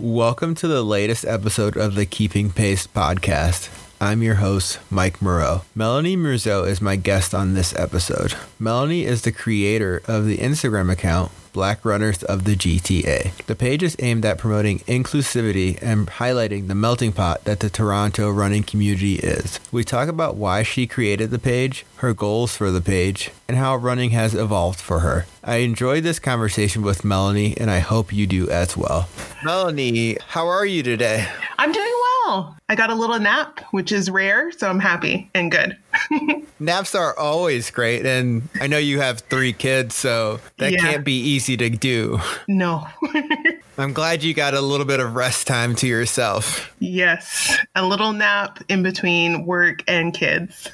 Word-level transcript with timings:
Welcome 0.00 0.54
to 0.54 0.66
the 0.66 0.82
latest 0.82 1.26
episode 1.26 1.76
of 1.76 1.94
the 1.94 2.06
Keeping 2.06 2.50
Pace 2.52 2.86
podcast. 2.86 3.89
I'm 4.02 4.22
your 4.22 4.36
host, 4.36 4.78
Mike 4.88 5.20
Moreau. 5.20 5.60
Melanie 5.74 6.16
Merzeau 6.16 6.66
is 6.66 6.80
my 6.80 6.96
guest 6.96 7.34
on 7.34 7.52
this 7.52 7.74
episode. 7.76 8.34
Melanie 8.58 9.04
is 9.04 9.20
the 9.22 9.30
creator 9.30 10.00
of 10.08 10.24
the 10.24 10.38
Instagram 10.38 10.90
account 10.90 11.30
Black 11.52 11.84
Runners 11.84 12.22
of 12.22 12.44
the 12.44 12.56
GTA. 12.56 13.44
The 13.44 13.54
page 13.54 13.82
is 13.82 13.96
aimed 13.98 14.24
at 14.24 14.38
promoting 14.38 14.78
inclusivity 14.80 15.78
and 15.82 16.06
highlighting 16.06 16.68
the 16.68 16.74
melting 16.74 17.12
pot 17.12 17.44
that 17.44 17.60
the 17.60 17.68
Toronto 17.68 18.30
running 18.30 18.62
community 18.62 19.16
is. 19.16 19.60
We 19.70 19.84
talk 19.84 20.08
about 20.08 20.36
why 20.36 20.62
she 20.62 20.86
created 20.86 21.30
the 21.30 21.38
page, 21.38 21.84
her 21.96 22.14
goals 22.14 22.56
for 22.56 22.70
the 22.70 22.80
page, 22.80 23.30
and 23.48 23.58
how 23.58 23.76
running 23.76 24.10
has 24.10 24.34
evolved 24.34 24.80
for 24.80 25.00
her. 25.00 25.26
I 25.44 25.56
enjoyed 25.56 26.04
this 26.04 26.18
conversation 26.18 26.80
with 26.80 27.04
Melanie, 27.04 27.54
and 27.58 27.70
I 27.70 27.80
hope 27.80 28.14
you 28.14 28.26
do 28.26 28.48
as 28.48 28.78
well. 28.78 29.10
Melanie, 29.44 30.16
how 30.28 30.46
are 30.46 30.64
you 30.64 30.82
today? 30.82 31.26
I'm 31.58 31.72
doing 31.72 31.92
well. 32.30 32.56
I 32.68 32.76
got 32.76 32.90
a 32.90 32.94
little 32.94 33.18
nap, 33.18 33.60
which 33.72 33.90
is 33.92 34.08
rare, 34.10 34.52
so 34.52 34.68
I'm 34.68 34.78
happy 34.78 35.28
and 35.34 35.50
good. 35.50 35.76
Naps 36.60 36.94
are 36.94 37.18
always 37.18 37.70
great, 37.70 38.06
and 38.06 38.48
I 38.60 38.66
know 38.68 38.78
you 38.78 39.00
have 39.00 39.20
three 39.20 39.52
kids, 39.52 39.94
so 39.96 40.38
that 40.58 40.72
Yeah. 40.72 40.78
can't 40.78 41.04
be 41.04 41.18
easy 41.20 41.56
to 41.56 41.68
do. 41.68 42.20
No. 42.46 42.86
I'm 43.78 43.92
glad 43.92 44.22
you 44.22 44.34
got 44.34 44.54
a 44.54 44.60
little 44.60 44.86
bit 44.86 45.00
of 45.00 45.14
rest 45.16 45.46
time 45.46 45.74
to 45.76 45.86
yourself. 45.86 46.72
yes, 46.78 47.56
a 47.74 47.84
little 47.86 48.12
nap 48.12 48.62
in 48.68 48.82
between 48.82 49.46
work 49.46 49.82
and 49.88 50.12
kids. 50.14 50.68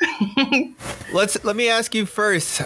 Let's 1.13 1.43
let 1.45 1.57
me 1.57 1.69
ask 1.69 1.95
you 1.95 2.05
first. 2.05 2.61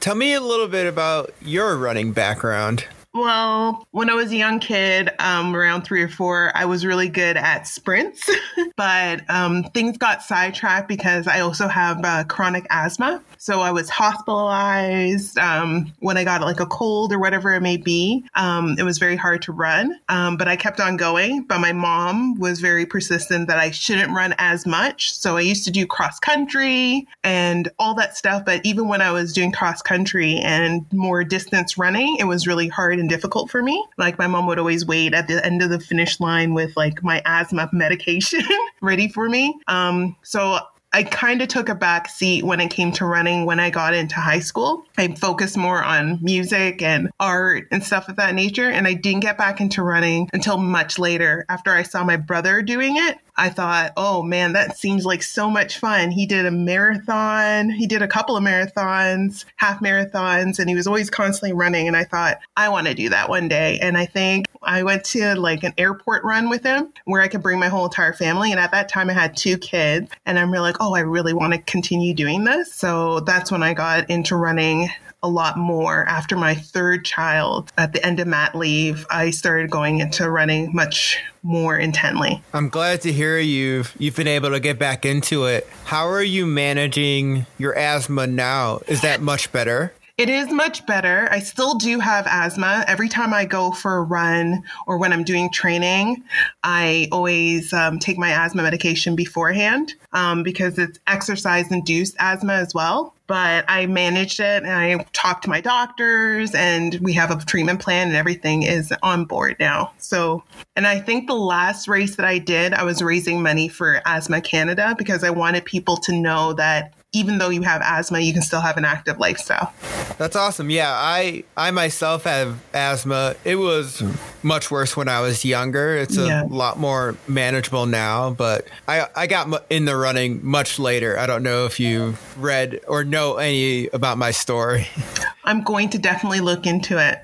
Tell 0.00 0.14
me 0.14 0.34
a 0.34 0.40
little 0.40 0.68
bit 0.68 0.86
about 0.86 1.34
your 1.42 1.76
running 1.76 2.12
background. 2.12 2.84
Well, 3.14 3.86
when 3.90 4.08
I 4.08 4.14
was 4.14 4.32
a 4.32 4.36
young 4.36 4.58
kid, 4.58 5.10
um, 5.18 5.54
around 5.54 5.82
three 5.82 6.02
or 6.02 6.08
four, 6.08 6.50
I 6.54 6.64
was 6.64 6.86
really 6.86 7.10
good 7.10 7.36
at 7.36 7.66
sprints, 7.66 8.28
but 8.76 9.28
um, 9.28 9.64
things 9.74 9.98
got 9.98 10.22
sidetracked 10.22 10.88
because 10.88 11.26
I 11.26 11.40
also 11.40 11.68
have 11.68 12.02
uh, 12.02 12.24
chronic 12.24 12.66
asthma. 12.70 13.22
So 13.36 13.60
I 13.60 13.70
was 13.70 13.90
hospitalized 13.90 15.36
um, 15.36 15.92
when 15.98 16.16
I 16.16 16.24
got 16.24 16.40
like 16.42 16.60
a 16.60 16.66
cold 16.66 17.12
or 17.12 17.18
whatever 17.18 17.52
it 17.52 17.60
may 17.60 17.76
be. 17.76 18.24
Um, 18.34 18.76
it 18.78 18.84
was 18.84 18.98
very 18.98 19.16
hard 19.16 19.42
to 19.42 19.52
run, 19.52 19.98
um, 20.08 20.36
but 20.38 20.48
I 20.48 20.56
kept 20.56 20.80
on 20.80 20.96
going. 20.96 21.42
But 21.42 21.58
my 21.58 21.72
mom 21.72 22.38
was 22.38 22.60
very 22.60 22.86
persistent 22.86 23.48
that 23.48 23.58
I 23.58 23.72
shouldn't 23.72 24.12
run 24.12 24.34
as 24.38 24.64
much. 24.64 25.12
So 25.12 25.36
I 25.36 25.40
used 25.40 25.64
to 25.64 25.70
do 25.70 25.86
cross 25.86 26.18
country 26.18 27.06
and 27.24 27.68
all 27.78 27.94
that 27.96 28.16
stuff. 28.16 28.44
But 28.46 28.64
even 28.64 28.88
when 28.88 29.02
I 29.02 29.10
was 29.10 29.34
doing 29.34 29.52
cross 29.52 29.82
country 29.82 30.36
and 30.36 30.86
more 30.92 31.24
distance 31.24 31.76
running, 31.76 32.16
it 32.20 32.24
was 32.24 32.46
really 32.46 32.68
hard 32.68 33.01
difficult 33.08 33.50
for 33.50 33.62
me. 33.62 33.84
Like 33.98 34.18
my 34.18 34.26
mom 34.26 34.46
would 34.46 34.58
always 34.58 34.84
wait 34.86 35.14
at 35.14 35.28
the 35.28 35.44
end 35.44 35.62
of 35.62 35.70
the 35.70 35.80
finish 35.80 36.20
line 36.20 36.54
with 36.54 36.76
like 36.76 37.02
my 37.02 37.22
asthma 37.24 37.68
medication 37.72 38.42
ready 38.80 39.08
for 39.08 39.28
me. 39.28 39.58
Um, 39.68 40.16
so 40.22 40.58
I 40.94 41.04
kind 41.04 41.40
of 41.40 41.48
took 41.48 41.70
a 41.70 41.74
back 41.74 42.08
seat 42.08 42.44
when 42.44 42.60
it 42.60 42.68
came 42.68 42.92
to 42.92 43.06
running 43.06 43.46
when 43.46 43.58
I 43.58 43.70
got 43.70 43.94
into 43.94 44.16
high 44.16 44.40
school. 44.40 44.84
I 44.98 45.08
focused 45.08 45.56
more 45.56 45.82
on 45.82 46.18
music 46.20 46.82
and 46.82 47.08
art 47.18 47.68
and 47.70 47.82
stuff 47.82 48.10
of 48.10 48.16
that 48.16 48.34
nature. 48.34 48.68
And 48.68 48.86
I 48.86 48.92
didn't 48.92 49.20
get 49.20 49.38
back 49.38 49.60
into 49.60 49.82
running 49.82 50.28
until 50.34 50.58
much 50.58 50.98
later 50.98 51.46
after 51.48 51.70
I 51.70 51.82
saw 51.82 52.04
my 52.04 52.16
brother 52.16 52.60
doing 52.60 52.96
it. 52.98 53.16
I 53.36 53.48
thought, 53.48 53.92
oh 53.96 54.22
man, 54.22 54.52
that 54.52 54.76
seems 54.76 55.06
like 55.06 55.22
so 55.22 55.48
much 55.48 55.78
fun. 55.78 56.10
He 56.10 56.26
did 56.26 56.44
a 56.44 56.50
marathon, 56.50 57.70
he 57.70 57.86
did 57.86 58.02
a 58.02 58.08
couple 58.08 58.36
of 58.36 58.44
marathons, 58.44 59.44
half 59.56 59.80
marathons, 59.80 60.58
and 60.58 60.68
he 60.68 60.74
was 60.74 60.86
always 60.86 61.08
constantly 61.08 61.52
running. 61.52 61.88
And 61.88 61.96
I 61.96 62.04
thought, 62.04 62.38
I 62.56 62.68
want 62.68 62.86
to 62.88 62.94
do 62.94 63.08
that 63.08 63.28
one 63.28 63.48
day. 63.48 63.78
And 63.80 63.96
I 63.96 64.06
think 64.06 64.46
I 64.62 64.82
went 64.82 65.04
to 65.04 65.34
like 65.34 65.64
an 65.64 65.72
airport 65.78 66.24
run 66.24 66.50
with 66.50 66.62
him 66.62 66.92
where 67.04 67.22
I 67.22 67.28
could 67.28 67.42
bring 67.42 67.58
my 67.58 67.68
whole 67.68 67.86
entire 67.86 68.12
family. 68.12 68.50
And 68.50 68.60
at 68.60 68.70
that 68.72 68.88
time, 68.88 69.08
I 69.10 69.14
had 69.14 69.36
two 69.36 69.56
kids, 69.58 70.10
and 70.26 70.38
I'm 70.38 70.52
really 70.52 70.62
like, 70.62 70.76
oh, 70.80 70.94
I 70.94 71.00
really 71.00 71.32
want 71.32 71.52
to 71.54 71.58
continue 71.60 72.14
doing 72.14 72.44
this. 72.44 72.74
So 72.74 73.20
that's 73.20 73.50
when 73.50 73.62
I 73.62 73.74
got 73.74 74.10
into 74.10 74.36
running 74.36 74.90
a 75.22 75.28
lot 75.28 75.56
more 75.56 76.04
after 76.06 76.36
my 76.36 76.54
third 76.54 77.04
child 77.04 77.70
at 77.78 77.92
the 77.92 78.04
end 78.04 78.20
of 78.20 78.26
mat 78.26 78.54
leave 78.54 79.06
i 79.10 79.30
started 79.30 79.70
going 79.70 80.00
into 80.00 80.28
running 80.30 80.74
much 80.74 81.18
more 81.42 81.76
intently 81.76 82.40
I'm 82.52 82.68
glad 82.68 83.00
to 83.02 83.12
hear 83.12 83.38
you've 83.38 83.94
you've 83.98 84.16
been 84.16 84.28
able 84.28 84.50
to 84.50 84.60
get 84.60 84.78
back 84.78 85.04
into 85.04 85.46
it. 85.46 85.66
How 85.84 86.06
are 86.08 86.22
you 86.22 86.46
managing 86.46 87.46
your 87.58 87.76
asthma 87.76 88.26
now? 88.26 88.80
Is 88.86 89.00
that 89.02 89.20
much 89.20 89.50
better? 89.50 89.92
It 90.22 90.28
is 90.28 90.52
much 90.52 90.86
better. 90.86 91.26
I 91.32 91.40
still 91.40 91.74
do 91.74 91.98
have 91.98 92.28
asthma. 92.28 92.84
Every 92.86 93.08
time 93.08 93.34
I 93.34 93.44
go 93.44 93.72
for 93.72 93.96
a 93.96 94.02
run 94.02 94.62
or 94.86 94.96
when 94.96 95.12
I'm 95.12 95.24
doing 95.24 95.50
training, 95.50 96.22
I 96.62 97.08
always 97.10 97.72
um, 97.72 97.98
take 97.98 98.18
my 98.18 98.30
asthma 98.30 98.62
medication 98.62 99.16
beforehand 99.16 99.94
um, 100.12 100.44
because 100.44 100.78
it's 100.78 101.00
exercise 101.08 101.72
induced 101.72 102.14
asthma 102.20 102.52
as 102.52 102.72
well. 102.72 103.16
But 103.26 103.64
I 103.66 103.86
managed 103.86 104.38
it 104.38 104.62
and 104.62 104.70
I 104.70 105.04
talked 105.12 105.42
to 105.42 105.50
my 105.50 105.60
doctors 105.60 106.54
and 106.54 107.00
we 107.00 107.12
have 107.14 107.32
a 107.32 107.44
treatment 107.44 107.80
plan 107.80 108.06
and 108.06 108.16
everything 108.16 108.62
is 108.62 108.94
on 109.02 109.24
board 109.24 109.56
now. 109.58 109.92
So, 109.98 110.44
and 110.76 110.86
I 110.86 111.00
think 111.00 111.26
the 111.26 111.34
last 111.34 111.88
race 111.88 112.14
that 112.14 112.26
I 112.26 112.38
did, 112.38 112.74
I 112.74 112.84
was 112.84 113.02
raising 113.02 113.42
money 113.42 113.66
for 113.66 114.00
Asthma 114.06 114.40
Canada 114.40 114.94
because 114.96 115.24
I 115.24 115.30
wanted 115.30 115.64
people 115.64 115.96
to 115.96 116.12
know 116.12 116.52
that 116.52 116.94
even 117.12 117.38
though 117.38 117.50
you 117.50 117.62
have 117.62 117.82
asthma, 117.84 118.20
you 118.20 118.32
can 118.32 118.42
still 118.42 118.60
have 118.62 118.76
an 118.78 118.84
active 118.84 119.18
lifestyle. 119.18 119.72
That's 120.18 120.34
awesome. 120.36 120.70
Yeah, 120.70 120.90
I 120.92 121.44
I 121.56 121.70
myself 121.70 122.24
have 122.24 122.58
asthma. 122.72 123.34
It 123.44 123.56
was 123.56 124.02
much 124.42 124.70
worse 124.70 124.96
when 124.96 125.08
I 125.08 125.20
was 125.20 125.44
younger. 125.44 125.96
It's 125.96 126.16
a 126.16 126.26
Yeah. 126.26 126.44
lot 126.48 126.78
more 126.78 127.14
manageable 127.28 127.86
now, 127.86 128.30
but 128.30 128.66
I 128.88 129.06
I 129.14 129.26
got 129.26 129.64
in 129.70 129.84
the 129.84 129.96
running 129.96 130.40
much 130.42 130.78
later. 130.78 131.18
I 131.18 131.26
don't 131.26 131.42
know 131.42 131.66
if 131.66 131.78
you 131.78 132.16
read 132.38 132.80
or 132.88 133.04
know 133.04 133.36
any 133.36 133.88
about 133.92 134.16
my 134.18 134.30
story. 134.30 134.88
I'm 135.44 135.62
going 135.62 135.90
to 135.90 135.98
definitely 135.98 136.40
look 136.40 136.66
into 136.66 136.98
it. 136.98 137.18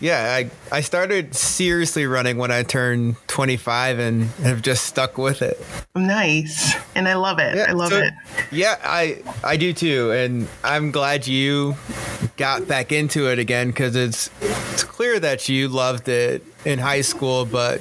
Yeah, 0.00 0.34
I 0.34 0.50
I 0.76 0.80
started 0.80 1.34
seriously 1.34 2.04
running 2.06 2.36
when 2.36 2.50
I 2.50 2.62
turned 2.64 3.16
25 3.28 3.98
and 3.98 4.24
have 4.42 4.60
just 4.60 4.84
stuck 4.84 5.16
with 5.16 5.40
it. 5.40 5.64
Nice. 5.94 6.74
And 6.94 7.08
I 7.08 7.14
love 7.14 7.38
it. 7.38 7.56
I 7.56 7.72
love 7.72 7.90
so- 7.90 7.98
it. 8.02 8.12
Yeah, 8.50 8.76
I 8.82 9.22
I 9.42 9.56
do 9.56 9.72
too, 9.72 10.10
and 10.10 10.48
I'm 10.62 10.90
glad 10.90 11.26
you 11.26 11.76
got 12.36 12.66
back 12.66 12.90
into 12.92 13.30
it 13.30 13.38
again 13.38 13.68
because 13.68 13.94
it's 13.96 14.28
it's 14.42 14.82
clear 14.84 15.20
that 15.20 15.48
you 15.48 15.68
loved 15.68 16.08
it 16.08 16.44
in 16.64 16.80
high 16.80 17.00
school, 17.02 17.46
but 17.46 17.80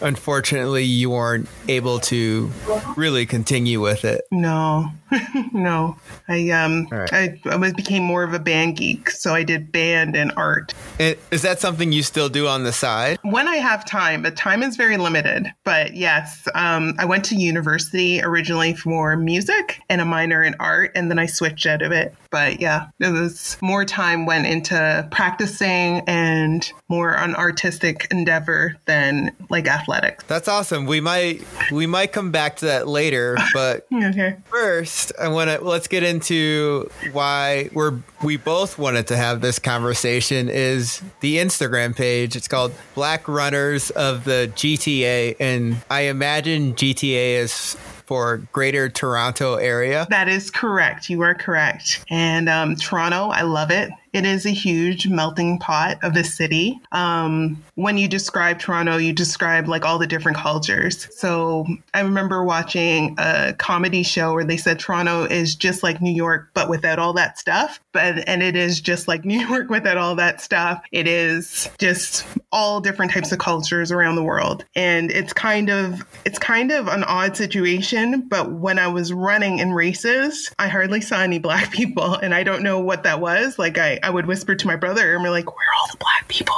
unfortunately 0.00 0.84
you 0.84 1.10
weren't 1.10 1.48
able 1.68 1.98
to 2.00 2.50
really 2.96 3.26
continue 3.26 3.80
with 3.80 4.04
it. 4.04 4.24
No, 4.30 4.90
no. 5.52 5.96
I 6.28 6.50
um 6.50 6.86
right. 6.90 7.12
I, 7.12 7.38
I 7.50 7.72
became 7.72 8.02
more 8.02 8.22
of 8.22 8.32
a 8.34 8.38
band 8.38 8.76
geek, 8.76 9.10
so 9.10 9.34
I 9.34 9.42
did 9.42 9.70
band 9.72 10.16
and 10.16 10.32
art. 10.36 10.72
I- 10.98 11.16
Is 11.30 11.42
that 11.42 11.60
something 11.60 11.92
you 11.92 12.02
still 12.02 12.28
do 12.28 12.46
on 12.48 12.64
the 12.64 12.72
side? 12.72 13.18
When 13.22 13.46
I 13.48 13.56
have 13.56 13.84
time, 13.84 14.22
but 14.22 14.36
time 14.36 14.62
is 14.62 14.76
very 14.76 14.96
limited. 14.96 15.52
But 15.64 15.94
yes, 15.94 16.46
um, 16.54 16.94
I 16.98 17.04
went 17.04 17.24
to 17.26 17.36
university 17.36 18.22
originally 18.22 18.74
for 18.74 19.16
music 19.16 19.80
and 19.88 20.00
a 20.00 20.04
minor 20.04 20.42
in 20.42 20.54
art, 20.60 20.92
and 20.94 21.10
then 21.10 21.18
I 21.18 21.26
switched 21.26 21.66
out 21.66 21.82
of 21.82 21.92
it. 21.92 22.14
But 22.30 22.60
yeah, 22.60 22.86
it 23.00 23.12
was 23.12 23.56
more 23.60 23.84
time 23.84 24.26
went 24.26 24.46
into 24.46 25.06
practicing 25.12 26.00
and 26.08 26.70
more 26.88 27.16
on 27.16 27.34
artistic 27.36 28.06
endeavor 28.10 28.76
than 28.86 29.30
like 29.50 29.68
athletics. 29.68 30.24
That's 30.26 30.48
awesome. 30.48 30.86
We 30.86 31.00
might 31.00 31.42
we 31.72 31.86
might 31.86 32.12
come 32.12 32.30
back 32.30 32.56
to 32.56 32.66
that 32.66 32.88
later, 32.88 33.36
but 33.52 33.86
Okay. 33.94 34.36
First, 34.46 35.12
I 35.20 35.28
want 35.28 35.50
to 35.50 35.60
let's 35.62 35.88
get 35.88 36.02
into 36.02 36.90
why 37.12 37.70
we're 37.72 37.98
we 38.22 38.36
both 38.36 38.78
wanted 38.78 39.06
to 39.08 39.16
have 39.16 39.40
this 39.40 39.58
conversation 39.58 40.48
is 40.48 41.02
the 41.20 41.36
Instagram 41.36 41.94
page. 41.94 42.36
It's 42.36 42.48
called 42.48 42.72
Black 42.94 43.26
Runners 43.28 43.90
of 43.90 44.24
the 44.24 44.50
GTA 44.54 45.36
and 45.40 45.76
I 45.90 46.02
imagine 46.02 46.74
GTA 46.74 47.40
is 47.40 47.76
for 48.06 48.38
Greater 48.52 48.88
Toronto 48.88 49.54
area. 49.54 50.06
That 50.10 50.28
is 50.28 50.50
correct. 50.50 51.08
You 51.08 51.22
are 51.22 51.34
correct. 51.34 52.04
And 52.10 52.48
um, 52.48 52.76
Toronto, 52.76 53.28
I 53.28 53.42
love 53.42 53.70
it. 53.70 53.90
It 54.14 54.24
is 54.24 54.46
a 54.46 54.50
huge 54.50 55.08
melting 55.08 55.58
pot 55.58 55.98
of 56.04 56.14
a 56.16 56.22
city. 56.22 56.80
Um, 56.92 57.62
when 57.74 57.98
you 57.98 58.06
describe 58.06 58.60
Toronto, 58.60 58.96
you 58.96 59.12
describe 59.12 59.66
like 59.66 59.84
all 59.84 59.98
the 59.98 60.06
different 60.06 60.38
cultures. 60.38 61.08
So 61.10 61.66
I 61.92 62.00
remember 62.00 62.44
watching 62.44 63.16
a 63.18 63.54
comedy 63.58 64.04
show 64.04 64.32
where 64.32 64.44
they 64.44 64.56
said 64.56 64.78
Toronto 64.78 65.24
is 65.24 65.56
just 65.56 65.82
like 65.82 66.00
New 66.00 66.12
York, 66.12 66.50
but 66.54 66.68
without 66.68 67.00
all 67.00 67.12
that 67.14 67.40
stuff. 67.40 67.80
But 67.90 68.26
and 68.28 68.40
it 68.40 68.54
is 68.54 68.80
just 68.80 69.08
like 69.08 69.24
New 69.34 69.40
York 69.40 69.68
without 69.68 69.96
all 69.96 70.14
that 70.14 70.40
stuff. 70.40 70.80
It 70.92 71.08
is 71.08 71.68
just 71.78 72.24
all 72.52 72.80
different 72.80 73.10
types 73.10 73.32
of 73.32 73.40
cultures 73.40 73.90
around 73.90 74.14
the 74.14 74.22
world, 74.22 74.64
and 74.76 75.10
it's 75.10 75.32
kind 75.32 75.70
of 75.70 76.04
it's 76.24 76.38
kind 76.38 76.70
of 76.70 76.86
an 76.86 77.02
odd 77.02 77.36
situation. 77.36 78.28
But 78.28 78.52
when 78.52 78.78
I 78.78 78.86
was 78.86 79.12
running 79.12 79.58
in 79.58 79.72
races, 79.72 80.52
I 80.56 80.68
hardly 80.68 81.00
saw 81.00 81.20
any 81.20 81.38
black 81.44 81.72
people, 81.72 82.14
and 82.14 82.32
I 82.32 82.44
don't 82.44 82.62
know 82.62 82.78
what 82.78 83.02
that 83.02 83.20
was. 83.20 83.58
Like 83.58 83.76
I 83.76 83.98
I 84.04 84.10
would 84.10 84.26
whisper 84.26 84.54
to 84.54 84.66
my 84.66 84.76
brother 84.76 85.14
and 85.14 85.22
we're 85.22 85.30
like, 85.30 85.46
where 85.46 85.66
are 85.66 85.74
all 85.80 85.88
the 85.90 85.96
black 85.96 86.28
people? 86.28 86.54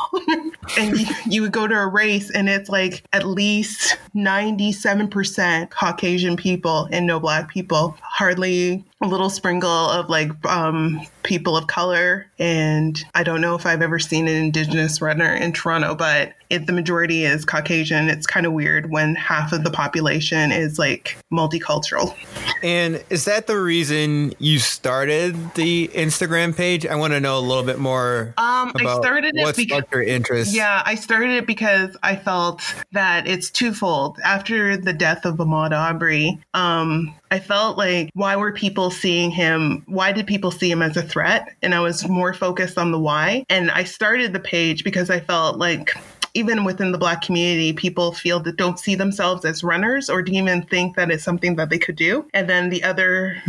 and 0.78 1.32
you, 1.32 1.42
would 1.42 1.52
go 1.52 1.68
to 1.68 1.76
a 1.76 1.86
race 1.86 2.28
and 2.30 2.48
it's 2.48 2.68
like 2.68 3.04
at 3.12 3.24
least 3.24 3.96
97% 4.16 5.70
Caucasian 5.70 6.36
people 6.36 6.88
and 6.90 7.06
no 7.06 7.20
black 7.20 7.48
people. 7.48 7.96
Hardly 8.02 8.84
a 9.02 9.06
little 9.06 9.28
sprinkle 9.28 9.68
of 9.68 10.08
like 10.08 10.30
um, 10.46 11.00
people 11.22 11.56
of 11.56 11.66
color. 11.66 12.26
And 12.38 12.98
I 13.14 13.22
don't 13.22 13.40
know 13.40 13.54
if 13.54 13.66
I've 13.66 13.82
ever 13.82 13.98
seen 13.98 14.26
an 14.26 14.36
indigenous 14.36 15.02
runner 15.02 15.34
in 15.34 15.52
Toronto, 15.52 15.94
but 15.94 16.34
if 16.50 16.66
the 16.66 16.72
majority 16.72 17.24
is 17.24 17.44
Caucasian. 17.44 18.08
It's 18.08 18.26
kind 18.26 18.46
of 18.46 18.52
weird 18.52 18.90
when 18.90 19.14
half 19.14 19.52
of 19.52 19.64
the 19.64 19.70
population 19.70 20.52
is 20.52 20.78
like 20.78 21.16
multicultural. 21.32 22.14
And 22.62 23.04
is 23.10 23.24
that 23.24 23.46
the 23.46 23.58
reason 23.58 24.32
you 24.38 24.58
started 24.58 25.54
the 25.54 25.88
Instagram 25.88 26.56
page? 26.56 26.86
I 26.86 26.94
want 26.94 27.12
to 27.12 27.20
know 27.20 27.38
a 27.38 27.40
little 27.40 27.64
bit 27.64 27.78
more. 27.78 28.34
Um, 28.38 28.72
I 28.76 28.98
started 29.00 29.34
it 29.36 29.42
what 29.42 29.56
because 29.56 29.82
your 29.92 30.02
interest. 30.02 30.54
Yeah, 30.54 30.82
I 30.84 30.94
started 30.94 31.30
it 31.30 31.46
because 31.46 31.96
I 32.02 32.16
felt 32.16 32.62
that 32.92 33.26
it's 33.26 33.50
twofold. 33.50 34.18
After 34.24 34.76
the 34.76 34.92
death 34.92 35.24
of 35.24 35.36
Ahmaud 35.36 35.72
Arbery, 35.72 36.40
um, 36.54 37.14
I 37.30 37.40
felt 37.40 37.76
like 37.76 38.10
why 38.14 38.36
were 38.36 38.52
people 38.52 38.85
seeing 38.90 39.30
him? 39.30 39.82
Why 39.86 40.12
did 40.12 40.26
people 40.26 40.50
see 40.50 40.70
him 40.70 40.82
as 40.82 40.96
a 40.96 41.02
threat? 41.02 41.54
And 41.62 41.74
I 41.74 41.80
was 41.80 42.08
more 42.08 42.34
focused 42.34 42.78
on 42.78 42.92
the 42.92 42.98
why. 42.98 43.44
And 43.48 43.70
I 43.70 43.84
started 43.84 44.32
the 44.32 44.40
page 44.40 44.84
because 44.84 45.10
I 45.10 45.20
felt 45.20 45.58
like 45.58 45.94
even 46.36 46.64
within 46.64 46.92
the 46.92 46.98
black 46.98 47.22
community, 47.22 47.72
people 47.72 48.12
feel 48.12 48.38
that 48.40 48.56
don't 48.56 48.78
see 48.78 48.94
themselves 48.94 49.44
as 49.44 49.64
runners 49.64 50.10
or 50.10 50.20
even 50.20 50.62
think 50.62 50.96
that 50.96 51.10
it's 51.10 51.24
something 51.24 51.56
that 51.56 51.70
they 51.70 51.78
could 51.78 51.96
do. 51.96 52.28
And 52.34 52.48
then 52.48 52.68
the 52.68 52.84
other 52.84 53.42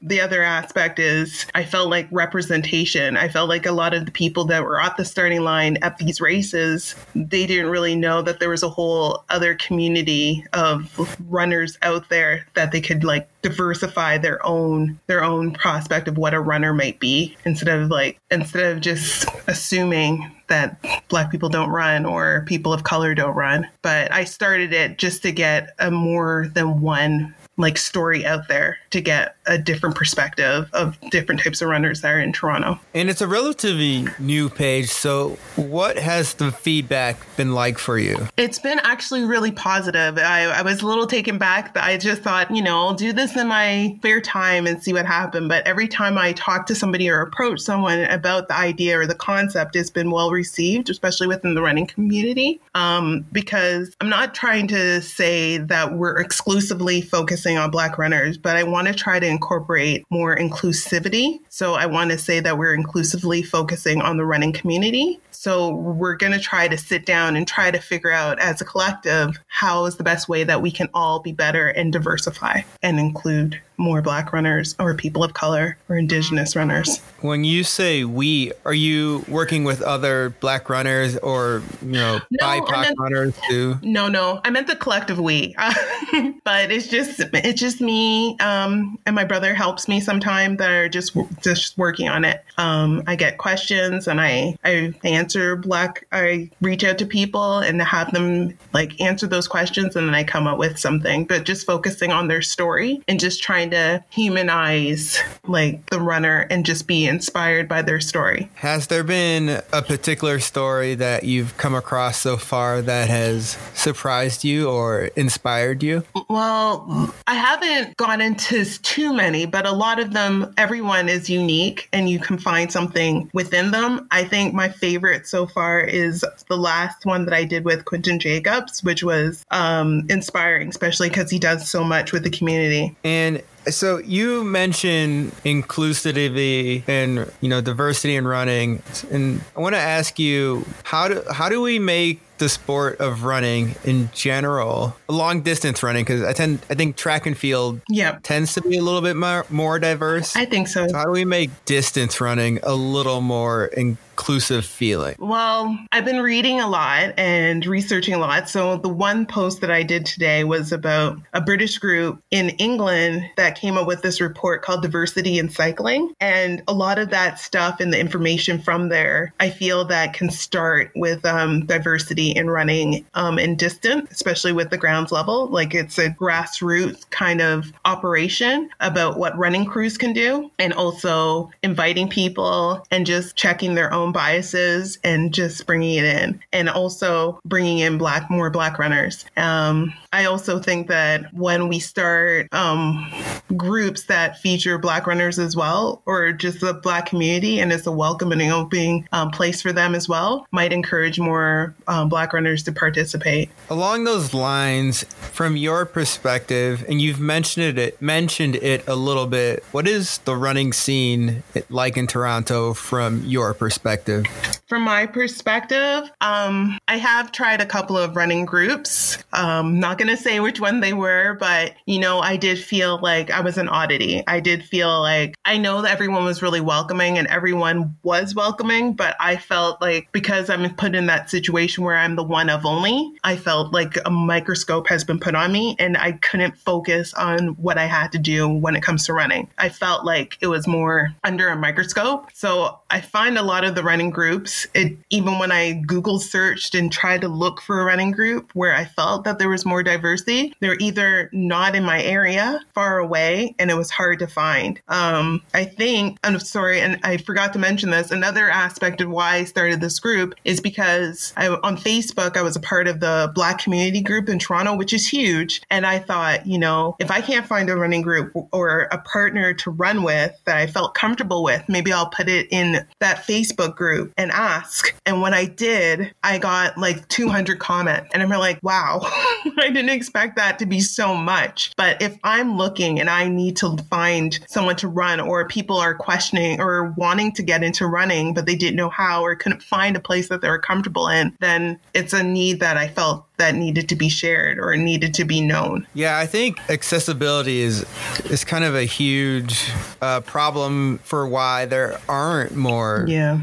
the 0.00 0.20
other 0.20 0.42
aspect 0.42 0.98
is 0.98 1.46
I 1.54 1.64
felt 1.64 1.90
like 1.90 2.08
representation. 2.10 3.16
I 3.16 3.28
felt 3.28 3.48
like 3.48 3.66
a 3.66 3.72
lot 3.72 3.92
of 3.92 4.06
the 4.06 4.12
people 4.12 4.44
that 4.46 4.62
were 4.62 4.80
at 4.80 4.96
the 4.96 5.04
starting 5.04 5.42
line 5.42 5.78
at 5.82 5.98
these 5.98 6.20
races, 6.20 6.94
they 7.14 7.46
didn't 7.46 7.70
really 7.70 7.96
know 7.96 8.22
that 8.22 8.38
there 8.40 8.50
was 8.50 8.62
a 8.62 8.68
whole 8.68 9.24
other 9.28 9.54
community 9.54 10.44
of 10.52 11.16
runners 11.28 11.76
out 11.82 12.08
there 12.08 12.46
that 12.54 12.72
they 12.72 12.80
could 12.80 13.04
like 13.04 13.28
diversify 13.42 14.18
their 14.18 14.44
own 14.46 14.98
their 15.06 15.24
own 15.24 15.52
prospect 15.52 16.08
of 16.08 16.18
what 16.18 16.34
a 16.34 16.40
runner 16.40 16.72
might 16.72 17.00
be 17.00 17.36
instead 17.44 17.68
of 17.68 17.90
like 17.90 18.18
instead 18.30 18.76
of 18.76 18.80
just 18.80 19.28
assuming 19.46 20.30
that 20.48 20.82
black 21.08 21.30
people 21.30 21.48
don't 21.48 21.70
run 21.70 22.04
or 22.04 22.44
people 22.46 22.72
of 22.72 22.84
color 22.84 23.14
don't 23.14 23.34
run. 23.34 23.68
But 23.82 24.12
I 24.12 24.24
started 24.24 24.72
it 24.72 24.98
just 24.98 25.22
to 25.22 25.32
get 25.32 25.70
a 25.78 25.90
more 25.90 26.50
than 26.54 26.80
one 26.80 27.34
like 27.58 27.76
story 27.76 28.24
out 28.24 28.48
there 28.48 28.78
to 28.90 29.00
get 29.00 29.34
a 29.46 29.58
different 29.58 29.96
perspective 29.96 30.70
of 30.72 30.98
different 31.10 31.42
types 31.42 31.60
of 31.60 31.68
runners 31.68 32.00
that 32.00 32.10
are 32.10 32.20
in 32.20 32.32
Toronto. 32.32 32.78
And 32.94 33.10
it's 33.10 33.20
a 33.20 33.26
relatively 33.26 34.06
new 34.18 34.48
page. 34.48 34.88
So, 34.88 35.30
what 35.56 35.98
has 35.98 36.34
the 36.34 36.52
feedback 36.52 37.18
been 37.36 37.54
like 37.54 37.78
for 37.78 37.98
you? 37.98 38.28
It's 38.36 38.58
been 38.58 38.78
actually 38.84 39.24
really 39.24 39.50
positive. 39.50 40.18
I, 40.18 40.44
I 40.44 40.62
was 40.62 40.82
a 40.82 40.86
little 40.86 41.06
taken 41.06 41.36
back. 41.38 41.74
That 41.74 41.84
I 41.84 41.96
just 41.96 42.22
thought, 42.22 42.54
you 42.54 42.62
know, 42.62 42.78
I'll 42.78 42.94
do 42.94 43.12
this 43.12 43.36
in 43.36 43.48
my 43.48 43.94
spare 43.98 44.20
time 44.20 44.66
and 44.66 44.82
see 44.82 44.92
what 44.92 45.06
happens. 45.06 45.48
But 45.48 45.66
every 45.66 45.88
time 45.88 46.16
I 46.16 46.32
talk 46.34 46.66
to 46.66 46.74
somebody 46.74 47.10
or 47.10 47.20
approach 47.20 47.60
someone 47.60 48.04
about 48.04 48.48
the 48.48 48.56
idea 48.56 48.98
or 49.00 49.06
the 49.06 49.14
concept, 49.14 49.74
it's 49.74 49.90
been 49.90 50.10
well 50.10 50.30
received, 50.30 50.90
especially 50.90 51.26
within 51.26 51.54
the 51.54 51.62
running 51.62 51.86
community. 51.86 52.60
Um, 52.74 53.26
because 53.32 53.96
I'm 54.00 54.08
not 54.08 54.34
trying 54.34 54.68
to 54.68 55.02
say 55.02 55.58
that 55.58 55.94
we're 55.94 56.18
exclusively 56.18 57.02
focusing 57.02 57.47
on 57.56 57.70
Black 57.70 57.96
runners, 57.96 58.36
but 58.36 58.56
I 58.56 58.64
want 58.64 58.88
to 58.88 58.94
try 58.94 59.18
to 59.18 59.26
incorporate 59.26 60.04
more 60.10 60.36
inclusivity. 60.36 61.38
So 61.48 61.74
I 61.74 61.86
want 61.86 62.10
to 62.10 62.18
say 62.18 62.40
that 62.40 62.58
we're 62.58 62.74
inclusively 62.74 63.42
focusing 63.42 64.02
on 64.02 64.16
the 64.16 64.26
running 64.26 64.52
community. 64.52 65.20
So 65.30 65.70
we're 65.70 66.16
going 66.16 66.32
to 66.32 66.40
try 66.40 66.66
to 66.68 66.76
sit 66.76 67.06
down 67.06 67.36
and 67.36 67.46
try 67.46 67.70
to 67.70 67.78
figure 67.78 68.10
out 68.10 68.40
as 68.40 68.60
a 68.60 68.64
collective 68.64 69.38
how 69.46 69.86
is 69.86 69.96
the 69.96 70.04
best 70.04 70.28
way 70.28 70.44
that 70.44 70.60
we 70.60 70.70
can 70.70 70.88
all 70.92 71.20
be 71.20 71.32
better 71.32 71.68
and 71.68 71.92
diversify 71.92 72.62
and 72.82 72.98
include 72.98 73.60
more 73.78 74.02
black 74.02 74.32
runners 74.32 74.74
or 74.78 74.94
people 74.94 75.24
of 75.24 75.34
color 75.34 75.78
or 75.88 75.96
indigenous 75.96 76.54
runners. 76.56 76.98
When 77.20 77.44
you 77.44 77.64
say 77.64 78.04
we, 78.04 78.52
are 78.64 78.74
you 78.74 79.24
working 79.28 79.64
with 79.64 79.80
other 79.82 80.30
black 80.40 80.68
runners 80.68 81.16
or, 81.18 81.62
you 81.82 81.92
know, 81.92 82.20
no, 82.30 82.46
BIPOC 82.46 82.80
meant, 82.82 82.98
runners 82.98 83.34
too? 83.48 83.76
No, 83.82 84.08
no. 84.08 84.40
I 84.44 84.50
meant 84.50 84.66
the 84.66 84.76
collective 84.76 85.18
we. 85.18 85.54
but 86.44 86.70
it's 86.70 86.88
just 86.88 87.20
it's 87.32 87.60
just 87.60 87.80
me 87.80 88.36
um, 88.38 88.98
and 89.06 89.14
my 89.14 89.24
brother 89.24 89.54
helps 89.54 89.88
me 89.88 90.00
sometimes 90.00 90.58
that 90.58 90.70
are 90.70 90.88
just 90.88 91.16
just 91.42 91.76
working 91.78 92.08
on 92.08 92.24
it. 92.24 92.44
Um, 92.56 93.02
I 93.06 93.16
get 93.16 93.38
questions 93.38 94.08
and 94.08 94.20
I 94.20 94.56
I 94.64 94.94
answer 95.04 95.56
black 95.56 96.06
I 96.12 96.50
reach 96.60 96.84
out 96.84 96.98
to 96.98 97.06
people 97.06 97.58
and 97.58 97.80
have 97.82 98.12
them 98.12 98.56
like 98.72 99.00
answer 99.00 99.26
those 99.26 99.48
questions 99.48 99.96
and 99.96 100.06
then 100.06 100.14
I 100.14 100.24
come 100.24 100.46
up 100.46 100.58
with 100.58 100.78
something, 100.78 101.24
but 101.24 101.44
just 101.44 101.66
focusing 101.66 102.12
on 102.12 102.28
their 102.28 102.42
story 102.42 103.02
and 103.08 103.20
just 103.20 103.42
trying 103.42 103.67
trying 103.68 103.98
to 103.98 104.04
humanize 104.10 105.18
like 105.46 105.84
the 105.90 106.00
runner 106.00 106.46
and 106.50 106.64
just 106.64 106.86
be 106.86 107.06
inspired 107.06 107.68
by 107.68 107.82
their 107.82 108.00
story. 108.00 108.48
Has 108.54 108.86
there 108.86 109.04
been 109.04 109.62
a 109.72 109.82
particular 109.82 110.38
story 110.40 110.94
that 110.96 111.24
you've 111.24 111.56
come 111.56 111.74
across 111.74 112.18
so 112.18 112.36
far 112.36 112.82
that 112.82 113.08
has 113.08 113.56
surprised 113.74 114.44
you 114.44 114.68
or 114.68 115.10
inspired 115.16 115.82
you? 115.82 116.04
Well, 116.28 117.14
I 117.26 117.34
haven't 117.34 117.96
gone 117.96 118.20
into 118.20 118.64
too 118.64 119.12
many, 119.12 119.46
but 119.46 119.66
a 119.66 119.72
lot 119.72 119.98
of 120.00 120.12
them, 120.12 120.52
everyone 120.56 121.08
is 121.08 121.30
unique 121.30 121.88
and 121.92 122.08
you 122.08 122.18
can 122.18 122.38
find 122.38 122.70
something 122.70 123.30
within 123.32 123.70
them. 123.70 124.06
I 124.10 124.24
think 124.24 124.54
my 124.54 124.68
favorite 124.68 125.26
so 125.26 125.46
far 125.46 125.80
is 125.80 126.24
the 126.48 126.56
last 126.56 127.06
one 127.06 127.24
that 127.24 127.34
I 127.34 127.44
did 127.44 127.64
with 127.64 127.84
Quentin 127.84 128.18
Jacobs, 128.18 128.82
which 128.82 129.02
was 129.02 129.44
um, 129.50 130.06
inspiring, 130.08 130.68
especially 130.68 131.08
because 131.08 131.30
he 131.30 131.38
does 131.38 131.68
so 131.68 131.84
much 131.84 132.12
with 132.12 132.24
the 132.24 132.30
community. 132.30 132.96
And 133.04 133.42
so 133.70 133.98
you 133.98 134.44
mentioned 134.44 135.32
inclusivity 135.44 136.82
and 136.88 137.30
you 137.40 137.48
know 137.48 137.60
diversity 137.60 138.16
in 138.16 138.26
running, 138.26 138.82
and 139.10 139.40
I 139.56 139.60
want 139.60 139.74
to 139.74 139.80
ask 139.80 140.18
you 140.18 140.64
how 140.84 141.08
do 141.08 141.22
how 141.30 141.48
do 141.48 141.60
we 141.60 141.78
make 141.78 142.20
the 142.38 142.48
sport 142.48 142.98
of 143.00 143.24
running 143.24 143.74
in 143.84 144.10
general, 144.12 144.96
long 145.08 145.42
distance 145.42 145.82
running, 145.82 146.04
because 146.04 146.22
I 146.22 146.32
tend 146.32 146.60
I 146.70 146.74
think 146.74 146.96
track 146.96 147.26
and 147.26 147.36
field 147.36 147.80
yep. 147.88 148.20
tends 148.22 148.54
to 148.54 148.62
be 148.62 148.78
a 148.78 148.82
little 148.82 149.02
bit 149.02 149.16
more, 149.16 149.46
more 149.50 149.78
diverse. 149.78 150.36
I 150.36 150.44
think 150.44 150.68
so. 150.68 150.86
so. 150.86 150.96
How 150.96 151.04
do 151.04 151.10
we 151.10 151.24
make 151.24 151.50
distance 151.64 152.20
running 152.20 152.60
a 152.62 152.74
little 152.74 153.20
more 153.20 153.66
inclusive 153.66 154.64
feeling? 154.64 155.14
Well, 155.18 155.78
I've 155.92 156.04
been 156.04 156.20
reading 156.22 156.60
a 156.60 156.68
lot 156.68 157.14
and 157.16 157.64
researching 157.64 158.14
a 158.14 158.18
lot. 158.18 158.48
So 158.48 158.76
the 158.76 158.88
one 158.88 159.26
post 159.26 159.60
that 159.60 159.70
I 159.70 159.82
did 159.82 160.06
today 160.06 160.44
was 160.44 160.72
about 160.72 161.18
a 161.32 161.40
British 161.40 161.78
group 161.78 162.20
in 162.30 162.50
England 162.50 163.22
that 163.36 163.56
came 163.56 163.78
up 163.78 163.86
with 163.86 164.02
this 164.02 164.20
report 164.20 164.62
called 164.62 164.82
Diversity 164.82 165.38
in 165.38 165.48
Cycling. 165.48 166.12
And 166.20 166.62
a 166.66 166.72
lot 166.72 166.98
of 166.98 167.10
that 167.10 167.38
stuff 167.38 167.80
and 167.80 167.92
the 167.92 168.00
information 168.00 168.60
from 168.60 168.88
there, 168.88 169.32
I 169.38 169.50
feel 169.50 169.84
that 169.86 170.14
can 170.14 170.30
start 170.30 170.90
with 170.96 171.24
um, 171.24 171.66
diversity 171.66 172.27
in 172.36 172.50
running 172.50 173.06
um, 173.14 173.38
distance, 173.56 174.10
especially 174.10 174.52
with 174.52 174.70
the 174.70 174.78
grounds 174.78 175.12
level. 175.12 175.48
Like 175.48 175.74
it's 175.74 175.98
a 175.98 176.10
grassroots 176.10 177.08
kind 177.10 177.40
of 177.40 177.72
operation 177.84 178.68
about 178.80 179.18
what 179.18 179.36
running 179.38 179.64
crews 179.64 179.96
can 179.96 180.12
do 180.12 180.50
and 180.58 180.72
also 180.72 181.50
inviting 181.62 182.08
people 182.08 182.84
and 182.90 183.06
just 183.06 183.36
checking 183.36 183.74
their 183.74 183.92
own 183.92 183.98
own 183.98 184.12
biases 184.12 184.98
and 185.04 185.34
just 185.34 185.66
bringing 185.66 185.96
it 185.96 186.04
in 186.04 186.40
and 186.52 186.68
also 186.68 187.40
bringing 187.44 187.78
in 187.78 187.98
black 187.98 188.30
more 188.30 188.50
black 188.50 188.78
runners 188.78 189.24
um, 189.36 189.92
i 190.12 190.24
also 190.24 190.58
think 190.58 190.88
that 190.88 191.32
when 191.32 191.68
we 191.68 191.78
start 191.78 192.46
um, 192.52 193.10
groups 193.56 194.04
that 194.04 194.38
feature 194.38 194.78
black 194.78 195.06
runners 195.06 195.38
as 195.38 195.56
well 195.56 196.02
or 196.06 196.32
just 196.32 196.60
the 196.60 196.74
black 196.74 197.06
community 197.06 197.60
and 197.60 197.72
it's 197.72 197.86
a 197.86 197.92
welcoming 197.92 198.40
and 198.40 198.52
opening 198.52 199.06
um, 199.12 199.30
place 199.30 199.62
for 199.62 199.72
them 199.72 199.94
as 199.94 200.08
well 200.08 200.46
might 200.50 200.72
encourage 200.72 201.18
more 201.18 201.74
um, 201.86 202.08
black 202.08 202.32
runners 202.32 202.62
to 202.62 202.72
participate 202.72 203.50
along 203.70 204.04
those 204.04 204.34
lines 204.34 205.04
from 205.04 205.56
your 205.56 205.84
perspective 205.84 206.84
and 206.88 207.00
you've 207.00 207.20
mentioned 207.20 207.78
it 207.78 208.00
mentioned 208.00 208.56
it 208.56 208.86
a 208.88 208.94
little 208.94 209.26
bit 209.26 209.64
what 209.72 209.86
is 209.86 210.18
the 210.18 210.36
running 210.36 210.72
scene 210.72 211.42
like 211.68 211.96
in 211.96 212.06
toronto 212.06 212.74
from 212.74 213.24
your 213.24 213.54
perspective? 213.54 214.26
From 214.66 214.82
my 214.82 215.06
perspective, 215.06 216.10
um, 216.20 216.78
I 216.88 216.96
have 216.96 217.32
tried 217.32 217.60
a 217.60 217.66
couple 217.66 217.96
of 217.96 218.16
running 218.16 218.44
groups. 218.44 219.18
Um, 219.32 219.80
going 219.98 220.08
to 220.08 220.16
say 220.16 220.40
which 220.40 220.60
one 220.60 220.80
they 220.80 220.92
were, 220.92 221.36
but 221.38 221.74
you 221.86 221.98
know, 221.98 222.20
I 222.20 222.36
did 222.36 222.58
feel 222.58 222.98
like 223.02 223.30
I 223.30 223.40
was 223.40 223.58
an 223.58 223.68
oddity. 223.68 224.22
I 224.26 224.40
did 224.40 224.64
feel 224.64 225.00
like 225.00 225.34
I 225.44 225.58
know 225.58 225.82
that 225.82 225.92
everyone 225.92 226.24
was 226.24 226.42
really 226.42 226.60
welcoming 226.60 227.18
and 227.18 227.26
everyone 227.28 227.96
was 228.02 228.34
welcoming, 228.34 228.94
but 228.94 229.16
I 229.20 229.36
felt 229.36 229.80
like 229.80 230.08
because 230.12 230.48
I'm 230.48 230.68
put 230.74 230.94
in 230.94 231.06
that 231.06 231.30
situation 231.30 231.84
where 231.84 231.96
I'm 231.96 232.16
the 232.16 232.22
one 232.22 232.50
of 232.50 232.64
only, 232.64 233.12
I 233.24 233.36
felt 233.36 233.72
like 233.72 233.96
a 234.04 234.10
microscope 234.10 234.88
has 234.88 235.04
been 235.04 235.18
put 235.18 235.34
on 235.34 235.52
me 235.52 235.76
and 235.78 235.96
I 235.96 236.12
couldn't 236.12 236.56
focus 236.56 237.12
on 237.14 237.48
what 237.56 237.78
I 237.78 237.86
had 237.86 238.12
to 238.12 238.18
do 238.18 238.48
when 238.48 238.76
it 238.76 238.82
comes 238.82 239.06
to 239.06 239.12
running. 239.12 239.50
I 239.58 239.68
felt 239.68 240.04
like 240.04 240.38
it 240.40 240.46
was 240.46 240.66
more 240.66 241.14
under 241.24 241.48
a 241.48 241.56
microscope. 241.56 242.30
So 242.32 242.78
I 242.90 243.00
find 243.00 243.36
a 243.36 243.42
lot 243.42 243.64
of 243.64 243.74
the 243.74 243.82
running 243.82 244.10
groups, 244.10 244.66
it 244.74 244.96
even 245.10 245.38
when 245.38 245.52
I 245.52 245.72
Google 245.86 246.18
searched 246.20 246.74
and 246.74 246.92
tried 246.92 247.22
to 247.22 247.28
look 247.28 247.60
for 247.60 247.80
a 247.80 247.84
running 247.84 248.12
group 248.12 248.50
where 248.54 248.74
I 248.74 248.84
felt 248.84 249.24
that 249.24 249.38
there 249.38 249.48
was 249.48 249.64
more 249.64 249.82
diversity, 249.88 250.54
they're 250.60 250.76
either 250.78 251.30
not 251.32 251.74
in 251.74 251.84
my 251.84 252.02
area, 252.02 252.60
far 252.74 252.98
away, 252.98 253.54
and 253.58 253.70
it 253.70 253.74
was 253.74 253.90
hard 253.90 254.18
to 254.20 254.26
find. 254.26 254.80
Um, 254.88 255.42
I 255.54 255.64
think, 255.64 256.18
I'm 256.24 256.38
sorry, 256.38 256.80
and 256.80 256.98
I 257.02 257.16
forgot 257.16 257.52
to 257.54 257.58
mention 257.58 257.90
this. 257.90 258.10
Another 258.10 258.48
aspect 258.50 259.00
of 259.00 259.10
why 259.10 259.36
I 259.36 259.44
started 259.44 259.80
this 259.80 259.98
group 259.98 260.34
is 260.44 260.60
because 260.60 261.32
I, 261.36 261.48
on 261.48 261.76
Facebook, 261.76 262.36
I 262.36 262.42
was 262.42 262.56
a 262.56 262.60
part 262.60 262.86
of 262.86 263.00
the 263.00 263.30
Black 263.34 263.58
community 263.58 264.02
group 264.02 264.28
in 264.28 264.38
Toronto, 264.38 264.76
which 264.76 264.92
is 264.92 265.06
huge. 265.06 265.62
And 265.70 265.86
I 265.86 265.98
thought, 265.98 266.46
you 266.46 266.58
know, 266.58 266.96
if 266.98 267.10
I 267.10 267.20
can't 267.20 267.46
find 267.46 267.70
a 267.70 267.76
running 267.76 268.02
group 268.02 268.32
or 268.52 268.88
a 268.92 268.98
partner 268.98 269.54
to 269.54 269.70
run 269.70 270.02
with 270.02 270.38
that 270.44 270.56
I 270.56 270.66
felt 270.66 270.94
comfortable 270.94 271.42
with, 271.42 271.64
maybe 271.68 271.92
I'll 271.92 272.10
put 272.10 272.28
it 272.28 272.48
in 272.50 272.86
that 273.00 273.26
Facebook 273.26 273.76
group 273.76 274.12
and 274.16 274.30
ask. 274.30 274.94
And 275.06 275.22
when 275.22 275.34
I 275.34 275.46
did, 275.46 276.12
I 276.22 276.38
got 276.38 276.76
like 276.76 277.06
200 277.08 277.58
comments. 277.58 278.10
And 278.12 278.22
I'm 278.22 278.28
like, 278.28 278.58
wow, 278.62 279.00
I 279.58 279.70
didn't 279.78 279.96
expect 279.96 280.34
that 280.36 280.58
to 280.58 280.66
be 280.66 280.80
so 280.80 281.14
much. 281.14 281.72
But 281.76 282.02
if 282.02 282.18
I'm 282.24 282.56
looking 282.56 282.98
and 282.98 283.08
I 283.08 283.28
need 283.28 283.56
to 283.58 283.76
find 283.88 284.38
someone 284.48 284.76
to 284.76 284.88
run, 284.88 285.20
or 285.20 285.46
people 285.46 285.76
are 285.76 285.94
questioning 285.94 286.60
or 286.60 286.90
wanting 286.96 287.32
to 287.32 287.42
get 287.42 287.62
into 287.62 287.86
running, 287.86 288.34
but 288.34 288.46
they 288.46 288.56
didn't 288.56 288.76
know 288.76 288.88
how 288.88 289.22
or 289.22 289.36
couldn't 289.36 289.62
find 289.62 289.96
a 289.96 290.00
place 290.00 290.28
that 290.28 290.40
they 290.40 290.48
were 290.48 290.58
comfortable 290.58 291.08
in, 291.08 291.36
then 291.38 291.78
it's 291.94 292.12
a 292.12 292.22
need 292.22 292.58
that 292.60 292.76
I 292.76 292.88
felt 292.88 293.24
that 293.36 293.54
needed 293.54 293.88
to 293.88 293.94
be 293.94 294.08
shared 294.08 294.58
or 294.58 294.76
needed 294.76 295.14
to 295.14 295.24
be 295.24 295.40
known. 295.40 295.86
Yeah, 295.94 296.18
I 296.18 296.26
think 296.26 296.58
accessibility 296.68 297.60
is 297.60 297.86
is 298.30 298.42
kind 298.42 298.64
of 298.64 298.74
a 298.74 298.82
huge 298.82 299.70
uh, 300.02 300.22
problem 300.22 300.98
for 301.04 301.28
why 301.28 301.66
there 301.66 302.00
aren't 302.08 302.56
more, 302.56 303.04
yeah, 303.06 303.40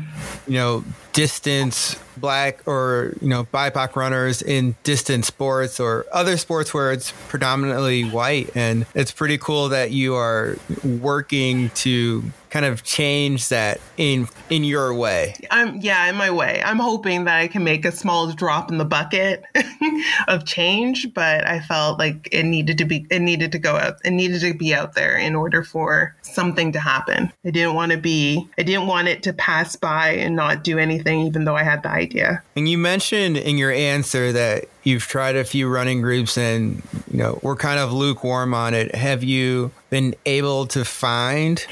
you 0.48 0.56
know, 0.56 0.84
distance 1.15 1.95
black 2.17 2.67
or 2.67 3.13
you 3.22 3.29
know 3.29 3.45
BIPOC 3.45 3.95
runners 3.95 4.41
in 4.41 4.75
distance 4.84 5.27
sports 5.27 5.79
or 5.79 6.05
other 6.12 6.36
sports 6.36 6.74
where 6.74 6.91
it's 6.91 7.13
predominantly 7.29 8.03
white, 8.03 8.51
and 8.53 8.86
it's 8.93 9.12
pretty 9.12 9.38
cool 9.38 9.69
that 9.69 9.91
you 9.91 10.13
are 10.15 10.57
working 10.84 11.69
to 11.72 12.24
kind 12.55 12.65
of 12.65 12.83
change 12.83 13.50
that 13.50 13.81
in 13.97 14.29
in 14.50 14.63
your 14.63 14.93
way. 14.93 15.35
I'm 15.51 15.75
yeah, 15.81 16.07
in 16.07 16.15
my 16.15 16.31
way. 16.31 16.62
I'm 16.63 16.79
hoping 16.79 17.25
that 17.25 17.38
I 17.38 17.50
can 17.50 17.65
make 17.65 17.83
a 17.83 17.91
small 17.91 18.31
drop 18.31 18.71
in 18.71 18.77
the 18.77 18.85
bucket 18.85 19.43
of 20.29 20.45
change, 20.45 21.13
but 21.13 21.45
I 21.45 21.59
felt 21.59 22.00
like 22.00 22.29
it 22.31 22.43
needed 22.43 22.77
to 22.77 22.85
be 22.85 23.07
it 23.09 23.19
needed 23.19 23.51
to 23.51 23.59
go 23.59 23.75
out. 23.75 23.95
It 24.05 24.12
needed 24.12 24.39
to 24.39 24.53
be 24.53 24.74
out 24.74 24.93
there 24.93 25.17
in 25.17 25.35
order 25.35 25.63
for 25.63 26.15
something 26.21 26.71
to 26.71 26.79
happen. 26.79 27.33
I 27.43 27.51
didn't 27.51 27.74
want 27.74 27.91
to 27.91 27.97
be 27.97 28.47
I 28.57 28.63
didn't 28.63 28.88
want 28.88 29.09
it 29.09 29.21
to 29.24 29.33
pass 29.33 29.75
by 29.75 30.12
and 30.12 30.38
not 30.38 30.63
do 30.63 30.79
anything 30.79 31.27
even 31.27 31.43
though 31.43 31.57
I 31.57 31.63
had 31.63 31.83
the 31.83 31.89
idea. 31.89 32.41
And 32.55 32.69
you 32.69 32.77
mentioned 32.77 33.35
in 33.35 33.57
your 33.57 33.74
answer 33.74 34.31
that 34.31 34.69
you've 34.83 35.03
tried 35.03 35.35
a 35.35 35.43
few 35.43 35.67
running 35.67 36.01
groups 36.01 36.38
and 36.38 36.81
you 37.12 37.17
know 37.17 37.38
we're 37.41 37.57
kind 37.57 37.79
of 37.79 37.91
lukewarm 37.91 38.53
on 38.53 38.74
it. 38.74 38.95
Have 38.95 39.25
you 39.25 39.71
been 39.89 40.15
able 40.25 40.67
to 40.67 40.85
find 40.85 41.65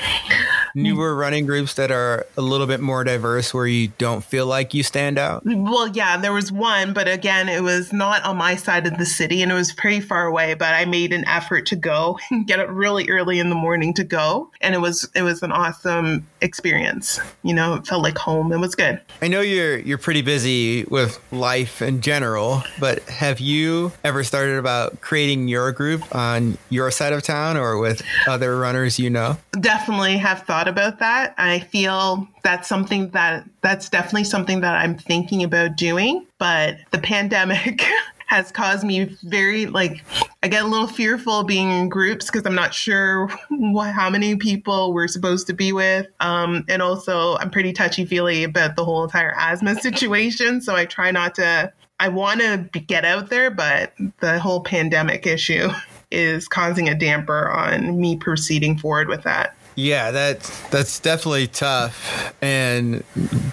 Mm-hmm. 0.75 0.83
newer 0.83 1.13
running 1.13 1.45
groups 1.45 1.75
that 1.75 1.91
are 1.91 2.25
a 2.35 2.41
little 2.41 2.65
bit 2.65 2.79
more 2.79 3.03
diverse 3.03 3.53
where 3.53 3.67
you 3.67 3.89
don't 3.99 4.23
feel 4.23 4.47
like 4.47 4.73
you 4.73 4.81
stand 4.81 5.19
out? 5.19 5.43
Well, 5.45 5.87
yeah, 5.89 6.17
there 6.17 6.33
was 6.33 6.51
one, 6.51 6.93
but 6.93 7.07
again, 7.07 7.47
it 7.47 7.61
was 7.61 7.93
not 7.93 8.23
on 8.23 8.37
my 8.37 8.55
side 8.55 8.87
of 8.87 8.97
the 8.97 9.05
city 9.05 9.43
and 9.43 9.51
it 9.51 9.55
was 9.55 9.71
pretty 9.71 9.99
far 9.99 10.25
away, 10.25 10.55
but 10.55 10.73
I 10.73 10.85
made 10.85 11.13
an 11.13 11.27
effort 11.27 11.67
to 11.67 11.75
go 11.75 12.17
and 12.31 12.47
get 12.47 12.59
up 12.59 12.69
really 12.71 13.07
early 13.09 13.37
in 13.37 13.49
the 13.49 13.55
morning 13.55 13.93
to 13.93 14.03
go. 14.03 14.49
And 14.61 14.73
it 14.73 14.79
was 14.79 15.07
it 15.13 15.21
was 15.21 15.43
an 15.43 15.51
awesome 15.51 16.25
experience. 16.41 17.19
You 17.43 17.53
know, 17.53 17.75
it 17.75 17.85
felt 17.85 18.01
like 18.01 18.17
home. 18.17 18.51
It 18.51 18.57
was 18.57 18.73
good. 18.73 18.99
I 19.21 19.27
know 19.27 19.41
you're 19.41 19.77
you're 19.77 19.99
pretty 19.99 20.23
busy 20.23 20.85
with 20.85 21.19
life 21.31 21.83
in 21.83 22.01
general, 22.01 22.63
but 22.79 23.03
have 23.03 23.39
you 23.39 23.91
ever 24.03 24.23
started 24.23 24.57
about 24.57 25.01
creating 25.01 25.47
your 25.49 25.71
group 25.71 26.15
on 26.15 26.57
your 26.71 26.89
side 26.89 27.13
of 27.13 27.21
town 27.21 27.57
or 27.57 27.77
with 27.77 28.01
other 28.27 28.57
runners 28.57 28.97
you 28.97 29.09
know? 29.09 29.37
Definitely 29.59 30.17
have 30.17 30.43
thought 30.43 30.62
about 30.67 31.00
that. 31.00 31.34
I 31.38 31.60
feel 31.60 32.27
that's 32.43 32.67
something 32.67 33.10
that 33.10 33.46
that's 33.62 33.89
definitely 33.89 34.25
something 34.25 34.62
that 34.62 34.75
I'm 34.75 34.98
thinking 34.98 35.43
about 35.43 35.75
doing, 35.75 36.25
but 36.38 36.77
the 36.91 37.00
pandemic 37.00 37.84
has 38.27 38.51
caused 38.51 38.84
me 38.84 39.15
very 39.24 39.67
like 39.67 40.03
I 40.41 40.48
get 40.48 40.63
a 40.63 40.67
little 40.67 40.88
fearful 40.88 41.43
being 41.43 41.70
in 41.70 41.88
groups 41.88 42.25
because 42.25 42.46
I'm 42.46 42.55
not 42.55 42.74
sure 42.74 43.27
what, 43.50 43.93
how 43.93 44.10
many 44.10 44.36
people 44.36 44.93
we're 44.93 45.08
supposed 45.08 45.48
to 45.48 45.53
be 45.53 45.72
with, 45.72 46.08
um, 46.20 46.65
and 46.67 46.82
also 46.82 47.36
I'm 47.38 47.50
pretty 47.50 47.74
touchy 47.74 48.05
feely 48.05 48.43
about 48.43 48.75
the 48.75 48.86
whole 48.86 49.03
entire 49.03 49.34
asthma 49.38 49.75
situation. 49.82 50.62
So 50.62 50.75
I 50.75 50.86
try 50.86 51.12
not 51.12 51.36
to. 51.36 51.72
I 52.00 52.10
want 52.10 52.41
to 52.41 52.67
get 52.79 53.05
out 53.05 53.29
there, 53.29 53.50
but 53.50 53.93
the 54.20 54.39
whole 54.39 54.62
pandemic 54.62 55.25
issue 55.25 55.70
is 56.12 56.48
causing 56.48 56.89
a 56.89 56.96
damper 56.96 57.50
on 57.50 58.00
me 58.00 58.17
proceeding 58.17 58.77
forward 58.77 59.08
with 59.08 59.24
that. 59.24 59.55
Yeah, 59.75 60.11
that's 60.11 60.67
that's 60.69 60.99
definitely 60.99 61.47
tough 61.47 62.35
and 62.41 63.03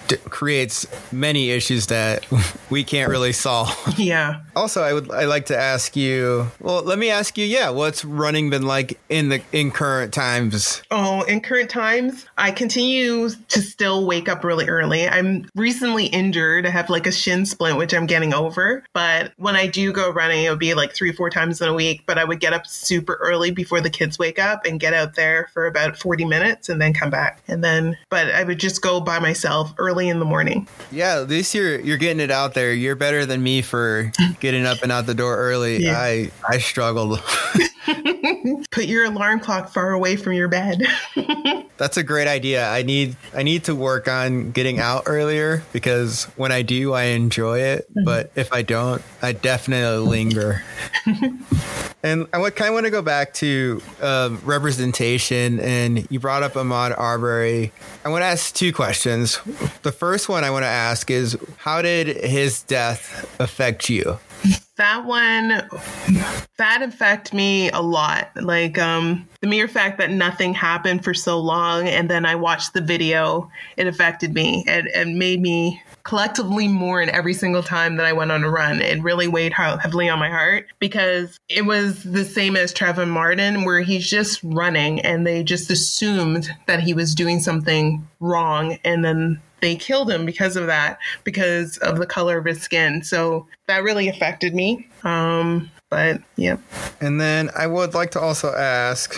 d- 0.07 0.17
creates 0.29 0.85
many 1.11 1.51
issues 1.51 1.87
that 1.87 2.25
we 2.69 2.83
can't 2.83 3.09
really 3.09 3.33
solve. 3.33 3.75
Yeah. 4.01 4.41
Also, 4.55 4.81
I 4.81 4.93
would 4.93 5.11
I 5.11 5.25
like 5.25 5.47
to 5.47 5.57
ask 5.57 5.95
you. 5.95 6.49
Well, 6.59 6.81
let 6.81 6.97
me 6.97 7.11
ask 7.11 7.37
you. 7.37 7.45
Yeah, 7.45 7.69
what's 7.69 8.03
running 8.03 8.49
been 8.49 8.63
like 8.65 8.99
in 9.09 9.29
the 9.29 9.41
in 9.51 9.69
current 9.69 10.11
times? 10.13 10.81
Oh, 10.89 11.21
in 11.23 11.41
current 11.41 11.69
times, 11.69 12.25
I 12.37 12.51
continue 12.51 13.29
to 13.29 13.61
still 13.61 14.07
wake 14.07 14.27
up 14.27 14.43
really 14.43 14.67
early. 14.67 15.07
I'm 15.07 15.45
recently 15.55 16.05
injured. 16.07 16.65
I 16.65 16.69
have 16.69 16.89
like 16.89 17.05
a 17.05 17.11
shin 17.11 17.45
splint, 17.45 17.77
which 17.77 17.93
I'm 17.93 18.07
getting 18.07 18.33
over. 18.33 18.83
But 18.93 19.33
when 19.37 19.55
I 19.55 19.67
do 19.67 19.91
go 19.91 20.09
running, 20.09 20.45
it 20.45 20.49
would 20.49 20.57
be 20.59 20.73
like 20.73 20.93
three, 20.93 21.11
four 21.11 21.29
times 21.29 21.61
in 21.61 21.67
a 21.69 21.73
week. 21.73 22.03
But 22.07 22.17
I 22.17 22.23
would 22.23 22.39
get 22.39 22.53
up 22.53 22.65
super 22.65 23.15
early 23.21 23.51
before 23.51 23.81
the 23.81 23.89
kids 23.89 24.17
wake 24.17 24.39
up 24.39 24.65
and 24.65 24.79
get 24.79 24.93
out 24.93 25.15
there 25.15 25.49
for 25.53 25.67
about 25.67 25.97
40 25.97 26.10
minutes 26.19 26.69
and 26.69 26.81
then 26.81 26.93
come 26.93 27.09
back. 27.09 27.41
And 27.47 27.63
then, 27.63 27.97
but 28.09 28.29
I 28.31 28.43
would 28.43 28.59
just 28.59 28.81
go 28.81 28.99
by 28.99 29.19
myself 29.19 29.73
early 29.77 30.09
in 30.09 30.19
the 30.19 30.25
morning. 30.25 30.67
Yeah, 30.91 31.19
at 31.21 31.29
least 31.29 31.53
you're 31.53 31.79
you're 31.79 31.97
getting 31.97 32.19
it 32.19 32.31
out 32.31 32.53
there. 32.53 32.73
You're 32.73 32.95
better 32.95 33.25
than 33.25 33.41
me 33.43 33.61
for 33.61 34.11
getting 34.39 34.65
up 34.65 34.81
and 34.83 34.91
out 34.91 35.05
the 35.05 35.15
door 35.15 35.37
early. 35.37 35.83
Yeah. 35.83 35.99
I 35.99 36.31
I 36.47 36.57
struggled. 36.59 37.21
Put 38.71 38.85
your 38.85 39.05
alarm 39.05 39.39
clock 39.39 39.71
far 39.71 39.91
away 39.91 40.15
from 40.15 40.33
your 40.33 40.47
bed. 40.47 40.83
That's 41.77 41.97
a 41.97 42.03
great 42.03 42.27
idea. 42.27 42.67
I 42.67 42.83
need 42.83 43.15
I 43.33 43.43
need 43.43 43.63
to 43.65 43.75
work 43.75 44.07
on 44.07 44.51
getting 44.51 44.79
out 44.79 45.03
earlier 45.05 45.63
because 45.73 46.25
when 46.35 46.51
I 46.51 46.61
do, 46.61 46.93
I 46.93 47.03
enjoy 47.03 47.59
it. 47.59 47.89
But 48.05 48.31
if 48.35 48.53
I 48.53 48.61
don't, 48.61 49.01
I 49.21 49.31
definitely 49.31 50.07
linger. 50.07 50.63
and 52.03 52.27
I 52.33 52.37
would 52.37 52.55
kind 52.55 52.69
of 52.69 52.73
want 52.75 52.85
to 52.85 52.91
go 52.91 53.01
back 53.01 53.33
to 53.35 53.81
uh, 54.01 54.35
representation. 54.43 55.59
And 55.59 56.09
you 56.11 56.19
brought 56.19 56.43
up 56.43 56.53
Ahmaud 56.53 56.97
Arbery. 56.97 57.71
I 58.05 58.09
want 58.09 58.21
to 58.21 58.27
ask 58.27 58.53
two 58.53 58.73
questions. 58.73 59.39
The 59.81 59.91
first 59.91 60.29
one 60.29 60.43
I 60.43 60.49
want 60.51 60.63
to 60.63 60.69
ask 60.69 61.09
is, 61.09 61.37
how 61.57 61.81
did 61.81 62.07
his 62.07 62.63
death 62.63 63.39
affect 63.39 63.89
you? 63.89 64.19
That 64.77 65.05
one 65.05 65.69
that 66.57 66.81
affected 66.81 67.33
me 67.33 67.69
a 67.71 67.81
lot. 67.81 68.29
Like 68.35 68.79
um 68.79 69.27
the 69.41 69.47
mere 69.47 69.67
fact 69.67 69.97
that 69.97 70.11
nothing 70.11 70.53
happened 70.53 71.03
for 71.03 71.13
so 71.13 71.39
long 71.39 71.87
and 71.87 72.09
then 72.09 72.25
i 72.25 72.35
watched 72.35 72.73
the 72.73 72.81
video 72.81 73.49
it 73.77 73.87
affected 73.87 74.33
me. 74.33 74.63
It, 74.67 74.85
it 74.85 75.07
made 75.07 75.41
me 75.41 75.81
collectively 76.03 76.67
mourn 76.67 77.09
every 77.09 77.33
single 77.33 77.61
time 77.63 77.97
that 77.97 78.05
i 78.05 78.13
went 78.13 78.31
on 78.31 78.43
a 78.43 78.49
run. 78.49 78.81
It 78.81 79.01
really 79.01 79.27
weighed 79.27 79.53
heavily 79.53 80.09
on 80.09 80.19
my 80.19 80.29
heart 80.29 80.67
because 80.79 81.39
it 81.49 81.65
was 81.65 82.03
the 82.03 82.25
same 82.25 82.55
as 82.55 82.73
Trayvon 82.73 83.09
Martin 83.09 83.65
where 83.65 83.81
he's 83.81 84.09
just 84.09 84.39
running 84.43 84.99
and 85.01 85.25
they 85.25 85.43
just 85.43 85.69
assumed 85.69 86.49
that 86.67 86.79
he 86.79 86.93
was 86.93 87.15
doing 87.15 87.39
something 87.39 88.07
wrong 88.19 88.77
and 88.83 89.03
then 89.03 89.41
they 89.61 89.75
killed 89.75 90.11
him 90.11 90.25
because 90.25 90.55
of 90.55 90.67
that, 90.67 90.99
because 91.23 91.77
of 91.77 91.97
the 91.97 92.05
color 92.05 92.37
of 92.37 92.45
his 92.45 92.61
skin. 92.61 93.03
So 93.03 93.47
that 93.67 93.83
really 93.83 94.07
affected 94.07 94.53
me. 94.53 94.87
Um, 95.03 95.71
but 95.89 96.21
yeah. 96.37 96.57
And 97.01 97.19
then 97.19 97.49
I 97.55 97.67
would 97.67 97.93
like 97.93 98.11
to 98.11 98.19
also 98.19 98.53
ask 98.53 99.15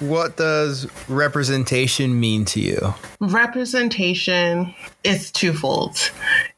what 0.00 0.36
does 0.36 0.88
representation 1.08 2.18
mean 2.18 2.44
to 2.46 2.60
you? 2.60 2.94
Representation 3.20 4.74
is 5.04 5.30
twofold. 5.30 6.10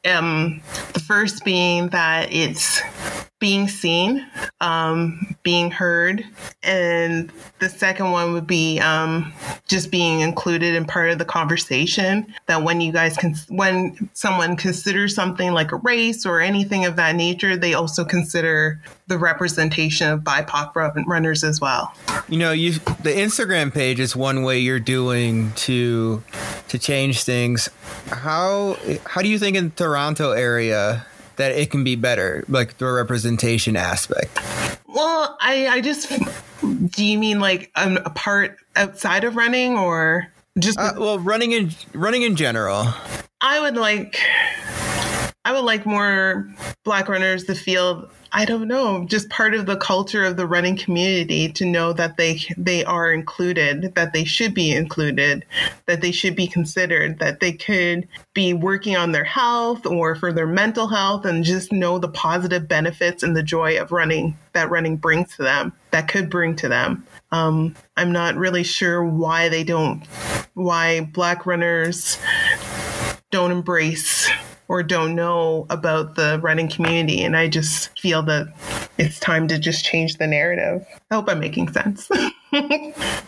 Um, 0.04 0.62
the 0.92 1.00
first 1.00 1.44
being 1.44 1.88
that 1.88 2.32
it's 2.32 2.80
being 3.38 3.68
seen, 3.68 4.26
um, 4.60 5.36
being 5.42 5.70
heard, 5.70 6.24
and 6.62 7.32
the 7.60 7.68
second 7.68 8.10
one 8.10 8.32
would 8.32 8.46
be 8.46 8.80
um, 8.80 9.32
just 9.66 9.90
being 9.90 10.20
included 10.20 10.74
in 10.74 10.84
part 10.84 11.10
of 11.10 11.18
the 11.18 11.24
conversation. 11.24 12.26
That 12.46 12.62
when 12.62 12.80
you 12.80 12.92
guys 12.92 13.16
can, 13.16 13.34
when 13.48 14.10
someone 14.12 14.56
considers 14.56 15.14
something 15.14 15.52
like 15.52 15.70
a 15.72 15.76
race 15.76 16.26
or 16.26 16.40
anything 16.40 16.84
of 16.84 16.96
that 16.96 17.14
nature, 17.14 17.56
they 17.56 17.74
also 17.74 18.04
consider 18.04 18.82
the 19.06 19.18
representation 19.18 20.08
of 20.08 20.20
BIPOC 20.20 21.06
runners 21.06 21.44
as 21.44 21.60
well. 21.60 21.92
You 22.28 22.38
know, 22.38 22.52
you 22.52 22.72
the 22.72 23.12
Instagram 23.12 23.72
page 23.72 24.00
is 24.00 24.16
one 24.16 24.42
way 24.42 24.58
you're 24.58 24.80
doing 24.80 25.52
to 25.52 26.22
to 26.68 26.78
change 26.78 27.22
things. 27.22 27.70
How 28.08 28.76
how 29.06 29.22
do 29.22 29.28
you 29.28 29.38
think 29.38 29.56
in 29.56 29.70
Toronto 29.70 30.32
area 30.32 31.06
that 31.38 31.52
it 31.52 31.70
can 31.70 31.82
be 31.82 31.96
better, 31.96 32.44
like 32.48 32.78
the 32.78 32.86
representation 32.86 33.74
aspect? 33.74 34.38
Well, 34.86 35.36
I, 35.40 35.68
I 35.68 35.80
just 35.80 36.12
do 36.90 37.04
you 37.04 37.18
mean 37.18 37.40
like 37.40 37.70
um, 37.74 37.98
a 38.04 38.10
part 38.10 38.58
outside 38.76 39.24
of 39.24 39.36
running 39.36 39.78
or 39.78 40.32
just 40.58 40.78
uh, 40.78 40.92
well 40.96 41.18
running 41.18 41.52
in 41.52 41.70
running 41.94 42.22
in 42.22 42.36
general? 42.36 42.86
I 43.40 43.60
would 43.60 43.76
like 43.76 44.20
I 45.44 45.52
would 45.52 45.64
like 45.64 45.86
more 45.86 46.48
black 46.84 47.08
runners 47.08 47.44
to 47.44 47.54
feel 47.54 48.10
I 48.30 48.44
don't 48.44 48.68
know, 48.68 49.04
just 49.06 49.30
part 49.30 49.54
of 49.54 49.66
the 49.66 49.76
culture 49.76 50.24
of 50.24 50.36
the 50.36 50.46
running 50.46 50.76
community 50.76 51.50
to 51.52 51.64
know 51.64 51.92
that 51.94 52.16
they 52.16 52.40
they 52.56 52.84
are 52.84 53.10
included, 53.12 53.94
that 53.94 54.12
they 54.12 54.24
should 54.24 54.52
be 54.52 54.70
included, 54.70 55.46
that 55.86 56.02
they 56.02 56.12
should 56.12 56.36
be 56.36 56.46
considered, 56.46 57.18
that 57.20 57.40
they 57.40 57.52
could 57.52 58.06
be 58.34 58.52
working 58.52 58.96
on 58.96 59.12
their 59.12 59.24
health 59.24 59.86
or 59.86 60.14
for 60.14 60.32
their 60.32 60.46
mental 60.46 60.88
health 60.88 61.24
and 61.24 61.42
just 61.42 61.72
know 61.72 61.98
the 61.98 62.08
positive 62.08 62.68
benefits 62.68 63.22
and 63.22 63.34
the 63.34 63.42
joy 63.42 63.80
of 63.80 63.92
running 63.92 64.36
that 64.52 64.70
running 64.70 64.96
brings 64.96 65.36
to 65.36 65.42
them, 65.42 65.72
that 65.90 66.08
could 66.08 66.28
bring 66.28 66.54
to 66.56 66.68
them. 66.68 67.06
Um, 67.32 67.74
I'm 67.96 68.12
not 68.12 68.36
really 68.36 68.64
sure 68.64 69.04
why 69.04 69.48
they 69.48 69.64
don't, 69.64 70.04
why 70.54 71.00
black 71.00 71.46
runners 71.46 72.18
don't 73.30 73.52
embrace 73.52 74.28
or 74.68 74.82
don't 74.82 75.14
know 75.14 75.66
about 75.70 76.14
the 76.14 76.38
running 76.42 76.68
community. 76.68 77.22
And 77.22 77.36
I 77.36 77.48
just 77.48 77.98
feel 77.98 78.22
that 78.24 78.46
it's 78.98 79.18
time 79.18 79.48
to 79.48 79.58
just 79.58 79.84
change 79.84 80.16
the 80.16 80.26
narrative. 80.26 80.86
I 81.10 81.14
hope 81.14 81.28
I'm 81.28 81.40
making 81.40 81.72
sense. 81.72 82.08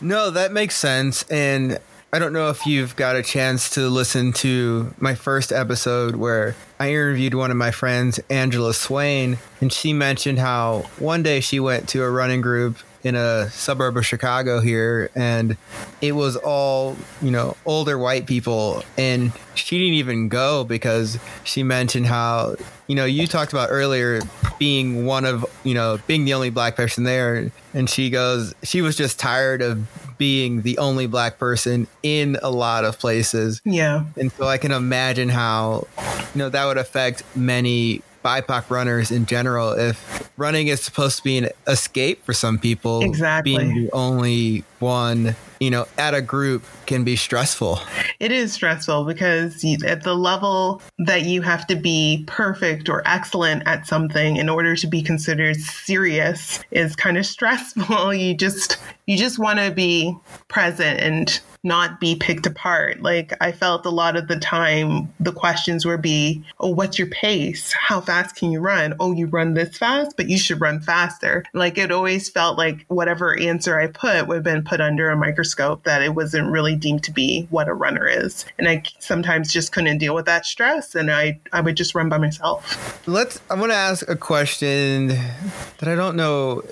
no, 0.01 0.31
that 0.31 0.53
makes 0.53 0.77
sense. 0.77 1.23
And 1.31 1.79
I 2.13 2.19
don't 2.19 2.33
know 2.33 2.51
if 2.51 2.67
you've 2.67 2.97
got 2.97 3.17
a 3.17 3.23
chance 3.23 3.71
to 3.71 3.89
listen 3.89 4.33
to 4.35 4.93
my 4.99 5.15
first 5.15 5.53
episode 5.53 6.17
where 6.17 6.57
I 6.79 6.91
interviewed 6.91 7.35
one 7.35 7.51
of 7.51 7.57
my 7.57 7.71
friends, 7.71 8.19
Angela 8.29 8.75
Swain, 8.75 9.39
and 9.61 9.73
she 9.73 9.93
mentioned 9.93 10.41
how 10.41 10.87
one 10.99 11.23
day 11.23 11.41
she 11.41 11.61
went 11.61 11.89
to 11.91 12.03
a 12.03 12.11
running 12.11 12.41
group 12.41 12.79
in 13.03 13.15
a 13.15 13.51
suburb 13.51 13.97
of 13.97 14.07
Chicago 14.07 14.61
here, 14.61 15.11
and 15.15 15.57
it 16.01 16.13
was 16.13 16.37
all, 16.37 16.97
you 17.23 17.31
know, 17.31 17.57
older 17.65 17.99
white 17.99 18.27
people. 18.27 18.83
And 18.99 19.33
she 19.55 19.79
didn't 19.79 19.95
even 19.95 20.29
go 20.29 20.65
because 20.65 21.19
she 21.45 21.63
mentioned 21.63 22.07
how, 22.07 22.57
you 22.87 22.95
know, 22.95 23.05
you 23.05 23.27
talked 23.27 23.53
about 23.53 23.69
earlier 23.71 24.21
being 24.59 25.07
one 25.07 25.25
of, 25.25 25.47
you 25.65 25.75
know, 25.75 25.99
being 26.07 26.25
the 26.25 26.35
only 26.35 26.51
black 26.51 26.77
person 26.77 27.05
there. 27.05 27.51
And 27.73 27.89
she 27.89 28.11
goes, 28.11 28.55
she 28.63 28.83
was 28.83 28.97
just 28.97 29.19
tired 29.19 29.63
of 29.63 29.87
being 30.19 30.63
the 30.63 30.77
only 30.77 31.07
black 31.07 31.39
person 31.39 31.87
in 32.03 32.37
a 32.43 32.51
lot 32.51 32.85
of 32.85 32.99
places. 32.99 33.63
Yeah. 33.65 34.05
And 34.19 34.31
so 34.33 34.47
I 34.47 34.59
can 34.59 34.73
imagine 34.73 35.31
how, 35.31 35.87
you 36.35 36.39
know, 36.39 36.49
that 36.51 36.67
would 36.67 36.77
affect 36.77 37.25
many 37.35 38.03
BIPOC 38.25 38.71
runners 38.71 39.11
in 39.11 39.27
general. 39.27 39.73
If 39.73 40.31
running 40.37 40.69
is 40.69 40.83
supposed 40.83 41.19
to 41.19 41.25
be 41.25 41.39
an 41.39 41.49
escape 41.67 42.25
for 42.25 42.33
some 42.33 42.59
people, 42.59 43.03
exactly. 43.03 43.57
being 43.57 43.75
the 43.75 43.93
only 43.93 44.65
one, 44.79 45.37
you 45.61 45.71
know, 45.71 45.87
at 45.99 46.15
a 46.15 46.23
group 46.23 46.65
can 46.87 47.05
be 47.05 47.17
stressful. 47.17 47.81
It 48.19 48.33
is 48.33 48.53
stressful 48.53 49.05
because 49.05 49.65
at 49.85 50.03
the 50.03 50.15
level 50.15 50.83
that 50.99 51.23
you 51.23 51.43
have 51.43 51.67
to 51.69 51.77
be 51.77 52.25
perfect 52.27 52.89
or 52.89 53.03
excellent 53.07 53.63
at 53.67 53.87
something 53.87 54.37
in 54.37 54.49
order 54.49 54.77
to 54.77 54.87
be 54.87 55.03
considered 55.03 55.57
serious 55.57 56.61
is 56.71 56.97
kind 56.97 57.19
of 57.19 57.27
stressful. 57.41 58.15
You 58.15 58.35
just 58.35 58.79
you 59.07 59.17
just 59.17 59.39
want 59.39 59.59
to 59.59 59.71
be 59.71 60.17
present 60.49 61.01
and 61.01 61.41
not 61.63 62.01
be 62.01 62.15
picked 62.15 62.47
apart. 62.47 63.03
Like 63.03 63.33
I 63.41 63.53
felt 63.53 63.85
a 63.85 63.91
lot 63.91 64.17
of 64.17 64.29
the 64.29 64.39
time 64.39 65.13
the 65.21 65.33
questions 65.33 65.85
would 65.85 66.03
be, 66.03 66.43
"Oh, 66.59 66.71
what's 66.71 66.99
your 66.99 67.09
pace? 67.09 67.73
How 67.73 68.01
fast 68.01 68.37
can 68.37 68.51
you 68.51 68.61
run? 68.61 68.95
Oh, 68.99 69.13
you 69.13 69.27
run 69.27 69.55
this 69.55 69.77
fast, 69.77 70.17
but 70.17 70.29
you 70.29 70.39
should 70.39 70.61
run 70.61 70.81
faster." 70.81 71.45
Like 71.53 71.77
it 71.77 71.93
always 71.93 72.31
felt 72.31 72.57
like 72.57 72.85
whatever 72.89 73.39
answer 73.39 73.79
I 73.79 73.89
put 73.89 74.27
would 74.27 74.37
have 74.37 74.45
been 74.45 74.65
put 74.65 74.81
under 74.81 75.11
a 75.11 75.17
microscope 75.17 75.85
that 75.85 76.03
it 76.03 76.15
wasn't 76.15 76.51
really 76.51 76.77
deemed 76.77 77.05
to 77.05 77.13
be 77.13 77.47
what 77.51 77.69
a 77.69 77.75
runner 77.75 78.07
is. 78.09 78.47
And 78.59 78.69
I 78.69 78.83
sometimes 78.99 79.53
just 79.53 79.73
couldn't 79.73 79.99
deal 79.99 80.15
with 80.15 80.27
that 80.27 80.47
stress 80.47 80.95
and 80.95 81.11
I 81.11 81.41
I 81.53 81.61
would 81.61 81.77
just 81.77 81.95
run 81.95 82.09
by 82.09 82.19
myself. 82.19 83.07
Let's 83.07 83.41
I 83.51 83.55
want 83.55 83.73
to 83.73 83.77
ask 83.77 84.09
a 84.09 84.17
question 84.17 85.09
that 85.09 85.89
I 85.89 85.95
don't 85.95 86.17
know 86.17 86.63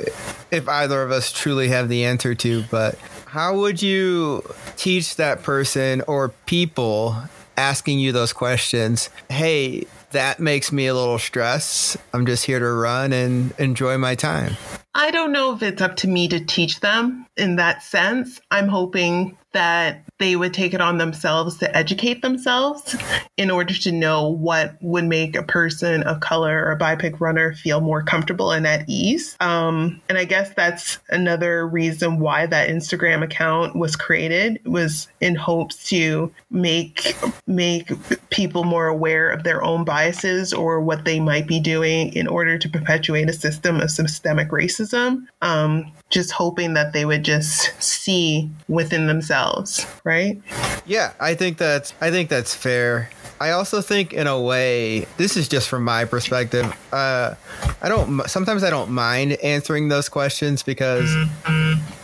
if 0.50 0.68
either 0.68 1.02
of 1.02 1.10
us 1.10 1.30
truly 1.30 1.68
have 1.68 1.88
the 1.88 2.04
answer 2.04 2.34
to, 2.34 2.64
but 2.70 2.98
how 3.28 3.54
would 3.54 3.82
you 3.82 4.42
teach 4.76 5.16
that 5.16 5.42
person 5.42 6.02
or 6.06 6.30
people 6.46 7.14
asking 7.58 7.98
you 7.98 8.10
those 8.10 8.32
questions? 8.32 9.10
Hey, 9.28 9.86
that 10.12 10.40
makes 10.40 10.72
me 10.72 10.86
a 10.86 10.94
little 10.94 11.18
stressed. 11.18 11.98
I'm 12.14 12.24
just 12.24 12.46
here 12.46 12.58
to 12.58 12.72
run 12.72 13.12
and 13.12 13.52
enjoy 13.58 13.98
my 13.98 14.14
time. 14.14 14.56
I 14.94 15.10
don't 15.10 15.32
know 15.32 15.54
if 15.54 15.62
it's 15.62 15.82
up 15.82 15.96
to 15.96 16.08
me 16.08 16.28
to 16.28 16.42
teach 16.42 16.80
them 16.80 17.26
in 17.36 17.56
that 17.56 17.82
sense. 17.82 18.40
I'm 18.50 18.68
hoping 18.68 19.36
that 19.52 20.02
they 20.18 20.36
would 20.36 20.52
take 20.52 20.74
it 20.74 20.80
on 20.80 20.98
themselves 20.98 21.56
to 21.58 21.76
educate 21.76 22.22
themselves 22.22 22.96
in 23.36 23.50
order 23.50 23.72
to 23.72 23.92
know 23.92 24.28
what 24.28 24.76
would 24.80 25.04
make 25.04 25.36
a 25.36 25.42
person 25.42 26.02
of 26.02 26.20
color 26.20 26.64
or 26.64 26.72
a 26.72 26.78
BIPOC 26.78 27.20
runner 27.20 27.54
feel 27.54 27.80
more 27.80 28.02
comfortable 28.02 28.50
and 28.50 28.66
at 28.66 28.84
ease. 28.88 29.36
Um, 29.40 30.00
and 30.08 30.18
I 30.18 30.24
guess 30.24 30.52
that's 30.54 30.98
another 31.08 31.66
reason 31.66 32.18
why 32.18 32.46
that 32.46 32.68
Instagram 32.68 33.22
account 33.22 33.76
was 33.76 33.94
created 33.96 34.60
was 34.64 35.08
in 35.20 35.36
hopes 35.36 35.88
to 35.88 36.32
make 36.50 37.16
make 37.46 37.90
people 38.30 38.64
more 38.64 38.86
aware 38.86 39.30
of 39.30 39.44
their 39.44 39.62
own 39.62 39.84
biases 39.84 40.52
or 40.52 40.80
what 40.80 41.04
they 41.04 41.20
might 41.20 41.46
be 41.46 41.60
doing 41.60 42.12
in 42.14 42.26
order 42.26 42.58
to 42.58 42.68
perpetuate 42.68 43.28
a 43.28 43.32
system 43.32 43.80
of 43.80 43.90
systemic 43.90 44.50
racism. 44.50 45.26
Um, 45.42 45.92
just 46.10 46.32
hoping 46.32 46.74
that 46.74 46.92
they 46.92 47.04
would 47.04 47.24
just 47.24 47.70
see 47.82 48.50
within 48.68 49.06
themselves, 49.06 49.86
right? 50.04 50.40
Yeah, 50.86 51.12
I 51.20 51.34
think 51.34 51.58
that's 51.58 51.92
I 52.00 52.10
think 52.10 52.28
that's 52.28 52.54
fair. 52.54 53.10
I 53.40 53.50
also 53.50 53.80
think 53.80 54.12
in 54.12 54.26
a 54.26 54.40
way, 54.40 55.06
this 55.16 55.36
is 55.36 55.48
just 55.48 55.68
from 55.68 55.84
my 55.84 56.04
perspective. 56.04 56.74
Uh, 56.92 57.34
I 57.80 57.88
don't 57.88 58.28
sometimes 58.28 58.64
I 58.64 58.70
don't 58.70 58.90
mind 58.90 59.32
answering 59.44 59.88
those 59.88 60.08
questions 60.08 60.62
because 60.62 61.14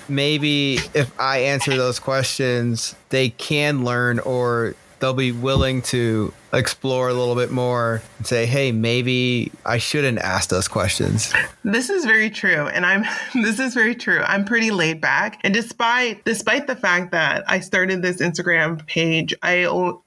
maybe 0.08 0.78
if 0.94 1.10
I 1.18 1.38
answer 1.38 1.76
those 1.76 1.98
questions, 1.98 2.94
they 3.08 3.30
can 3.30 3.84
learn 3.84 4.18
or 4.20 4.74
they'll 5.04 5.12
be 5.12 5.32
willing 5.32 5.82
to 5.82 6.32
explore 6.50 7.10
a 7.10 7.12
little 7.12 7.34
bit 7.34 7.50
more 7.50 8.00
and 8.16 8.26
say, 8.26 8.46
hey, 8.46 8.72
maybe 8.72 9.52
I 9.66 9.76
shouldn't 9.76 10.18
ask 10.20 10.48
those 10.48 10.66
questions. 10.66 11.30
This 11.62 11.90
is 11.90 12.06
very 12.06 12.30
true. 12.30 12.68
And 12.68 12.86
I'm 12.86 13.04
this 13.34 13.60
is 13.60 13.74
very 13.74 13.94
true. 13.94 14.22
I'm 14.22 14.46
pretty 14.46 14.70
laid 14.70 15.02
back. 15.02 15.40
And 15.44 15.52
despite 15.52 16.24
despite 16.24 16.68
the 16.68 16.76
fact 16.76 17.12
that 17.12 17.44
I 17.46 17.60
started 17.60 18.00
this 18.00 18.22
Instagram 18.22 18.86
page, 18.86 19.34
I 19.42 19.66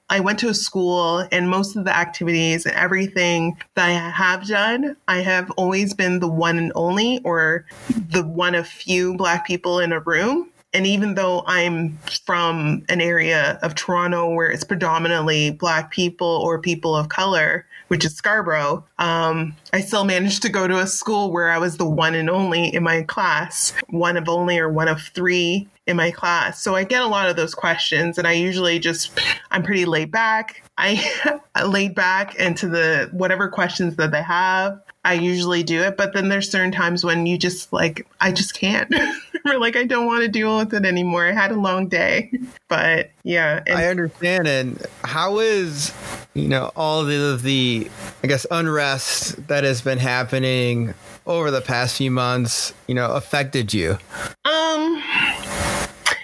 I 0.09 0.19
went 0.19 0.39
to 0.39 0.49
a 0.49 0.53
school 0.55 1.27
and 1.31 1.47
most 1.47 1.75
of 1.75 1.85
the 1.85 1.95
activities 1.95 2.65
and 2.65 2.73
everything 2.73 3.55
that 3.75 3.89
I 3.89 3.91
have 3.91 4.47
done, 4.47 4.97
I 5.07 5.17
have 5.17 5.51
always 5.51 5.93
been 5.93 6.21
the 6.21 6.27
one 6.27 6.57
and 6.57 6.71
only 6.73 7.21
or 7.23 7.67
the 7.89 8.23
one 8.23 8.55
of 8.55 8.67
few 8.67 9.15
black 9.15 9.45
people 9.45 9.79
in 9.79 9.91
a 9.91 9.99
room. 9.99 10.49
And 10.73 10.85
even 10.85 11.15
though 11.15 11.43
I'm 11.47 11.97
from 12.25 12.83
an 12.89 12.99
area 12.99 13.57
of 13.61 13.73
Toronto 13.75 14.33
where 14.33 14.51
it's 14.51 14.63
predominantly 14.63 15.51
Black 15.51 15.91
people 15.91 16.27
or 16.27 16.59
people 16.59 16.95
of 16.95 17.09
color, 17.09 17.65
which 17.87 18.03
is 18.03 18.15
Scarborough, 18.15 18.85
um, 18.99 19.55
I 19.71 19.79
still 19.79 20.03
managed 20.03 20.41
to 20.41 20.49
go 20.49 20.67
to 20.67 20.79
a 20.79 20.87
school 20.87 21.31
where 21.31 21.49
I 21.49 21.57
was 21.57 21.77
the 21.77 21.89
one 21.89 22.15
and 22.15 22.29
only 22.29 22.73
in 22.73 22.83
my 22.83 23.03
class, 23.03 23.73
one 23.89 24.17
of 24.17 24.27
only 24.27 24.59
or 24.59 24.69
one 24.69 24.89
of 24.89 25.01
three 25.01 25.69
in 25.87 25.95
my 25.95 26.11
class. 26.11 26.61
So 26.61 26.75
I 26.75 26.83
get 26.83 27.01
a 27.01 27.07
lot 27.07 27.29
of 27.29 27.37
those 27.37 27.55
questions, 27.55 28.17
and 28.17 28.27
I 28.27 28.33
usually 28.33 28.77
just, 28.77 29.17
I'm 29.51 29.63
pretty 29.63 29.85
laid 29.85 30.11
back. 30.11 30.63
I 30.77 31.39
laid 31.65 31.95
back 31.95 32.35
into 32.35 32.67
the 32.67 33.09
whatever 33.13 33.47
questions 33.47 33.95
that 33.95 34.11
they 34.11 34.21
have. 34.21 34.81
I 35.07 35.13
usually 35.13 35.63
do 35.63 35.83
it, 35.83 35.95
but 35.95 36.11
then 36.11 36.27
there's 36.27 36.51
certain 36.51 36.73
times 36.73 37.05
when 37.05 37.25
you 37.25 37.37
just 37.37 37.71
like, 37.71 38.05
I 38.19 38.33
just 38.33 38.53
can't. 38.53 38.93
or 39.45 39.57
like, 39.57 39.77
I 39.77 39.85
don't 39.85 40.05
want 40.05 40.23
to 40.23 40.27
deal 40.27 40.57
with 40.57 40.73
it 40.73 40.83
anymore. 40.83 41.25
I 41.25 41.31
had 41.31 41.51
a 41.51 41.59
long 41.59 41.87
day. 41.87 42.29
But 42.69 43.11
yeah. 43.23 43.63
And- 43.65 43.77
I 43.79 43.85
understand. 43.85 44.45
And 44.45 44.85
how 45.05 45.39
is, 45.39 45.93
you 46.33 46.49
know, 46.49 46.73
all 46.75 47.05
the, 47.05 47.39
the, 47.41 47.89
I 48.21 48.27
guess, 48.27 48.45
unrest 48.51 49.47
that 49.47 49.63
has 49.63 49.81
been 49.81 49.99
happening 49.99 50.93
over 51.25 51.49
the 51.49 51.61
past 51.61 51.95
few 51.95 52.11
months, 52.11 52.73
you 52.87 52.95
know, 52.95 53.09
affected 53.13 53.73
you? 53.73 53.97
Um, 54.43 55.01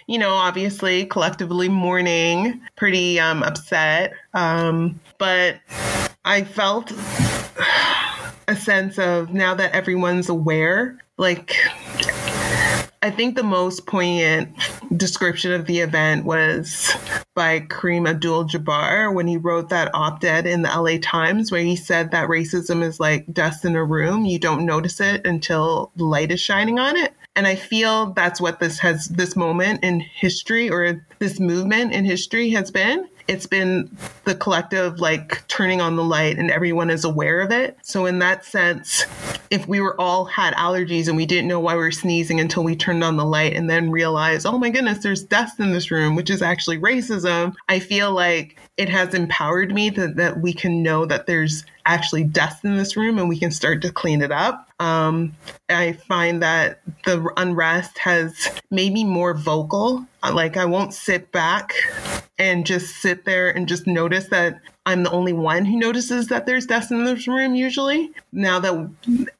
you 0.07 0.17
know, 0.19 0.33
obviously 0.33 1.05
collectively 1.05 1.69
mourning, 1.69 2.59
pretty 2.75 3.21
um, 3.21 3.41
upset. 3.41 4.11
Um, 4.33 4.99
but 5.17 5.61
I 6.25 6.43
felt 6.43 6.91
a 8.53 8.55
sense 8.55 8.99
of 8.99 9.33
now 9.33 9.55
that 9.55 9.71
everyone's 9.71 10.29
aware, 10.29 10.99
like 11.17 11.55
I 13.01 13.09
think 13.09 13.35
the 13.35 13.43
most 13.43 13.87
poignant 13.87 14.55
description 14.95 15.51
of 15.53 15.65
the 15.65 15.79
event 15.79 16.23
was 16.23 16.95
by 17.33 17.61
Kareem 17.61 18.07
Abdul 18.07 18.45
Jabbar 18.45 19.13
when 19.13 19.27
he 19.27 19.37
wrote 19.37 19.69
that 19.69 19.93
op 19.95 20.23
ed 20.23 20.45
in 20.45 20.61
the 20.61 20.69
LA 20.69 20.99
Times, 21.01 21.51
where 21.51 21.63
he 21.63 21.75
said 21.75 22.11
that 22.11 22.29
racism 22.29 22.83
is 22.83 22.99
like 22.99 23.25
dust 23.33 23.65
in 23.65 23.75
a 23.75 23.83
room. 23.83 24.25
You 24.25 24.37
don't 24.37 24.65
notice 24.65 25.01
it 25.01 25.25
until 25.25 25.91
the 25.95 26.05
light 26.05 26.31
is 26.31 26.39
shining 26.39 26.77
on 26.77 26.95
it. 26.95 27.13
And 27.35 27.47
I 27.47 27.55
feel 27.55 28.13
that's 28.13 28.39
what 28.39 28.59
this 28.59 28.77
has, 28.79 29.07
this 29.07 29.35
moment 29.35 29.83
in 29.83 29.99
history 29.99 30.69
or 30.69 31.03
this 31.17 31.39
movement 31.39 31.91
in 31.91 32.05
history 32.05 32.51
has 32.51 32.69
been 32.69 33.09
it's 33.27 33.45
been 33.45 33.95
the 34.25 34.35
collective 34.35 34.99
like 34.99 35.47
turning 35.47 35.81
on 35.81 35.95
the 35.95 36.03
light 36.03 36.37
and 36.37 36.51
everyone 36.51 36.89
is 36.89 37.03
aware 37.03 37.41
of 37.41 37.51
it. 37.51 37.77
So 37.81 38.05
in 38.05 38.19
that 38.19 38.45
sense, 38.45 39.05
if 39.49 39.67
we 39.67 39.79
were 39.79 39.99
all 39.99 40.25
had 40.25 40.53
allergies 40.55 41.07
and 41.07 41.15
we 41.15 41.25
didn't 41.25 41.47
know 41.47 41.59
why 41.59 41.75
we 41.75 41.81
were 41.81 41.91
sneezing 41.91 42.39
until 42.39 42.63
we 42.63 42.75
turned 42.75 43.03
on 43.03 43.17
the 43.17 43.25
light 43.25 43.53
and 43.53 43.69
then 43.69 43.91
realized, 43.91 44.45
oh 44.45 44.57
my 44.57 44.69
goodness, 44.69 45.03
there's 45.03 45.23
dust 45.23 45.59
in 45.59 45.71
this 45.71 45.91
room, 45.91 46.15
which 46.15 46.29
is 46.29 46.41
actually 46.41 46.79
racism. 46.79 47.53
I 47.69 47.79
feel 47.79 48.11
like 48.11 48.59
it 48.77 48.89
has 48.89 49.13
empowered 49.13 49.73
me 49.73 49.89
that, 49.91 50.15
that 50.15 50.41
we 50.41 50.53
can 50.53 50.81
know 50.81 51.05
that 51.05 51.27
there's 51.27 51.63
actually 51.85 52.23
dust 52.23 52.63
in 52.63 52.77
this 52.77 52.95
room 52.95 53.17
and 53.17 53.27
we 53.27 53.37
can 53.37 53.51
start 53.51 53.81
to 53.81 53.91
clean 53.91 54.21
it 54.21 54.31
up. 54.31 54.69
Um, 54.79 55.35
I 55.69 55.93
find 55.93 56.41
that 56.43 56.81
the 57.05 57.31
unrest 57.37 57.97
has 57.99 58.49
made 58.69 58.93
me 58.93 59.03
more 59.03 59.33
vocal. 59.33 60.05
Like, 60.23 60.57
I 60.57 60.65
won't 60.65 60.93
sit 60.93 61.31
back 61.31 61.73
and 62.37 62.65
just 62.65 62.97
sit 62.97 63.25
there 63.25 63.49
and 63.49 63.67
just 63.67 63.87
notice 63.87 64.27
that 64.27 64.59
I'm 64.85 65.03
the 65.03 65.11
only 65.11 65.33
one 65.33 65.65
who 65.65 65.77
notices 65.77 66.27
that 66.27 66.45
there's 66.45 66.65
dust 66.65 66.91
in 66.91 67.05
this 67.05 67.27
room 67.27 67.55
usually. 67.55 68.11
Now 68.31 68.59
that 68.59 68.89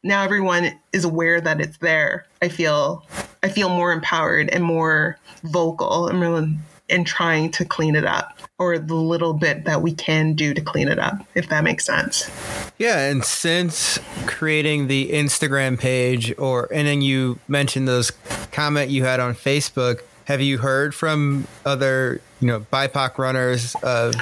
now 0.03 0.23
everyone 0.23 0.79
is 0.93 1.03
aware 1.03 1.41
that 1.41 1.59
it's 1.59 1.77
there, 1.77 2.25
I 2.41 2.47
feel 2.47 3.05
I 3.41 3.49
feel 3.49 3.69
more 3.69 3.91
empowered 3.91 4.49
and 4.49 4.63
more 4.63 5.17
vocal 5.43 6.07
and 6.07 6.21
really 6.21 6.55
and 6.89 7.07
trying 7.07 7.51
to 7.51 7.65
clean 7.65 7.95
it 7.95 8.05
up 8.05 8.37
or 8.59 8.77
the 8.77 8.95
little 8.95 9.33
bit 9.33 9.65
that 9.65 9.81
we 9.81 9.93
can 9.93 10.33
do 10.33 10.53
to 10.53 10.61
clean 10.61 10.87
it 10.87 10.99
up, 10.99 11.15
if 11.35 11.49
that 11.49 11.63
makes 11.63 11.85
sense. 11.85 12.29
Yeah, 12.77 13.09
and 13.09 13.23
since 13.23 13.99
creating 14.25 14.87
the 14.87 15.11
Instagram 15.11 15.79
page 15.79 16.33
or 16.37 16.67
and 16.71 16.87
then 16.87 17.01
you 17.01 17.39
mentioned 17.47 17.87
those 17.87 18.11
comment 18.51 18.91
you 18.91 19.03
had 19.03 19.19
on 19.19 19.33
Facebook, 19.33 20.01
have 20.25 20.41
you 20.41 20.57
heard 20.57 20.93
from 20.93 21.47
other 21.65 22.21
you 22.39 22.47
know 22.47 22.61
BIPOC 22.71 23.17
runners 23.17 23.75
of 23.83 24.13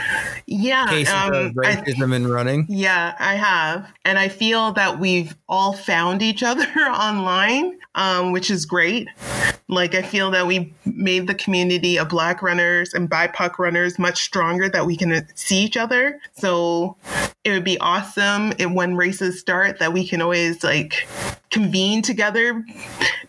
yeah 0.52 0.88
cases 0.88 1.14
um, 1.14 1.34
of 1.34 1.52
racism 1.54 2.14
in 2.14 2.28
running? 2.28 2.66
Yeah, 2.70 3.16
I 3.20 3.36
have, 3.36 3.92
and 4.06 4.20
I 4.20 4.28
feel 4.28 4.74
that 4.74 5.00
we've 5.00 5.36
all 5.48 5.74
found 5.74 6.22
each 6.22 6.44
other 6.52 6.68
online, 6.80 7.80
um, 7.96 8.32
which 8.32 8.52
is 8.52 8.66
great. 8.66 9.08
Like 9.68 9.96
I 9.96 10.02
feel 10.02 10.32
that 10.32 10.48
we 10.48 10.74
made 10.86 11.28
the 11.28 11.36
community 11.36 11.98
of 11.98 12.10
Black 12.10 12.42
runners 12.42 12.94
and 12.94 13.10
BIPOC 13.10 13.58
runners 13.58 13.98
much 13.98 14.22
stronger. 14.22 14.68
That 14.68 14.86
we 14.86 14.98
can 14.98 15.26
see 15.36 15.64
each 15.64 15.78
other. 15.78 16.20
So 16.34 16.98
it 17.44 17.52
would 17.52 17.64
be 17.64 17.80
awesome 17.80 18.54
if 18.60 18.70
when 18.70 18.96
races 18.96 19.40
start 19.40 19.80
that 19.80 19.94
we 19.94 20.08
can 20.08 20.22
always 20.22 20.64
like 20.64 21.08
convene 21.52 22.02
together 22.02 22.66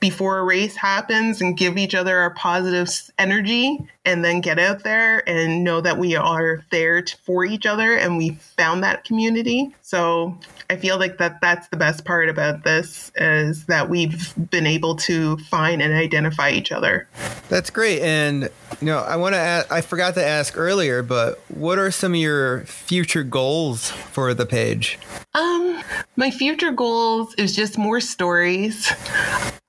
before 0.01 0.39
a 0.39 0.45
race 0.45 0.77
happens 0.77 1.41
and 1.41 1.57
give 1.57 1.77
each 1.77 1.95
other 1.95 2.19
our 2.19 2.33
positive 2.35 2.89
energy 3.19 3.79
and 4.05 4.25
then 4.25 4.41
get 4.41 4.59
out 4.59 4.83
there 4.85 5.29
and 5.29 5.63
know 5.63 5.81
that 5.81 5.99
we 5.99 6.17
are 6.17 6.65
there 6.71 7.05
for 7.25 7.45
each 7.45 7.67
other 7.67 7.95
and 7.95 8.17
we 8.17 8.31
found 8.57 8.83
that 8.83 9.05
community. 9.05 9.75
So 9.93 10.39
I 10.71 10.77
feel 10.77 10.99
like 10.99 11.19
that 11.19 11.43
that's 11.43 11.69
the 11.69 11.77
best 11.77 12.07
part 12.07 12.31
about 12.31 12.65
this 12.65 13.13
is 13.15 13.67
that 13.67 13.91
we've 13.91 14.33
been 14.49 14.67
able 14.67 14.97
to 14.97 15.37
find 15.37 15.83
and 15.83 15.93
identify 15.93 16.49
each 16.49 16.73
other. 16.73 17.07
That's 17.51 17.69
great. 17.69 18.01
And 18.01 18.45
you 18.81 18.87
know, 18.87 19.01
I 19.01 19.17
want 19.17 19.35
to 19.35 19.39
ask, 19.39 19.71
I 19.71 19.83
forgot 19.83 20.15
to 20.15 20.25
ask 20.25 20.57
earlier, 20.57 21.03
but 21.03 21.43
what 21.49 21.79
are 21.79 21.91
some 21.91 22.15
of 22.15 22.21
your 22.21 22.65
future 22.65 23.23
goals 23.23 23.91
for 23.91 24.33
the 24.33 24.47
page? 24.47 24.99
Um, 25.35 25.83
my 26.17 26.31
future 26.31 26.73
goals 26.73 27.35
is 27.35 27.55
just 27.55 27.77
more 27.77 28.01
stories. 28.01 28.91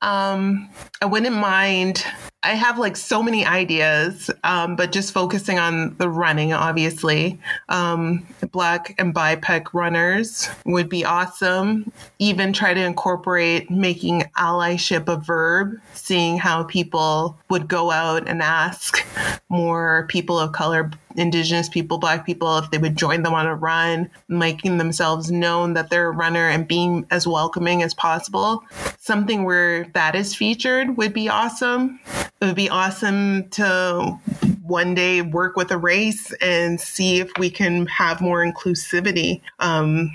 Um, 0.01 0.69
I 1.01 1.05
wouldn't 1.05 1.36
mind 1.36 2.05
I 2.43 2.56
have 2.56 2.77
like 2.77 2.97
so 2.97 3.23
many 3.23 3.45
ideas, 3.45 4.29
um, 4.43 4.75
but 4.75 4.91
just 4.91 5.13
focusing 5.13 5.60
on 5.60 5.95
the 5.97 6.10
running, 6.10 6.51
obviously. 6.51 7.39
Um, 7.69 8.27
black 8.51 8.95
and 8.97 9.15
BIPOC 9.15 9.73
runners 9.73 10.49
would 10.65 10.89
be 10.89 11.06
awesome. 11.06 11.91
Even 12.19 12.51
try 12.51 12.73
to 12.73 12.84
incorporate 12.84 13.71
making 13.71 14.23
allyship 14.38 15.08
a 15.08 15.15
verb, 15.15 15.79
seeing 15.93 16.38
how 16.38 16.63
people 16.63 17.38
would 17.49 17.69
go 17.69 17.91
out 17.91 18.27
and 18.27 18.41
ask 18.41 19.06
more 19.47 20.06
people 20.10 20.38
of 20.38 20.51
color, 20.51 20.91
indigenous 21.15 21.69
people, 21.69 21.97
black 21.97 22.26
people, 22.26 22.58
if 22.58 22.71
they 22.71 22.78
would 22.78 22.95
join 22.95 23.23
them 23.23 23.34
on 23.34 23.45
a 23.45 23.56
run, 23.56 24.10
making 24.28 24.78
themselves 24.78 25.32
known 25.32 25.73
that 25.73 25.89
they're 25.89 26.10
a 26.10 26.12
runner 26.12 26.47
and 26.49 26.67
being 26.67 27.06
as 27.12 27.28
welcoming 27.28 27.84
as 27.84 27.93
possible. 27.93 28.63
Something 28.99 29.43
where 29.43 29.86
that 29.93 30.15
is 30.15 30.36
featured 30.36 30.97
would 30.97 31.13
be 31.13 31.30
awesome. 31.30 31.99
It 32.41 32.45
would 32.45 32.56
be 32.56 32.69
awesome 32.69 33.49
to 33.49 34.19
one 34.63 34.95
day 34.95 35.21
work 35.21 35.56
with 35.56 35.71
a 35.71 35.78
race 35.78 36.32
and 36.41 36.80
see 36.80 37.19
if 37.19 37.32
we 37.38 37.49
can 37.49 37.86
have 37.88 38.21
more 38.21 38.45
inclusivity. 38.45 39.41
Um, 39.60 40.10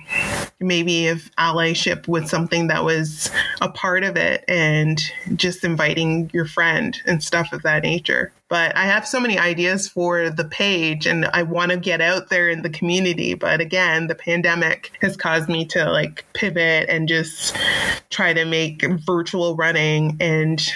maybe 0.61 1.07
if 1.07 1.31
allyship 1.37 2.09
was 2.09 2.31
something 2.31 2.69
that 2.69 2.85
was 2.85 3.31
a 3.61 3.69
part 3.69 4.05
of 4.05 4.17
it 4.17 4.45
and 4.49 5.01
just 5.37 5.65
inviting 5.65 6.31
your 6.33 6.47
friend 6.47 7.01
and 7.07 7.23
stuff 7.23 7.53
of 7.53 7.63
that 7.63 7.83
nature. 7.83 8.33
But 8.49 8.75
I 8.77 8.87
have 8.87 9.07
so 9.07 9.21
many 9.21 9.39
ideas 9.39 9.89
for 9.89 10.31
the 10.31 10.45
page 10.45 11.07
and 11.07 11.27
I 11.27 11.43
want 11.43 11.71
to 11.71 11.77
get 11.77 12.01
out 12.01 12.31
there 12.31 12.49
in 12.49 12.63
the 12.63 12.71
community. 12.71 13.35
But 13.35 13.61
again, 13.61 14.07
the 14.07 14.15
pandemic 14.15 14.93
has 15.03 15.17
caused 15.17 15.49
me 15.49 15.67
to 15.67 15.91
like 15.91 16.25
pivot 16.33 16.89
and 16.89 17.09
just 17.09 17.55
try 18.09 18.33
to 18.33 18.47
make 18.47 18.83
virtual 19.05 19.55
running 19.55 20.17
and 20.19 20.67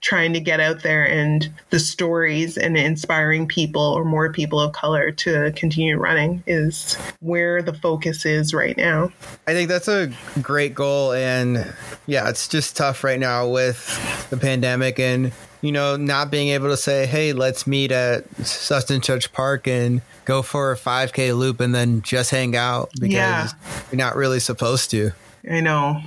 trying 0.00 0.32
to 0.32 0.40
get 0.40 0.58
out 0.58 0.82
there 0.82 1.04
and 1.04 1.50
the 1.70 1.78
stories 1.78 2.56
and 2.56 2.76
inspiring 2.76 3.46
people 3.46 3.82
or 3.82 4.04
more 4.04 4.32
people 4.32 4.58
of 4.58 4.72
color 4.72 5.12
to 5.12 5.52
continue 5.52 5.96
running 5.96 6.42
is 6.46 6.96
where 7.20 7.62
the 7.62 7.74
focus 7.74 8.24
is 8.24 8.52
right 8.52 8.76
now. 8.76 9.12
I 9.46 9.52
think 9.52 9.68
that's 9.68 9.88
a 9.88 10.12
great 10.42 10.74
goal. 10.74 11.12
And 11.12 11.72
yeah, 12.06 12.28
it's 12.28 12.48
just 12.48 12.76
tough 12.76 13.04
right 13.04 13.20
now 13.20 13.48
with 13.48 14.28
the 14.30 14.36
pandemic 14.36 14.98
and 14.98 15.32
you 15.60 15.72
know, 15.72 15.96
not 15.96 16.30
being 16.30 16.48
able 16.48 16.68
to 16.68 16.76
say, 16.76 17.06
hey, 17.06 17.32
let's 17.32 17.66
meet 17.66 17.92
at 17.92 18.24
such 18.46 18.88
Church 19.02 19.32
park 19.32 19.66
and 19.66 20.02
go 20.24 20.42
for 20.42 20.72
a 20.72 20.76
5K 20.76 21.36
loop 21.36 21.60
and 21.60 21.74
then 21.74 22.02
just 22.02 22.30
hang 22.30 22.56
out 22.56 22.90
because 22.94 23.12
yeah. 23.12 23.48
you're 23.90 23.98
not 23.98 24.16
really 24.16 24.40
supposed 24.40 24.90
to. 24.90 25.12
I 25.48 25.60
know. 25.60 26.02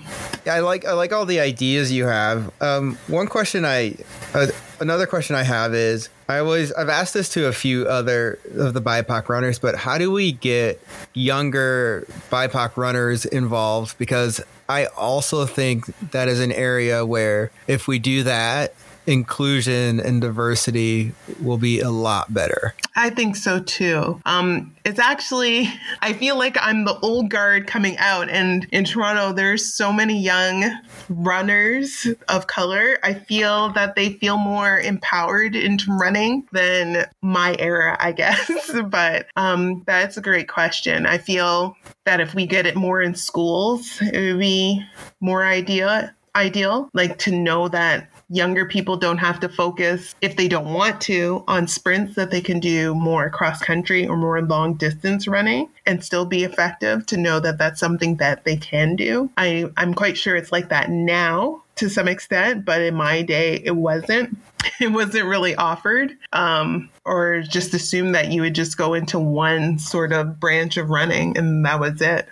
I 0.46 0.60
like 0.60 0.86
I 0.86 0.94
like 0.94 1.12
all 1.12 1.26
the 1.26 1.40
ideas 1.40 1.92
you 1.92 2.06
have. 2.06 2.52
Um, 2.62 2.98
one 3.08 3.28
question 3.28 3.66
I, 3.66 3.96
uh, 4.34 4.48
another 4.80 5.08
question 5.08 5.36
I 5.36 5.42
have 5.42 5.74
is 5.74 6.10
I 6.30 6.38
always 6.38 6.72
I've 6.74 6.90
asked 6.90 7.16
this 7.16 7.30
to 7.30 7.48
a 7.48 7.52
few 7.52 7.88
other 7.88 8.38
of 8.56 8.76
the 8.76 8.82
BIPOC 8.82 9.30
runners, 9.30 9.58
but 9.58 9.76
how 9.76 9.98
do 9.98 10.12
we 10.12 10.34
get 10.34 10.80
younger 11.14 12.06
BIPOC 12.30 12.78
runners 12.78 13.26
involved? 13.26 13.98
Because 13.98 14.40
I 14.70 14.86
also 14.86 15.46
think 15.46 15.86
that 16.12 16.28
is 16.28 16.40
an 16.40 16.52
area 16.52 17.04
where 17.04 17.52
if 17.68 17.88
we 17.88 17.98
do 17.98 18.24
that, 18.24 18.76
inclusion 19.06 20.00
and 20.00 20.22
diversity 20.22 21.14
will 21.42 21.58
be 21.58 21.80
a 21.80 21.90
lot 21.90 22.34
better. 22.34 22.74
I 22.96 23.10
think 23.10 23.36
so 23.36 23.60
too. 23.60 24.22
Um, 24.26 24.76
it's 24.86 25.00
actually, 25.00 25.68
I 26.02 26.14
feel 26.14 26.38
like 26.38 26.58
I'm 26.60 26.86
the 26.86 26.98
old 27.00 27.30
guard 27.30 27.66
coming 27.68 27.98
out, 27.98 28.30
and 28.30 28.68
in 28.72 28.86
Toronto, 28.86 29.34
there's 29.34 29.74
so 29.74 29.92
many 29.92 30.22
young 30.22 30.80
runners 31.10 32.08
of 32.30 32.48
color. 32.48 32.98
I 33.04 33.14
feel 33.14 33.70
that 33.74 33.96
they 33.96 34.14
feel 34.14 34.38
more 34.38 34.80
empowered 34.80 35.56
into 35.56 35.92
running 35.92 36.48
than 36.52 37.06
my 37.22 37.56
era, 37.58 37.98
I 38.00 38.12
guess. 38.12 38.72
but 38.88 39.28
um, 39.36 39.84
that's 39.86 40.18
a 40.18 40.22
great 40.22 40.48
question. 40.48 41.06
I 41.06 41.18
feel 41.18 41.76
that 42.06 42.20
if 42.20 42.36
we 42.36 42.46
get 42.46 42.66
it 42.66 42.76
more 42.76 43.02
in 43.02 43.16
schools, 43.16 44.02
it 44.02 44.34
would 44.34 44.40
be 44.40 44.86
more 45.20 45.44
ideal 45.44 46.10
ideal 46.36 46.90
like 46.94 47.20
to 47.20 47.32
know 47.32 47.68
that 47.68 48.10
younger 48.34 48.66
people 48.66 48.98
don't 48.98 49.20
have 49.20 49.40
to 49.40 49.50
focus 49.50 50.16
if 50.22 50.36
they 50.36 50.48
don't 50.48 50.74
want 50.74 51.00
to 51.02 51.44
on 51.48 51.68
sprints 51.68 52.16
that 52.16 52.32
they 52.32 52.42
can 52.42 52.60
do 52.60 52.96
more 52.96 53.30
cross 53.30 53.62
country 53.62 54.08
or 54.08 54.18
more 54.18 54.42
long 54.42 54.74
distance 54.74 55.28
running 55.28 55.70
and 55.86 56.04
still 56.04 56.26
be 56.26 56.44
effective 56.44 57.06
to 57.06 57.18
know 57.18 57.40
that 57.40 57.58
that's 57.58 57.80
something 57.80 58.18
that 58.18 58.44
they 58.44 58.58
can 58.58 58.96
do. 58.96 59.30
I 59.38 59.66
i'm 59.78 59.94
quite 59.94 60.18
sure 60.18 60.36
it's 60.36 60.52
like 60.52 60.70
that 60.70 60.90
now 60.90 61.63
to 61.76 61.90
some 61.90 62.08
extent 62.08 62.66
but 62.66 62.82
in 62.82 62.96
my 62.96 63.22
day 63.22 63.62
it 63.64 63.76
wasn't. 63.76 64.38
It 64.80 64.94
wasn't 64.94 65.26
really 65.26 65.56
offered 65.56 66.18
um, 66.32 66.90
or 67.04 67.42
just 67.42 67.74
assume 67.74 68.14
that 68.14 68.32
you 68.32 68.42
would 68.42 68.56
just 68.56 68.78
go 68.78 68.94
into 68.94 69.20
one 69.20 69.78
sort 69.78 70.14
of 70.14 70.40
branch 70.40 70.78
of 70.78 70.90
running 70.90 71.38
and 71.38 71.66
that 71.66 71.82
was 71.82 72.02
it. 72.02 72.28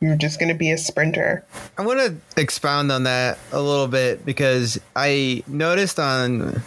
You're 0.00 0.16
just 0.16 0.40
going 0.40 0.48
to 0.48 0.54
be 0.54 0.70
a 0.72 0.78
sprinter. 0.78 1.44
I 1.78 1.86
want 1.86 2.00
to 2.00 2.40
expound 2.40 2.90
on 2.90 3.04
that 3.04 3.38
a 3.52 3.62
little 3.62 3.86
bit 3.86 4.26
because 4.26 4.80
I 4.96 5.44
noticed 5.46 6.00
on 6.00 6.60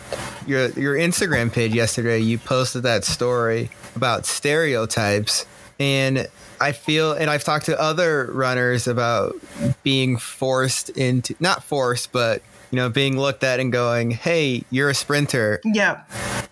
your 0.47 0.69
your 0.69 0.95
Instagram 0.95 1.51
page 1.51 1.73
yesterday 1.73 2.19
you 2.19 2.37
posted 2.37 2.83
that 2.83 3.03
story 3.03 3.69
about 3.95 4.25
stereotypes 4.25 5.45
and 5.79 6.27
I 6.59 6.71
feel 6.73 7.13
and 7.13 7.29
I've 7.29 7.43
talked 7.43 7.65
to 7.67 7.79
other 7.79 8.29
runners 8.33 8.87
about 8.87 9.35
being 9.83 10.17
forced 10.17 10.89
into 10.89 11.35
not 11.39 11.63
forced 11.63 12.11
but 12.11 12.41
you 12.71 12.75
know 12.75 12.89
being 12.89 13.17
looked 13.17 13.43
at 13.43 13.59
and 13.59 13.71
going 13.71 14.11
hey 14.11 14.63
you're 14.69 14.89
a 14.89 14.95
sprinter. 14.95 15.61
Yeah. 15.63 16.03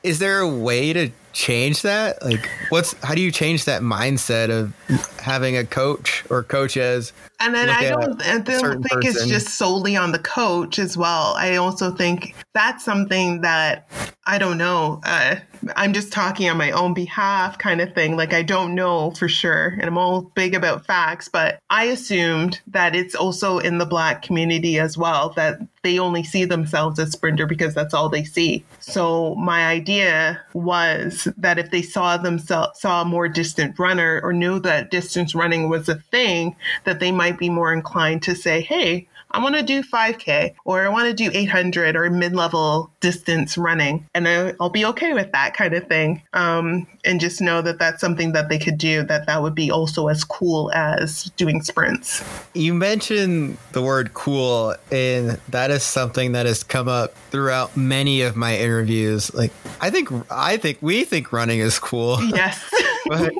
Is 0.03 0.19
there 0.19 0.39
a 0.39 0.47
way 0.47 0.93
to 0.93 1.11
change 1.37 1.83
that 1.83 2.19
like 2.25 2.49
what's 2.69 2.93
how 3.03 3.13
do 3.13 3.21
you 3.21 3.31
change 3.31 3.65
that 3.65 3.83
mindset 3.83 4.49
of 4.49 4.73
having 5.19 5.55
a 5.55 5.63
coach 5.63 6.25
or 6.31 6.41
coaches 6.41 7.13
and 7.39 7.53
then 7.53 7.69
I 7.69 7.89
don't, 7.89 8.21
I 8.25 8.39
don't 8.39 8.83
think 8.83 9.05
it's 9.05 9.27
just 9.27 9.49
solely 9.49 9.95
on 9.95 10.11
the 10.11 10.19
coach 10.19 10.79
as 10.79 10.97
well. 10.97 11.35
I 11.37 11.57
also 11.57 11.91
think 11.91 12.33
that's 12.53 12.83
something 12.83 13.41
that 13.41 13.87
I 14.25 14.39
don't 14.39 14.57
know. 14.57 15.01
Uh, 15.05 15.35
I'm 15.75 15.93
just 15.93 16.11
talking 16.11 16.49
on 16.49 16.57
my 16.57 16.71
own 16.71 16.93
behalf, 16.93 17.57
kind 17.59 17.79
of 17.79 17.93
thing. 17.93 18.17
Like 18.17 18.33
I 18.33 18.41
don't 18.41 18.73
know 18.73 19.11
for 19.11 19.29
sure, 19.29 19.75
and 19.79 19.83
I'm 19.83 19.97
all 19.97 20.23
big 20.35 20.55
about 20.55 20.85
facts, 20.85 21.29
but 21.29 21.59
I 21.69 21.85
assumed 21.85 22.59
that 22.67 22.95
it's 22.95 23.13
also 23.13 23.59
in 23.59 23.77
the 23.77 23.85
Black 23.85 24.23
community 24.23 24.79
as 24.79 24.97
well 24.97 25.29
that 25.35 25.59
they 25.83 25.99
only 25.99 26.23
see 26.23 26.43
themselves 26.43 26.99
as 26.99 27.11
sprinter 27.11 27.45
because 27.45 27.73
that's 27.75 27.93
all 27.93 28.09
they 28.09 28.23
see. 28.23 28.65
So 28.79 29.35
my 29.35 29.67
idea 29.67 30.41
was 30.53 31.26
that 31.37 31.59
if 31.59 31.71
they 31.71 31.81
saw 31.81 32.17
themselves 32.17 32.79
saw 32.79 33.01
a 33.01 33.05
more 33.05 33.27
distant 33.27 33.77
runner 33.79 34.19
or 34.23 34.33
knew 34.33 34.59
that 34.59 34.91
distance 34.91 35.35
running 35.35 35.69
was 35.69 35.89
a 35.89 35.95
thing, 35.95 36.55
that 36.85 36.99
they 36.99 37.11
might 37.11 37.37
be 37.37 37.49
more 37.49 37.73
inclined 37.73 38.23
to 38.23 38.35
say, 38.35 38.61
"Hey, 38.61 39.07
I 39.31 39.41
want 39.41 39.55
to 39.55 39.63
do 39.63 39.83
5K 39.83 40.55
or 40.65 40.85
I 40.85 40.89
want 40.89 41.07
to 41.07 41.13
do 41.13 41.29
800 41.33 41.95
or 41.95 42.09
mid 42.09 42.33
level 42.33 42.91
distance 42.99 43.57
running. 43.57 44.07
And 44.13 44.27
I, 44.27 44.53
I'll 44.59 44.69
be 44.69 44.85
okay 44.85 45.13
with 45.13 45.31
that 45.31 45.53
kind 45.53 45.73
of 45.73 45.87
thing. 45.87 46.21
Um, 46.33 46.87
and 47.03 47.19
just 47.19 47.41
know 47.41 47.61
that 47.61 47.79
that's 47.79 48.01
something 48.01 48.33
that 48.33 48.49
they 48.49 48.59
could 48.59 48.77
do, 48.77 49.03
that 49.03 49.27
that 49.27 49.41
would 49.41 49.55
be 49.55 49.71
also 49.71 50.07
as 50.07 50.23
cool 50.23 50.71
as 50.73 51.25
doing 51.37 51.61
sprints. 51.61 52.23
You 52.53 52.73
mentioned 52.73 53.57
the 53.71 53.81
word 53.81 54.13
cool, 54.13 54.75
and 54.91 55.39
that 55.49 55.71
is 55.71 55.83
something 55.83 56.33
that 56.33 56.45
has 56.45 56.63
come 56.63 56.87
up 56.87 57.13
throughout 57.31 57.77
many 57.77 58.21
of 58.21 58.35
my 58.35 58.57
interviews. 58.57 59.33
Like, 59.33 59.51
I 59.79 59.89
think, 59.89 60.09
I 60.29 60.57
think 60.57 60.79
we 60.81 61.03
think 61.03 61.31
running 61.31 61.59
is 61.59 61.79
cool, 61.79 62.21
Yes. 62.23 62.63
but 63.07 63.33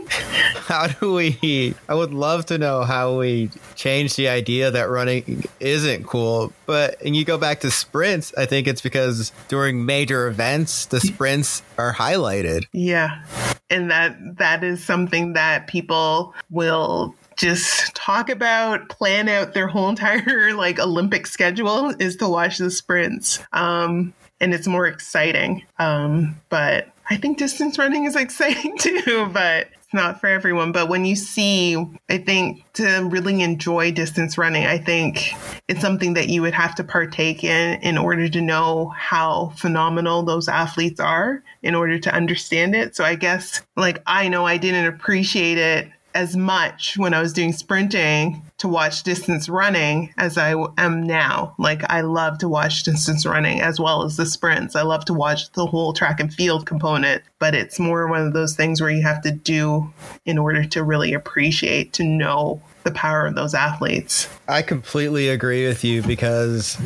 how 0.67 0.88
do 0.88 1.13
we? 1.13 1.74
I 1.88 1.96
would 1.96 2.13
love 2.13 2.46
to 2.48 2.58
know 2.58 2.84
how 2.84 3.17
we 3.17 3.50
change 3.76 4.15
the 4.15 4.28
idea 4.30 4.72
that 4.72 4.89
running 4.89 5.43
isn't 5.60 6.06
cool. 6.06 6.54
But, 6.65 7.02
and 7.02 7.15
you 7.15 7.26
go 7.26 7.38
back 7.38 7.62
to 7.62 7.72
sprints, 7.72 8.34
I 8.38 8.46
think 8.46 8.67
it's 8.67 8.82
because 8.82 9.32
during 9.48 9.86
major 9.86 10.28
events, 10.28 10.86
the 10.86 11.00
sprints 11.00 11.62
are 11.78 11.93
highlighted. 11.93 12.65
Yeah. 12.74 13.24
And 13.70 13.91
that 13.91 14.38
that 14.38 14.63
is 14.63 14.84
something 14.84 15.34
that 15.34 15.67
people 15.67 16.34
will 16.50 17.15
just 17.38 17.93
talk 17.96 18.30
about, 18.30 18.89
plan 18.89 19.30
out 19.30 19.54
their 19.54 19.67
whole 19.67 19.89
entire 19.89 20.54
like 20.56 20.80
Olympic 20.80 21.28
schedule 21.28 21.93
is 22.00 22.15
to 22.17 22.28
watch 22.28 22.58
the 22.58 22.72
sprints. 22.72 23.39
Um 23.54 24.13
and 24.39 24.54
it's 24.54 24.67
more 24.67 24.88
exciting. 24.88 25.63
Um 25.80 26.39
but 26.50 26.89
I 27.10 27.15
think 27.17 27.38
distance 27.38 27.78
running 27.78 28.06
is 28.06 28.15
exciting 28.15 28.78
too, 28.80 29.30
but 29.32 29.67
it's 29.88 29.93
not 29.93 30.20
for 30.20 30.28
everyone. 30.28 30.74
But 30.74 30.89
when 30.89 31.06
you 31.06 31.15
see, 31.15 31.78
I 32.10 32.17
think 32.17 32.63
to 32.74 33.08
really 33.10 33.41
enjoy 33.41 33.91
distance 33.91 34.38
running, 34.38 34.65
I 34.65 34.78
think 34.78 35.32
it's 35.70 35.80
something 35.80 36.13
that 36.15 36.28
you 36.28 36.41
would 36.41 36.54
have 36.54 36.76
to 36.76 36.84
partake 36.84 37.43
in 37.43 37.82
in 37.82 37.98
order 37.98 38.28
to 38.28 38.41
know 38.41 38.89
how 38.89 39.54
phenomenal 39.56 40.24
those 40.24 40.50
athletes 40.50 41.00
are 41.00 41.43
in 41.63 41.76
order 41.76 41.98
to 42.00 42.13
understand 42.13 42.76
it. 42.76 42.96
So 42.96 43.06
I 43.06 43.15
guess 43.15 43.62
like 43.78 44.04
I 44.06 44.28
know 44.28 44.46
I 44.46 44.58
didn't 44.58 44.88
appreciate 44.88 45.58
it 45.58 45.89
as 46.17 46.36
much 46.36 46.97
when 46.97 47.13
I 47.13 47.21
was 47.21 47.32
doing 47.32 47.53
sprinting 47.53 48.41
to 48.58 48.67
watch 48.67 49.03
distance 49.03 49.47
running 49.47 50.12
as 50.17 50.36
I 50.36 50.56
am 50.80 51.03
now. 51.03 51.53
Like 51.60 51.84
I 51.91 52.01
love 52.01 52.39
to 52.39 52.49
watch 52.49 52.82
distance 52.82 53.23
running 53.23 53.62
as 53.62 53.80
well 53.80 54.01
as 54.01 54.17
the 54.17 54.25
sprints. 54.25 54.75
I 54.75 54.82
love 54.82 55.06
to 55.06 55.13
watch 55.13 55.51
the 55.51 55.67
whole 55.67 55.93
track 55.93 56.19
and 56.19 56.34
field 56.34 56.65
component, 56.65 57.21
but 57.38 57.53
it's 57.53 57.80
more 57.80 58.08
one 58.08 58.25
of 58.25 58.34
those 58.34 58.56
things 58.56 58.82
where 58.82 58.89
you 58.89 59.03
have 59.03 59.21
to 59.21 59.32
do 59.32 59.93
in 60.25 60.39
order 60.39 60.65
to 60.65 60.84
really 60.84 61.13
appreciate 61.13 61.93
to 61.93 62.03
know 62.03 62.63
the 62.88 62.93
power 62.93 63.26
of 63.28 63.36
those 63.36 63.54
athletes. 63.54 64.28
I 64.47 64.62
completely 64.62 65.28
agree 65.30 65.67
with 65.67 65.84
you 65.84 66.02
because 66.04 66.78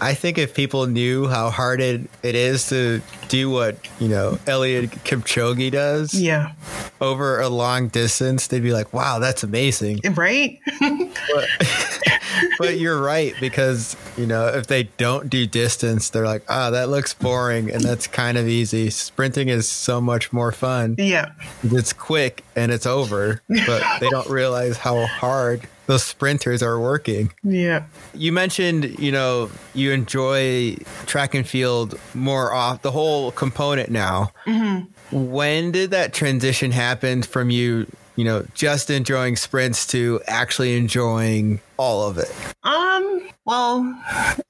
I 0.00 0.14
think 0.14 0.38
if 0.38 0.54
people 0.54 0.86
knew 0.86 1.26
how 1.26 1.50
hard 1.50 1.80
it, 1.80 2.02
it 2.22 2.34
is 2.34 2.68
to 2.68 3.02
do 3.28 3.50
what, 3.50 3.76
you 4.00 4.08
know, 4.08 4.38
Eliud 4.46 4.90
Kipchoge 5.04 5.70
does 5.72 6.14
Yeah. 6.14 6.52
over 7.00 7.40
a 7.40 7.48
long 7.48 7.88
distance, 7.88 8.46
they'd 8.46 8.62
be 8.62 8.72
like, 8.72 8.92
wow, 8.92 9.18
that's 9.18 9.42
amazing. 9.42 10.00
Right? 10.14 10.60
But, 12.58 12.78
you're 12.78 13.00
right 13.00 13.34
because, 13.40 13.96
you 14.16 14.26
know, 14.26 14.46
if 14.48 14.66
they 14.66 14.84
don't 14.84 15.28
do 15.28 15.46
distance, 15.46 16.10
they're 16.10 16.24
like, 16.26 16.44
ah, 16.48 16.70
that 16.70 16.88
looks 16.88 17.12
boring 17.14 17.70
and 17.70 17.82
that's 17.82 18.06
kind 18.06 18.38
of 18.38 18.48
easy. 18.48 18.88
Sprinting 18.90 19.48
is 19.48 19.68
so 19.68 20.00
much 20.00 20.32
more 20.32 20.52
fun. 20.52 20.94
yeah. 20.98 21.32
It's 21.62 21.92
quick 21.92 22.44
and 22.56 22.72
it's 22.72 22.86
over, 22.86 23.42
but 23.66 23.82
they 24.00 24.08
don't 24.10 24.28
realize 24.28 24.78
how 24.78 25.06
hard 25.06 25.62
those 25.86 26.04
sprinters 26.04 26.62
are 26.62 26.78
working. 26.78 27.32
Yeah. 27.42 27.84
You 28.14 28.32
mentioned, 28.32 28.98
you 28.98 29.10
know, 29.12 29.50
you 29.74 29.90
enjoy 29.92 30.76
track 31.06 31.34
and 31.34 31.46
field 31.46 31.98
more 32.14 32.52
off 32.52 32.82
the 32.82 32.92
whole 32.92 33.32
component 33.32 33.90
now. 33.90 34.32
When 35.10 35.72
did 35.72 35.90
that 35.90 36.14
transition 36.14 36.70
happen 36.70 37.22
from 37.22 37.50
you, 37.50 37.86
you 38.16 38.24
know, 38.24 38.46
just 38.54 38.90
enjoying 38.90 39.36
sprints 39.36 39.86
to 39.88 40.20
actually 40.26 40.76
enjoying 40.76 41.60
all 41.76 42.08
of 42.08 42.18
it? 42.18 42.32
Um, 42.62 43.28
well, 43.44 44.02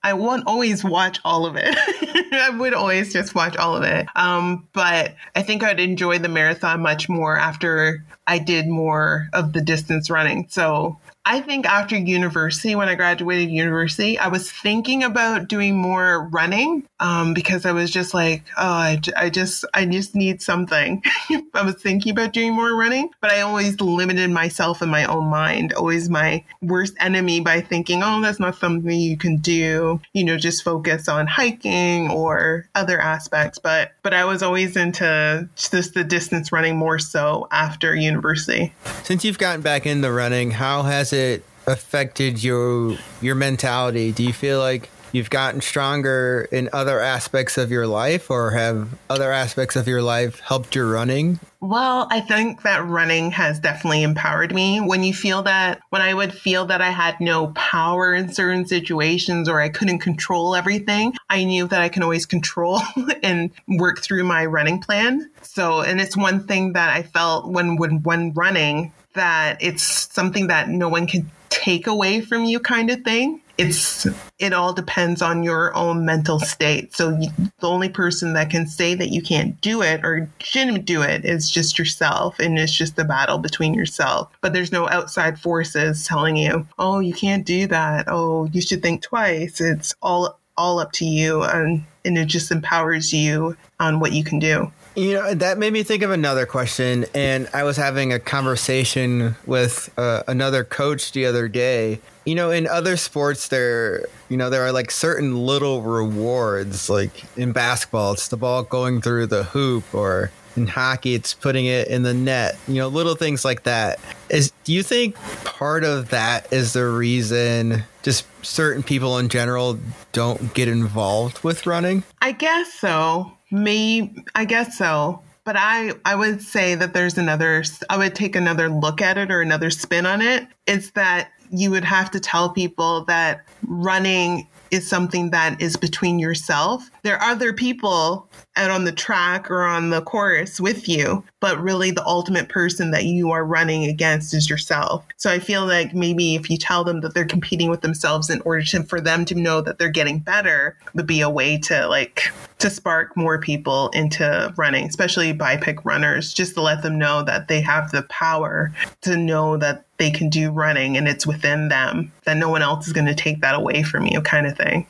I 0.03 0.12
won't 0.12 0.46
always 0.46 0.85
watch 0.85 1.18
all 1.25 1.46
of 1.46 1.57
it. 1.57 1.75
I 2.33 2.51
would 2.51 2.75
always 2.75 3.12
just 3.12 3.35
watch 3.35 3.57
all 3.57 3.77
of 3.77 3.85
it. 3.85 4.07
Um, 4.16 4.68
but 4.72 5.14
I 5.35 5.42
think 5.42 5.62
I'd 5.62 5.81
enjoy 5.81 6.18
the 6.18 6.29
marathon 6.29 6.81
much 6.81 7.09
more 7.09 7.37
after 7.37 8.05
I 8.27 8.38
did 8.38 8.66
more 8.66 9.29
of 9.33 9.53
the 9.53 9.61
distance 9.61 10.11
running. 10.11 10.46
So 10.48 10.98
I 11.24 11.40
think 11.40 11.66
after 11.66 11.96
university, 11.96 12.74
when 12.74 12.88
I 12.88 12.96
graduated 12.96 13.50
university, 13.50 14.18
I 14.18 14.26
was 14.26 14.50
thinking 14.50 15.04
about 15.04 15.46
doing 15.46 15.76
more 15.76 16.28
running 16.28 16.88
um, 16.98 17.32
because 17.32 17.64
I 17.64 17.70
was 17.72 17.92
just 17.92 18.12
like, 18.12 18.42
oh, 18.58 18.66
I, 18.66 19.00
I 19.16 19.30
just, 19.30 19.64
I 19.72 19.87
just 19.87 20.16
need 20.16 20.42
something. 20.42 21.00
I 21.54 21.62
was 21.62 21.76
thinking 21.76 22.11
about 22.11 22.32
doing 22.32 22.54
more 22.54 22.74
running, 22.74 23.11
but 23.20 23.30
I 23.30 23.42
always 23.42 23.80
limited 23.80 24.30
myself 24.30 24.82
in 24.82 24.88
my 24.88 25.04
own 25.04 25.26
mind, 25.26 25.72
always 25.74 26.11
my 26.11 26.44
worst 26.61 26.94
enemy 26.98 27.40
by 27.40 27.61
thinking, 27.61 28.02
oh, 28.02 28.20
that's 28.20 28.40
not 28.40 28.56
something 28.56 28.90
you 28.90 29.16
can 29.16 29.37
do. 29.37 30.00
You 30.12 30.24
know, 30.24 30.37
just 30.37 30.64
focus 30.64 31.08
on 31.08 31.28
hiking 31.28 32.11
or 32.11 32.68
other 32.74 33.00
aspects. 33.00 33.58
But, 33.58 33.92
but 34.02 34.12
I 34.12 34.24
was 34.24 34.42
always 34.42 34.76
into 34.76 35.48
just 35.54 35.94
the 35.94 36.02
distance 36.02 36.50
running 36.50 36.76
more 36.76 36.98
so 36.98 37.46
after 37.52 37.94
university. 37.94 38.74
Since 39.04 39.24
you've 39.24 39.38
gotten 39.38 39.61
back 39.61 39.87
into 39.87 40.11
running, 40.11 40.50
how 40.50 40.82
has 40.82 41.12
it 41.12 41.44
affected 41.66 42.42
your 42.42 42.96
your 43.20 43.35
mentality? 43.35 44.12
Do 44.12 44.22
you 44.22 44.33
feel 44.33 44.59
like 44.59 44.90
you've 45.12 45.31
gotten 45.31 45.61
stronger 45.61 46.48
in 46.51 46.68
other 46.72 46.98
aspects 46.98 47.59
of 47.59 47.70
your 47.70 47.87
life, 47.87 48.31
or 48.31 48.51
have 48.51 48.88
other 49.11 49.31
aspects 49.31 49.77
of 49.77 49.87
your 49.87 50.03
life 50.03 50.40
helped 50.40 50.75
your 50.75 50.88
running? 50.90 51.38
Well, 51.61 52.09
I 52.11 52.20
think 52.20 52.62
that 52.62 52.85
running 52.85 53.31
has 53.31 53.61
definitely 53.61 54.03
empowered 54.03 54.53
me. 54.53 54.81
When 54.81 55.05
you 55.05 55.14
feel 55.14 55.42
that, 55.42 55.81
when 55.90 56.03
I 56.03 56.12
would 56.12 56.35
feel 56.35 56.64
that 56.66 56.81
I 56.81 56.90
had 56.90 57.20
no 57.20 57.48
power 57.48 58.14
in 58.14 58.33
certain 58.33 58.66
situations 58.66 59.48
or 59.48 59.61
I 59.61 59.68
couldn't 59.68 60.01
control 60.01 60.57
everything, 60.57 61.12
I 61.31 61.44
knew 61.44 61.68
that 61.68 61.81
I 61.81 61.88
can 61.88 62.03
always 62.03 62.27
control 62.27 62.81
and 63.22 63.53
work 63.68 64.01
through 64.01 64.25
my 64.25 64.44
running 64.44 64.81
plan. 64.81 65.31
So, 65.42 65.83
and 65.83 66.01
it's 66.01 66.16
one 66.16 66.44
thing 66.48 66.72
that 66.72 66.90
I 66.90 67.05
felt 67.05 67.48
when, 67.48 67.77
when, 67.77 68.03
when 68.03 68.33
running 68.33 68.92
that 69.14 69.62
it's 69.62 70.12
something 70.12 70.46
that 70.48 70.68
no 70.68 70.88
one 70.88 71.07
can 71.07 71.31
take 71.53 71.87
away 71.87 72.20
from 72.20 72.44
you 72.44 72.59
kind 72.59 72.90
of 72.90 73.03
thing. 73.03 73.40
It's 73.59 74.07
it 74.38 74.53
all 74.53 74.72
depends 74.72 75.20
on 75.20 75.42
your 75.42 75.75
own 75.77 76.07
mental 76.07 76.40
state. 76.40 76.94
So 76.96 77.11
you, 77.11 77.29
the 77.61 77.68
only 77.68 77.90
person 77.90 78.33
that 78.33 78.51
can 78.51 78.66
say 78.66 78.94
that 78.94 79.11
you 79.11 79.20
can't 79.20 79.61
do 79.61 79.83
it 79.83 80.03
or 80.03 80.29
shouldn't 80.40 80.87
do 80.87 81.03
it 81.03 81.25
is 81.25 81.51
just 81.51 81.79
yourself 81.79 82.38
and 82.40 82.59
it's 82.59 82.72
just 82.72 82.96
the 82.96 83.05
battle 83.05 83.38
between 83.38 83.75
yourself. 83.75 84.33
But 84.40 84.55
there's 84.55 84.72
no 84.72 84.88
outside 84.88 85.38
forces 85.38 86.07
telling 86.07 86.37
you 86.37 86.66
oh 86.79 87.01
you 87.01 87.12
can't 87.12 87.44
do 87.44 87.66
that. 87.66 88.07
Oh 88.09 88.46
you 88.46 88.62
should 88.62 88.83
think 88.83 89.03
twice. 89.03 89.61
It's 89.61 89.94
all 90.01 90.38
all 90.57 90.79
up 90.79 90.92
to 90.92 91.05
you 91.05 91.42
and 91.42 91.85
and 92.05 92.18
it 92.18 92.27
just 92.27 92.51
empowers 92.51 93.12
you 93.12 93.57
on 93.79 94.01
what 94.01 94.12
you 94.12 94.25
can 94.25 94.38
do 94.38 94.72
you 94.94 95.14
know, 95.14 95.35
that 95.35 95.59
made 95.59 95.72
me 95.72 95.83
think 95.83 96.02
of 96.02 96.11
another 96.11 96.46
question. 96.46 97.07
And 97.14 97.48
I 97.55 97.64
was 97.64 97.76
having 97.76 98.12
a 98.12 98.18
conversation 98.18 99.37
with 99.46 99.92
uh, 99.96 100.22
another 100.28 100.64
coach 100.64 101.12
the 101.12 101.26
other 101.26 101.48
day. 101.48 102.00
You 102.24 102.35
know, 102.35 102.50
in 102.50 102.66
other 102.66 102.96
sports, 102.96 103.48
there, 103.48 104.07
you 104.28 104.37
know, 104.37 104.50
there 104.50 104.62
are 104.62 104.72
like 104.72 104.90
certain 104.90 105.37
little 105.46 105.83
rewards. 105.83 106.88
Like 106.88 107.24
in 107.37 107.52
basketball, 107.52 108.12
it's 108.12 108.28
the 108.28 108.37
ball 108.37 108.62
going 108.62 109.00
through 109.00 109.26
the 109.26 109.44
hoop, 109.44 109.92
or 109.94 110.31
in 110.57 110.66
hockey, 110.66 111.14
it's 111.14 111.35
putting 111.35 111.66
it 111.66 111.88
in 111.88 112.02
the 112.02 112.14
net. 112.14 112.57
You 112.68 112.76
know, 112.76 112.88
little 112.88 113.14
things 113.14 113.44
like 113.44 113.64
that. 113.64 113.98
Is 114.28 114.52
do 114.64 114.72
you 114.72 114.83
think 114.83 115.16
part 115.44 115.85
of 115.85 116.11
that 116.11 116.52
is 116.52 116.74
the 116.74 116.87
reason 116.87 117.85
just 118.02 118.26
certain 118.44 118.83
people 118.83 119.18
in 119.18 119.28
general 119.28 119.78
don't 120.12 120.55
get 120.55 120.68
involved 120.68 121.42
with 121.42 121.66
running? 121.66 122.05
I 122.20 122.33
guess 122.33 122.72
so. 122.74 123.33
Me, 123.52 124.14
I 124.34 124.44
guess 124.44 124.76
so. 124.76 125.22
But 125.44 125.56
I, 125.58 125.92
I 126.04 126.14
would 126.14 126.40
say 126.40 126.74
that 126.76 126.94
there's 126.94 127.18
another, 127.18 127.64
I 127.90 127.96
would 127.96 128.14
take 128.14 128.36
another 128.36 128.68
look 128.68 129.02
at 129.02 129.18
it 129.18 129.30
or 129.30 129.40
another 129.40 129.70
spin 129.70 130.06
on 130.06 130.22
it. 130.22 130.46
It's 130.66 130.92
that 130.92 131.30
you 131.50 131.70
would 131.70 131.84
have 131.84 132.10
to 132.12 132.20
tell 132.20 132.50
people 132.50 133.04
that 133.04 133.44
running 133.66 134.48
is 134.72 134.88
something 134.88 135.30
that 135.30 135.61
is 135.61 135.76
between 135.76 136.18
yourself. 136.18 136.90
There 137.02 137.16
are 137.16 137.30
other 137.30 137.52
people 137.52 138.28
out 138.56 138.70
on 138.70 138.85
the 138.85 138.92
track 138.92 139.50
or 139.50 139.62
on 139.62 139.90
the 139.90 140.00
course 140.00 140.58
with 140.58 140.88
you, 140.88 141.22
but 141.40 141.61
really 141.61 141.90
the 141.90 142.06
ultimate 142.06 142.48
person 142.48 142.90
that 142.90 143.04
you 143.04 143.30
are 143.30 143.44
running 143.44 143.85
against 143.85 144.32
is 144.32 144.48
yourself. 144.48 145.04
So 145.18 145.30
I 145.30 145.38
feel 145.38 145.66
like 145.66 145.94
maybe 145.94 146.35
if 146.35 146.48
you 146.48 146.56
tell 146.56 146.85
them 146.85 147.02
that 147.02 147.14
they're 147.14 147.24
competing 147.24 147.70
with 147.70 147.82
themselves 147.82 148.30
in 148.30 148.40
order 148.42 148.62
to 148.64 148.82
for 148.85 149.00
them 149.00 149.24
to 149.26 149.35
know 149.35 149.61
that 149.61 149.78
they're 149.78 149.90
getting 149.90 150.18
better 150.18 150.76
would 150.94 151.06
be 151.06 151.20
a 151.20 151.30
way 151.30 151.58
to 151.58 151.87
like 151.88 152.32
to 152.58 152.70
spark 152.70 153.16
more 153.16 153.38
people 153.38 153.90
into 153.90 154.54
running, 154.56 154.87
especially 154.87 155.35
BIPOC 155.35 155.85
runners, 155.85 156.32
just 156.32 156.54
to 156.54 156.62
let 156.62 156.82
them 156.82 156.96
know 156.96 157.22
that 157.22 157.48
they 157.48 157.61
have 157.61 157.90
the 157.90 158.04
power 158.04 158.72
to 159.02 159.16
know 159.16 159.56
that 159.58 159.85
they 160.02 160.10
can 160.10 160.28
do 160.28 160.50
running 160.50 160.96
and 160.96 161.06
it's 161.06 161.26
within 161.26 161.68
them, 161.68 162.12
that 162.24 162.36
no 162.36 162.48
one 162.48 162.60
else 162.60 162.88
is 162.88 162.92
going 162.92 163.06
to 163.06 163.14
take 163.14 163.40
that 163.40 163.54
away 163.54 163.84
from 163.84 164.04
you, 164.04 164.20
kind 164.20 164.46
of 164.46 164.56
thing. 164.56 164.86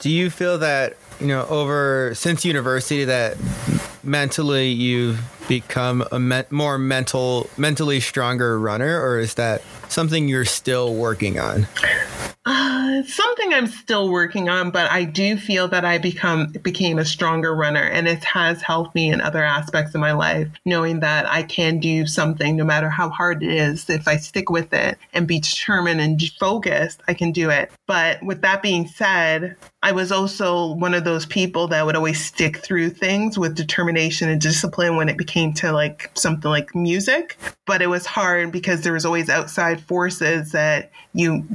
Do 0.00 0.10
you 0.10 0.30
feel 0.30 0.58
that 0.58 0.96
you 1.20 1.26
know, 1.26 1.46
over 1.46 2.12
since 2.14 2.44
university 2.44 3.04
that 3.04 3.36
mentally 4.02 4.68
you've 4.68 5.20
become 5.48 6.04
a 6.12 6.18
me- 6.18 6.44
more 6.50 6.78
mental, 6.78 7.48
mentally 7.56 8.00
stronger 8.00 8.58
runner, 8.58 9.00
or 9.00 9.18
is 9.18 9.34
that 9.34 9.62
something 9.88 10.28
you're 10.28 10.44
still 10.44 10.94
working 10.94 11.38
on? 11.38 11.66
Uh, 12.46 13.02
something 13.02 13.52
I'm 13.52 13.66
still 13.66 14.08
working 14.08 14.48
on, 14.48 14.70
but 14.70 14.90
I 14.90 15.04
do 15.04 15.36
feel 15.36 15.68
that 15.68 15.84
I 15.84 15.98
become 15.98 16.46
became 16.62 16.98
a 16.98 17.04
stronger 17.04 17.54
runner, 17.54 17.82
and 17.82 18.08
it 18.08 18.24
has 18.24 18.62
helped 18.62 18.94
me 18.94 19.12
in 19.12 19.20
other 19.20 19.44
aspects 19.44 19.94
of 19.94 20.00
my 20.00 20.12
life. 20.12 20.48
Knowing 20.64 21.00
that 21.00 21.26
I 21.26 21.42
can 21.42 21.78
do 21.78 22.06
something, 22.06 22.56
no 22.56 22.64
matter 22.64 22.88
how 22.88 23.10
hard 23.10 23.42
it 23.42 23.52
is, 23.52 23.90
if 23.90 24.08
I 24.08 24.16
stick 24.16 24.48
with 24.48 24.72
it 24.72 24.96
and 25.12 25.26
be 25.26 25.40
determined 25.40 26.00
and 26.00 26.18
focused, 26.40 27.02
I 27.06 27.12
can 27.12 27.32
do 27.32 27.50
it. 27.50 27.70
But 27.86 28.22
with 28.22 28.40
that 28.40 28.62
being 28.62 28.86
said, 28.86 29.56
I 29.80 29.92
was 29.92 30.10
also 30.10 30.74
one 30.74 30.92
of 30.92 31.04
those 31.04 31.24
people 31.24 31.68
that 31.68 31.86
would 31.86 31.94
always 31.94 32.24
stick 32.24 32.56
through 32.56 32.90
things 32.90 33.38
with 33.38 33.54
determination 33.54 34.28
and 34.28 34.40
discipline 34.40 34.96
when 34.96 35.08
it 35.08 35.16
became 35.16 35.52
to 35.54 35.70
like 35.70 36.10
something 36.14 36.50
like 36.50 36.74
music. 36.74 37.38
But 37.64 37.80
it 37.80 37.86
was 37.86 38.04
hard 38.04 38.50
because 38.50 38.82
there 38.82 38.92
was 38.92 39.04
always 39.04 39.28
outside 39.28 39.80
forces 39.80 40.50
that 40.50 40.90
you 41.14 41.46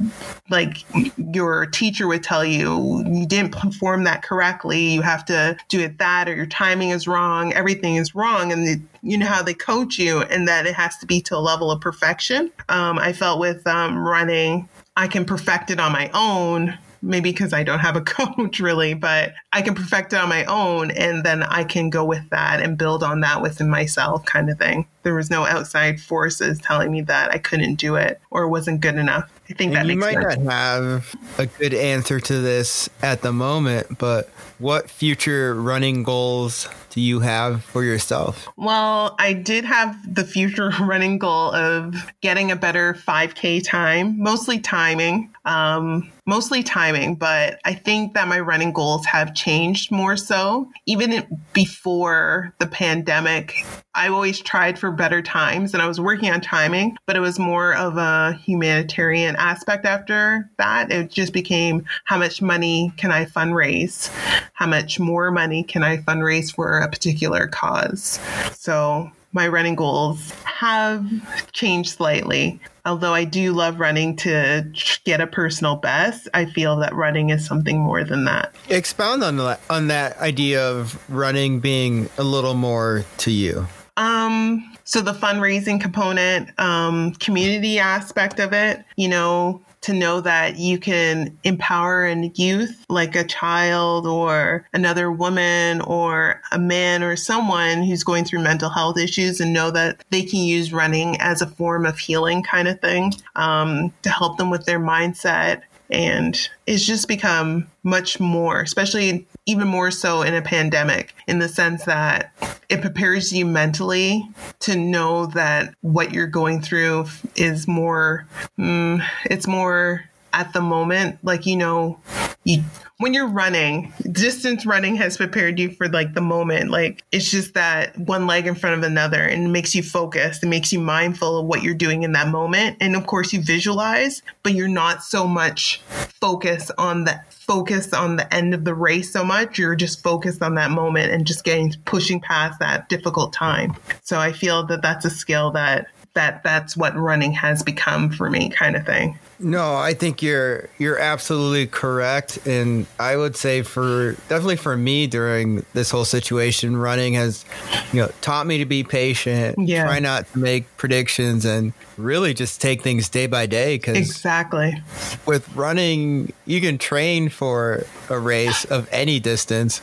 like 0.48 0.78
your 1.18 1.66
teacher 1.66 2.06
would 2.06 2.22
tell 2.22 2.44
you 2.44 3.04
you 3.06 3.26
didn't 3.26 3.52
perform 3.52 4.04
that 4.04 4.22
correctly. 4.22 4.80
You 4.80 5.02
have 5.02 5.26
to 5.26 5.58
do 5.68 5.80
it 5.80 5.98
that 5.98 6.26
or 6.26 6.34
your 6.34 6.46
timing 6.46 6.90
is 6.90 7.06
wrong. 7.06 7.52
Everything 7.52 7.96
is 7.96 8.14
wrong. 8.14 8.52
And 8.52 8.66
the, 8.66 8.80
you 9.02 9.18
know 9.18 9.26
how 9.26 9.42
they 9.42 9.54
coach 9.54 9.98
you 9.98 10.22
and 10.22 10.48
that 10.48 10.64
it 10.64 10.74
has 10.74 10.96
to 10.98 11.06
be 11.06 11.20
to 11.22 11.36
a 11.36 11.38
level 11.38 11.70
of 11.70 11.82
perfection. 11.82 12.50
Um, 12.70 12.98
i 12.98 13.12
felt 13.12 13.38
with 13.38 13.66
um, 13.66 13.98
running 13.98 14.68
i 14.96 15.06
can 15.06 15.24
perfect 15.24 15.70
it 15.70 15.78
on 15.78 15.92
my 15.92 16.10
own 16.14 16.78
maybe 17.04 17.30
because 17.30 17.52
I 17.52 17.62
don't 17.62 17.80
have 17.80 17.96
a 17.96 18.00
coach 18.02 18.60
really, 18.60 18.94
but 18.94 19.34
I 19.52 19.62
can 19.62 19.74
perfect 19.74 20.12
it 20.12 20.16
on 20.16 20.28
my 20.28 20.44
own 20.46 20.90
and 20.90 21.24
then 21.24 21.42
I 21.42 21.64
can 21.64 21.90
go 21.90 22.04
with 22.04 22.28
that 22.30 22.60
and 22.60 22.78
build 22.78 23.02
on 23.02 23.20
that 23.20 23.42
within 23.42 23.68
myself 23.68 24.24
kind 24.24 24.50
of 24.50 24.58
thing. 24.58 24.86
There 25.02 25.14
was 25.14 25.30
no 25.30 25.44
outside 25.44 26.00
forces 26.00 26.58
telling 26.58 26.90
me 26.90 27.02
that 27.02 27.30
I 27.30 27.38
couldn't 27.38 27.74
do 27.76 27.96
it 27.96 28.20
or 28.30 28.48
wasn't 28.48 28.80
good 28.80 28.96
enough. 28.96 29.30
I 29.50 29.52
think 29.52 29.74
and 29.74 29.88
that 29.88 29.92
you 29.92 29.98
might 29.98 30.14
sense. 30.14 30.38
not 30.38 30.52
have 30.52 31.14
a 31.38 31.46
good 31.46 31.74
answer 31.74 32.18
to 32.18 32.40
this 32.40 32.88
at 33.02 33.20
the 33.20 33.32
moment, 33.32 33.98
but 33.98 34.30
what 34.58 34.90
future 34.90 35.54
running 35.54 36.02
goals 36.02 36.68
do 36.90 37.00
you 37.00 37.20
have 37.20 37.64
for 37.64 37.82
yourself? 37.82 38.48
Well, 38.56 39.16
I 39.18 39.32
did 39.32 39.64
have 39.64 39.96
the 40.14 40.24
future 40.24 40.70
running 40.80 41.18
goal 41.18 41.52
of 41.52 41.96
getting 42.20 42.50
a 42.50 42.56
better 42.56 42.94
5K 42.94 43.64
time, 43.64 44.20
mostly 44.22 44.60
timing. 44.60 45.34
Um, 45.44 46.10
mostly 46.26 46.62
timing, 46.62 47.16
but 47.16 47.60
I 47.64 47.74
think 47.74 48.14
that 48.14 48.28
my 48.28 48.40
running 48.40 48.72
goals 48.72 49.04
have 49.06 49.34
changed 49.34 49.90
more 49.90 50.16
so. 50.16 50.70
Even 50.86 51.26
before 51.52 52.54
the 52.60 52.66
pandemic, 52.66 53.66
I 53.94 54.08
always 54.08 54.40
tried 54.40 54.78
for 54.78 54.90
better 54.90 55.20
times 55.20 55.74
and 55.74 55.82
I 55.82 55.86
was 55.86 56.00
working 56.00 56.30
on 56.30 56.40
timing, 56.40 56.96
but 57.06 57.16
it 57.16 57.20
was 57.20 57.38
more 57.38 57.74
of 57.74 57.96
a 57.96 58.38
humanitarian 58.42 59.36
aspect 59.36 59.84
after 59.84 60.50
that. 60.56 60.90
It 60.90 61.10
just 61.10 61.32
became 61.32 61.84
how 62.04 62.18
much 62.18 62.40
money 62.40 62.92
can 62.96 63.10
I 63.10 63.26
fundraise? 63.26 64.10
How 64.52 64.66
much 64.66 65.00
more 65.00 65.30
money 65.30 65.62
can 65.62 65.82
I 65.82 65.98
fundraise 65.98 66.54
for 66.54 66.78
a 66.78 66.88
particular 66.88 67.46
cause? 67.46 68.20
So 68.52 69.10
my 69.32 69.48
running 69.48 69.74
goals 69.74 70.30
have 70.44 71.04
changed 71.52 71.90
slightly. 71.90 72.60
Although 72.86 73.14
I 73.14 73.24
do 73.24 73.52
love 73.52 73.80
running 73.80 74.14
to 74.18 74.64
get 75.04 75.20
a 75.20 75.26
personal 75.26 75.76
best, 75.76 76.28
I 76.34 76.44
feel 76.44 76.76
that 76.76 76.94
running 76.94 77.30
is 77.30 77.44
something 77.44 77.80
more 77.80 78.04
than 78.04 78.24
that. 78.26 78.54
Expound 78.68 79.24
on 79.24 79.36
that 79.38 79.60
on 79.68 79.88
that 79.88 80.18
idea 80.18 80.62
of 80.70 81.02
running 81.10 81.60
being 81.60 82.08
a 82.18 82.22
little 82.22 82.54
more 82.54 83.04
to 83.18 83.30
you. 83.30 83.66
Um, 83.96 84.76
so 84.84 85.00
the 85.00 85.12
fundraising 85.12 85.80
component, 85.80 86.50
um, 86.58 87.12
community 87.14 87.78
aspect 87.78 88.38
of 88.38 88.52
it, 88.52 88.84
you 88.96 89.08
know, 89.08 89.62
to 89.84 89.92
know 89.92 90.18
that 90.22 90.56
you 90.56 90.78
can 90.78 91.36
empower 91.44 92.06
a 92.06 92.30
youth 92.34 92.86
like 92.88 93.14
a 93.14 93.22
child 93.22 94.06
or 94.06 94.66
another 94.72 95.12
woman 95.12 95.82
or 95.82 96.40
a 96.52 96.58
man 96.58 97.02
or 97.02 97.16
someone 97.16 97.82
who's 97.82 98.02
going 98.02 98.24
through 98.24 98.40
mental 98.40 98.70
health 98.70 98.98
issues 98.98 99.40
and 99.40 99.52
know 99.52 99.70
that 99.70 100.02
they 100.08 100.22
can 100.22 100.40
use 100.40 100.72
running 100.72 101.20
as 101.20 101.42
a 101.42 101.46
form 101.46 101.84
of 101.84 101.98
healing 101.98 102.42
kind 102.42 102.66
of 102.66 102.80
thing 102.80 103.12
um, 103.36 103.92
to 104.00 104.08
help 104.08 104.38
them 104.38 104.48
with 104.48 104.64
their 104.64 104.80
mindset. 104.80 105.60
And 105.90 106.36
it's 106.66 106.86
just 106.86 107.06
become 107.06 107.66
much 107.82 108.18
more, 108.18 108.62
especially 108.62 109.26
even 109.46 109.68
more 109.68 109.90
so 109.90 110.22
in 110.22 110.34
a 110.34 110.42
pandemic, 110.42 111.14
in 111.26 111.38
the 111.38 111.48
sense 111.48 111.84
that 111.84 112.32
it 112.68 112.80
prepares 112.80 113.32
you 113.32 113.44
mentally 113.44 114.26
to 114.60 114.76
know 114.76 115.26
that 115.26 115.74
what 115.82 116.12
you're 116.12 116.26
going 116.26 116.60
through 116.60 117.06
is 117.36 117.68
more, 117.68 118.26
mm, 118.58 119.04
it's 119.26 119.46
more 119.46 120.04
at 120.32 120.52
the 120.52 120.60
moment, 120.60 121.18
like, 121.22 121.46
you 121.46 121.56
know, 121.56 121.98
you 122.44 122.62
when 122.98 123.12
you're 123.12 123.28
running, 123.28 123.92
distance 124.12 124.64
running 124.64 124.94
has 124.96 125.16
prepared 125.16 125.58
you 125.58 125.70
for 125.70 125.88
like 125.88 126.14
the 126.14 126.20
moment. 126.20 126.70
Like 126.70 127.02
it's 127.10 127.30
just 127.30 127.54
that 127.54 127.98
one 127.98 128.26
leg 128.26 128.46
in 128.46 128.54
front 128.54 128.78
of 128.78 128.88
another 128.88 129.22
and 129.22 129.46
it 129.46 129.50
makes 129.50 129.74
you 129.74 129.82
focus. 129.82 130.42
It 130.42 130.46
makes 130.46 130.72
you 130.72 130.78
mindful 130.78 131.38
of 131.38 131.46
what 131.46 131.62
you're 131.62 131.74
doing 131.74 132.04
in 132.04 132.12
that 132.12 132.28
moment. 132.28 132.76
And 132.80 132.94
of 132.94 133.06
course 133.06 133.32
you 133.32 133.42
visualize, 133.42 134.22
but 134.42 134.54
you're 134.54 134.68
not 134.68 135.02
so 135.02 135.26
much 135.26 135.80
focused 136.20 136.70
on 136.78 137.04
the 137.04 137.20
focus 137.28 137.92
on 137.92 138.16
the 138.16 138.32
end 138.32 138.54
of 138.54 138.64
the 138.64 138.74
race 138.74 139.12
so 139.12 139.24
much. 139.24 139.58
You're 139.58 139.76
just 139.76 140.02
focused 140.02 140.40
on 140.40 140.54
that 140.54 140.70
moment 140.70 141.12
and 141.12 141.26
just 141.26 141.44
getting 141.44 141.74
pushing 141.84 142.20
past 142.20 142.60
that 142.60 142.88
difficult 142.88 143.32
time. 143.32 143.76
So 144.02 144.18
I 144.18 144.32
feel 144.32 144.64
that 144.66 144.82
that's 144.82 145.04
a 145.04 145.10
skill 145.10 145.50
that 145.50 145.88
that 146.14 146.44
that's 146.44 146.76
what 146.76 146.96
running 146.96 147.32
has 147.32 147.62
become 147.62 148.08
for 148.08 148.30
me 148.30 148.48
kind 148.48 148.76
of 148.76 148.86
thing. 148.86 149.18
No, 149.44 149.76
I 149.76 149.92
think 149.92 150.22
you're 150.22 150.70
you're 150.78 150.98
absolutely 150.98 151.66
correct, 151.66 152.46
and 152.46 152.86
I 152.98 153.16
would 153.16 153.36
say 153.36 153.60
for 153.60 154.12
definitely 154.28 154.56
for 154.56 154.74
me 154.74 155.06
during 155.06 155.66
this 155.74 155.90
whole 155.90 156.06
situation, 156.06 156.78
running 156.78 157.12
has 157.12 157.44
you 157.92 158.00
know 158.00 158.10
taught 158.22 158.46
me 158.46 158.56
to 158.58 158.64
be 158.64 158.82
patient, 158.82 159.58
yeah. 159.58 159.84
try 159.84 159.98
not 159.98 160.32
to 160.32 160.38
make 160.38 160.74
predictions, 160.78 161.44
and 161.44 161.74
really 161.98 162.32
just 162.32 162.62
take 162.62 162.80
things 162.80 163.10
day 163.10 163.26
by 163.26 163.44
day. 163.44 163.76
Because 163.76 163.98
exactly 163.98 164.82
with 165.26 165.54
running, 165.54 166.32
you 166.46 166.62
can 166.62 166.78
train 166.78 167.28
for 167.28 167.84
a 168.08 168.18
race 168.18 168.64
of 168.64 168.88
any 168.90 169.20
distance, 169.20 169.82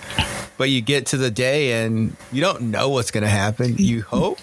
but 0.58 0.72
you 0.72 0.82
get 0.82 1.06
to 1.08 1.18
the 1.18 1.30
day 1.32 1.86
and 1.86 2.16
you 2.32 2.42
don't 2.42 2.62
know 2.64 2.90
what's 2.90 3.12
going 3.12 3.24
to 3.24 3.30
happen. 3.30 3.76
You 3.78 4.02
hope, 4.02 4.40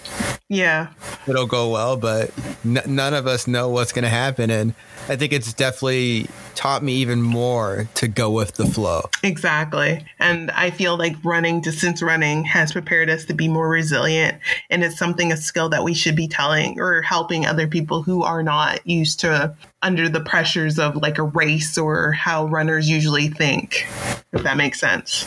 yeah, 0.47 0.93
it'll 1.27 1.45
go 1.45 1.69
well, 1.69 1.97
but 1.97 2.31
n- 2.63 2.81
none 2.87 3.13
of 3.13 3.27
us 3.27 3.47
know 3.47 3.67
what's 3.67 3.91
going 3.91 4.03
to 4.03 4.09
happen, 4.09 4.49
and 4.49 4.73
I 5.09 5.15
think 5.15 5.33
it's 5.33 5.53
definitely 5.53 6.27
taught 6.53 6.83
me 6.83 6.93
even 6.93 7.21
more 7.21 7.89
to 7.95 8.07
go 8.07 8.29
with 8.29 8.55
the 8.55 8.65
flow. 8.65 9.09
Exactly. 9.23 10.05
And 10.19 10.51
I 10.51 10.69
feel 10.69 10.97
like 10.97 11.15
running, 11.23 11.61
distance 11.61 12.03
running, 12.03 12.43
has 12.45 12.71
prepared 12.71 13.09
us 13.09 13.25
to 13.25 13.33
be 13.33 13.47
more 13.47 13.67
resilient. 13.67 14.37
And 14.69 14.83
it's 14.83 14.97
something, 14.97 15.31
a 15.31 15.37
skill 15.37 15.69
that 15.69 15.83
we 15.83 15.95
should 15.95 16.15
be 16.15 16.27
telling 16.27 16.79
or 16.79 17.01
helping 17.01 17.45
other 17.45 17.67
people 17.67 18.03
who 18.03 18.21
are 18.23 18.43
not 18.43 18.85
used 18.85 19.19
to 19.21 19.55
under 19.81 20.09
the 20.09 20.19
pressures 20.19 20.77
of 20.77 20.95
like 20.97 21.17
a 21.17 21.23
race 21.23 21.77
or 21.77 22.11
how 22.11 22.45
runners 22.45 22.87
usually 22.87 23.29
think, 23.29 23.87
if 24.31 24.43
that 24.43 24.57
makes 24.57 24.79
sense. 24.79 25.25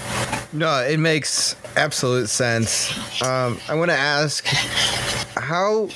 No, 0.52 0.80
it 0.82 0.98
makes 0.98 1.56
absolute 1.76 2.28
sense. 2.28 2.92
Um, 3.22 3.58
I 3.68 3.74
want 3.74 3.90
to 3.90 3.96
ask 3.96 4.44
how 5.36 5.88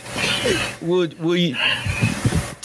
would 0.81 1.19
will 1.21 1.37
you 1.37 1.55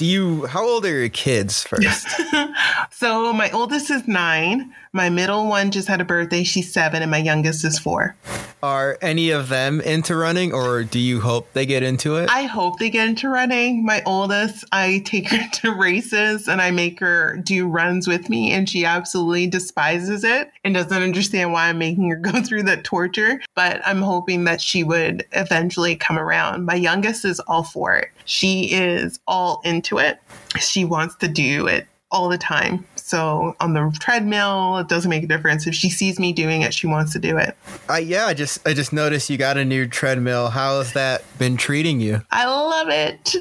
do 0.02 0.08
you 0.08 0.48
how 0.48 0.68
old 0.68 0.84
are 0.84 1.00
your 1.00 1.10
kids 1.10 1.64
first 1.64 2.08
so 2.90 3.32
my 3.32 3.52
oldest 3.52 3.92
is 3.92 4.08
nine 4.08 4.74
my 4.94 5.10
middle 5.10 5.48
one 5.48 5.72
just 5.72 5.88
had 5.88 6.02
a 6.02 6.06
birthday. 6.06 6.44
She's 6.44 6.72
seven, 6.72 7.02
and 7.02 7.10
my 7.10 7.20
youngest 7.20 7.64
is 7.64 7.80
four. 7.80 8.14
Are 8.62 8.98
any 9.02 9.32
of 9.32 9.48
them 9.48 9.80
into 9.80 10.18
running, 10.18 10.54
or 10.54 10.84
do 10.84 11.00
you 11.00 11.22
hope 11.22 11.54
they 11.54 11.66
get 11.66 11.82
into 11.82 12.18
it? 12.18 12.30
I 12.30 12.44
hope 12.44 12.78
they 12.78 12.90
get 12.90 13.08
into 13.08 13.30
running. 13.30 13.86
My 13.86 14.04
oldest, 14.06 14.66
I 14.74 15.02
take 15.06 15.30
her 15.30 15.48
to 15.62 15.72
races 15.74 16.50
and 16.50 16.62
I 16.62 16.72
make 16.72 17.00
her 17.00 17.38
do 17.38 17.68
runs 17.68 18.06
with 18.06 18.30
me, 18.30 18.52
and 18.52 18.68
she 18.68 18.84
absolutely 18.84 19.48
despises 19.48 20.26
it 20.26 20.52
and 20.66 20.74
doesn't 20.74 21.02
understand 21.02 21.54
why 21.54 21.70
I'm 21.70 21.78
making 21.78 22.10
her 22.10 22.18
go 22.18 22.42
through 22.44 22.64
that 22.64 22.84
torture. 22.84 23.40
But 23.62 23.80
I'm 23.86 24.02
hoping 24.02 24.46
that 24.46 24.60
she 24.60 24.84
would 24.84 25.24
eventually 25.34 25.96
come 25.96 26.18
around. 26.18 26.66
My 26.66 26.74
youngest 26.74 27.24
is 27.26 27.40
all 27.42 27.62
for 27.62 27.96
it. 27.96 28.10
She 28.26 28.72
is 28.72 29.20
all 29.28 29.62
into 29.64 30.00
it. 30.00 30.18
She 30.60 30.84
wants 30.84 31.16
to 31.18 31.28
do 31.28 31.68
it 31.68 31.86
all 32.10 32.28
the 32.28 32.40
time. 32.40 32.84
So 33.12 33.58
on 33.60 33.74
the 33.74 33.94
treadmill, 34.00 34.78
it 34.78 34.88
doesn't 34.88 35.10
make 35.10 35.24
a 35.24 35.28
difference. 35.28 35.68
If 35.68 35.76
she 35.76 35.90
sees 35.90 36.18
me 36.18 36.32
doing 36.32 36.62
it, 36.62 36.74
she 36.74 36.88
wants 36.88 37.12
to 37.12 37.20
do 37.20 37.36
it. 37.36 37.58
Uh, 37.90 37.96
yeah, 37.96 38.26
I 38.26 38.34
just 38.34 38.66
I 38.66 38.74
just 38.74 38.94
noticed 38.94 39.30
you 39.30 39.38
got 39.38 39.58
a 39.58 39.66
new 39.66 39.86
treadmill. 39.86 40.48
How 40.48 40.78
has 40.78 40.94
that 40.94 41.26
been 41.38 41.58
treating 41.58 42.00
you? 42.00 42.22
I 42.32 42.46
love 42.46 42.88
it. 42.88 43.36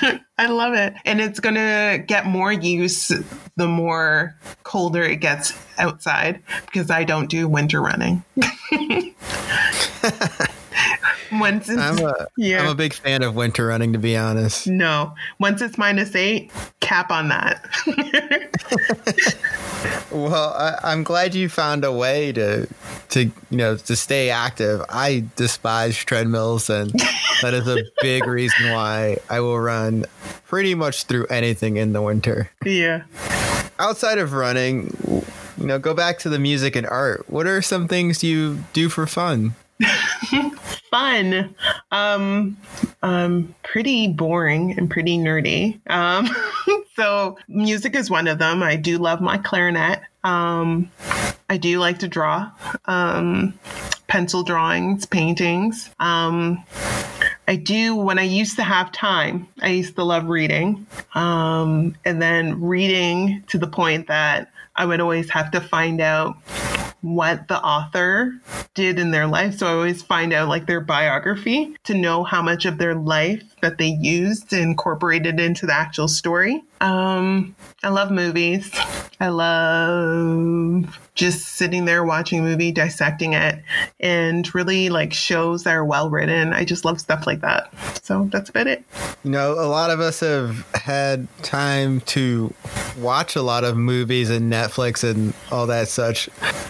I 0.38 0.46
love 0.46 0.72
it. 0.72 0.94
And 1.04 1.20
it's 1.20 1.40
going 1.40 1.56
to 1.56 2.02
get 2.06 2.24
more 2.24 2.52
use 2.52 3.12
the 3.56 3.68
more 3.68 4.34
colder 4.62 5.02
it 5.02 5.16
gets 5.16 5.52
outside 5.76 6.42
because 6.64 6.90
I 6.90 7.04
don't 7.04 7.28
do 7.28 7.46
winter 7.46 7.82
running. 7.82 8.24
Once 11.40 11.68
it's, 11.68 11.80
I'm 11.80 11.98
a 11.98 12.26
yeah. 12.36 12.62
I'm 12.62 12.68
a 12.68 12.74
big 12.74 12.92
fan 12.92 13.22
of 13.22 13.34
winter 13.34 13.66
running 13.66 13.92
to 13.94 13.98
be 13.98 14.16
honest. 14.16 14.66
No. 14.66 15.14
Once 15.40 15.62
it's 15.62 15.78
minus 15.78 16.14
eight, 16.14 16.52
cap 16.80 17.10
on 17.10 17.28
that. 17.28 17.64
well, 20.10 20.52
I, 20.52 20.92
am 20.92 21.04
glad 21.04 21.34
you 21.34 21.48
found 21.48 21.84
a 21.84 21.92
way 21.92 22.32
to 22.32 22.68
to 23.10 23.24
you 23.24 23.32
know 23.50 23.76
to 23.76 23.96
stay 23.96 24.28
active. 24.28 24.82
I 24.90 25.24
despise 25.36 25.96
treadmills 25.96 26.68
and 26.68 26.90
that 27.40 27.54
is 27.54 27.66
a 27.66 27.78
big 28.02 28.26
reason 28.26 28.72
why 28.72 29.16
I 29.30 29.40
will 29.40 29.58
run 29.58 30.04
pretty 30.46 30.74
much 30.74 31.04
through 31.04 31.26
anything 31.26 31.78
in 31.78 31.94
the 31.94 32.02
winter. 32.02 32.50
Yeah. 32.64 33.04
Outside 33.78 34.18
of 34.18 34.34
running, 34.34 34.94
you 35.56 35.66
know, 35.66 35.78
go 35.78 35.94
back 35.94 36.18
to 36.20 36.28
the 36.28 36.38
music 36.38 36.76
and 36.76 36.86
art. 36.86 37.28
What 37.30 37.46
are 37.46 37.62
some 37.62 37.88
things 37.88 38.22
you 38.22 38.62
do 38.74 38.90
for 38.90 39.06
fun? 39.06 39.54
Fun. 40.90 41.54
Um, 41.90 42.56
um, 43.02 43.54
pretty 43.62 44.08
boring 44.08 44.78
and 44.78 44.90
pretty 44.90 45.16
nerdy. 45.18 45.80
Um, 45.90 46.28
so 46.96 47.38
music 47.48 47.94
is 47.94 48.10
one 48.10 48.28
of 48.28 48.38
them. 48.38 48.62
I 48.62 48.76
do 48.76 48.98
love 48.98 49.20
my 49.20 49.38
clarinet. 49.38 50.02
Um, 50.24 50.90
I 51.48 51.56
do 51.56 51.78
like 51.78 51.98
to 52.00 52.08
draw. 52.08 52.50
Um, 52.84 53.58
pencil 54.06 54.42
drawings, 54.42 55.06
paintings. 55.06 55.90
Um, 55.98 56.62
I 57.48 57.56
do 57.56 57.96
when 57.96 58.18
I 58.18 58.24
used 58.24 58.56
to 58.56 58.62
have 58.62 58.92
time. 58.92 59.48
I 59.62 59.68
used 59.68 59.96
to 59.96 60.04
love 60.04 60.26
reading, 60.26 60.86
um, 61.14 61.96
and 62.04 62.20
then 62.20 62.60
reading 62.60 63.42
to 63.48 63.58
the 63.58 63.66
point 63.66 64.08
that 64.08 64.52
I 64.76 64.84
would 64.84 65.00
always 65.00 65.30
have 65.30 65.50
to 65.52 65.60
find 65.60 66.00
out 66.00 66.36
what 67.02 67.48
the 67.48 67.62
author 67.62 68.32
did 68.74 68.98
in 68.98 69.10
their 69.10 69.26
life. 69.26 69.58
So 69.58 69.66
I 69.66 69.72
always 69.72 70.02
find 70.02 70.32
out 70.32 70.48
like 70.48 70.66
their 70.66 70.80
biography 70.80 71.76
to 71.84 71.94
know 71.94 72.24
how 72.24 72.40
much 72.40 72.64
of 72.64 72.78
their 72.78 72.94
life 72.94 73.42
that 73.60 73.78
they 73.78 73.98
used 74.00 74.52
and 74.52 74.62
incorporated 74.62 75.38
into 75.38 75.66
the 75.66 75.74
actual 75.74 76.08
story. 76.08 76.62
Um, 76.82 77.54
I 77.84 77.90
love 77.90 78.10
movies. 78.10 78.68
I 79.20 79.28
love 79.28 80.98
just 81.14 81.46
sitting 81.46 81.84
there 81.84 82.04
watching 82.04 82.40
a 82.40 82.42
movie, 82.42 82.72
dissecting 82.72 83.34
it, 83.34 83.62
and 84.00 84.52
really 84.52 84.88
like 84.88 85.12
shows 85.12 85.62
that 85.62 85.74
are 85.74 85.84
well 85.84 86.10
written. 86.10 86.52
I 86.52 86.64
just 86.64 86.84
love 86.84 87.00
stuff 87.00 87.24
like 87.24 87.40
that. 87.40 87.72
So 88.02 88.28
that's 88.32 88.50
about 88.50 88.66
it. 88.66 88.82
You 89.22 89.30
know, 89.30 89.52
a 89.52 89.68
lot 89.68 89.90
of 89.90 90.00
us 90.00 90.18
have 90.20 90.66
had 90.74 91.28
time 91.44 92.00
to 92.00 92.52
watch 92.98 93.36
a 93.36 93.42
lot 93.42 93.62
of 93.62 93.76
movies 93.76 94.28
and 94.28 94.52
Netflix 94.52 95.08
and 95.08 95.34
all 95.52 95.68
that 95.68 95.86
such. 95.86 96.26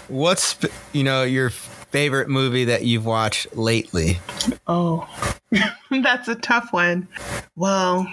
What's, 0.09 0.59
you 0.93 1.05
know, 1.05 1.23
your 1.23 1.53
favorite 1.93 2.29
movie 2.29 2.65
that 2.65 2.85
you've 2.85 3.07
watched 3.07 3.55
lately? 3.57 4.19
Oh, 4.67 5.09
that's 5.91 6.27
a 6.29 6.35
tough 6.35 6.73
one. 6.73 7.07
Well, 7.55 8.09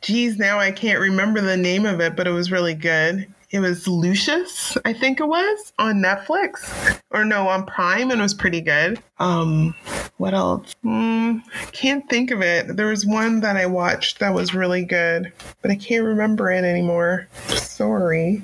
geez, 0.00 0.38
now 0.38 0.58
I 0.58 0.72
can't 0.72 0.98
remember 0.98 1.40
the 1.40 1.56
name 1.56 1.86
of 1.86 2.00
it, 2.00 2.16
but 2.16 2.26
it 2.26 2.32
was 2.32 2.50
really 2.50 2.74
good 2.74 3.32
it 3.50 3.58
was 3.58 3.88
Lucius, 3.88 4.78
I 4.84 4.92
think 4.92 5.18
it 5.18 5.26
was, 5.26 5.72
on 5.78 5.96
Netflix 5.96 7.00
or 7.10 7.24
no, 7.24 7.48
on 7.48 7.66
Prime, 7.66 8.10
and 8.10 8.20
it 8.20 8.22
was 8.22 8.34
pretty 8.34 8.60
good. 8.60 9.00
Um, 9.18 9.74
what 10.18 10.34
else? 10.34 10.74
Mm, 10.84 11.42
can't 11.72 12.08
think 12.08 12.30
of 12.30 12.42
it. 12.42 12.76
There 12.76 12.86
was 12.86 13.04
one 13.04 13.40
that 13.40 13.56
I 13.56 13.66
watched 13.66 14.20
that 14.20 14.34
was 14.34 14.54
really 14.54 14.84
good, 14.84 15.32
but 15.62 15.70
I 15.70 15.76
can't 15.76 16.04
remember 16.04 16.50
it 16.52 16.64
anymore. 16.64 17.26
Sorry. 17.48 18.42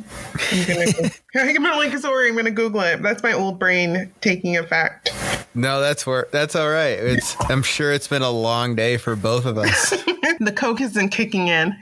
I'm 0.53 0.67
gonna. 0.67 0.87
I'm 1.35 1.63
like 1.63 1.97
sorry. 1.99 2.29
I'm 2.29 2.37
gonna 2.37 2.51
Google 2.51 2.81
it. 2.81 3.03
That's 3.03 3.23
my 3.23 3.33
old 3.33 3.59
brain 3.59 4.13
taking 4.21 4.57
effect. 4.57 5.13
No, 5.55 5.81
that's 5.81 6.07
where 6.07 6.27
that's 6.33 6.57
all 6.57 6.69
right. 6.69 6.99
It's. 6.99 7.37
I'm 7.49 7.63
sure 7.63 7.93
it's 7.93 8.09
been 8.09 8.23
a 8.23 8.31
long 8.31 8.75
day 8.75 8.97
for 8.97 9.15
both 9.15 9.47
of 9.47 9.57
us. 9.57 9.91
the 10.41 10.53
coke 10.55 10.81
isn't 10.81 11.11
kicking 11.11 11.49
in. 11.49 11.77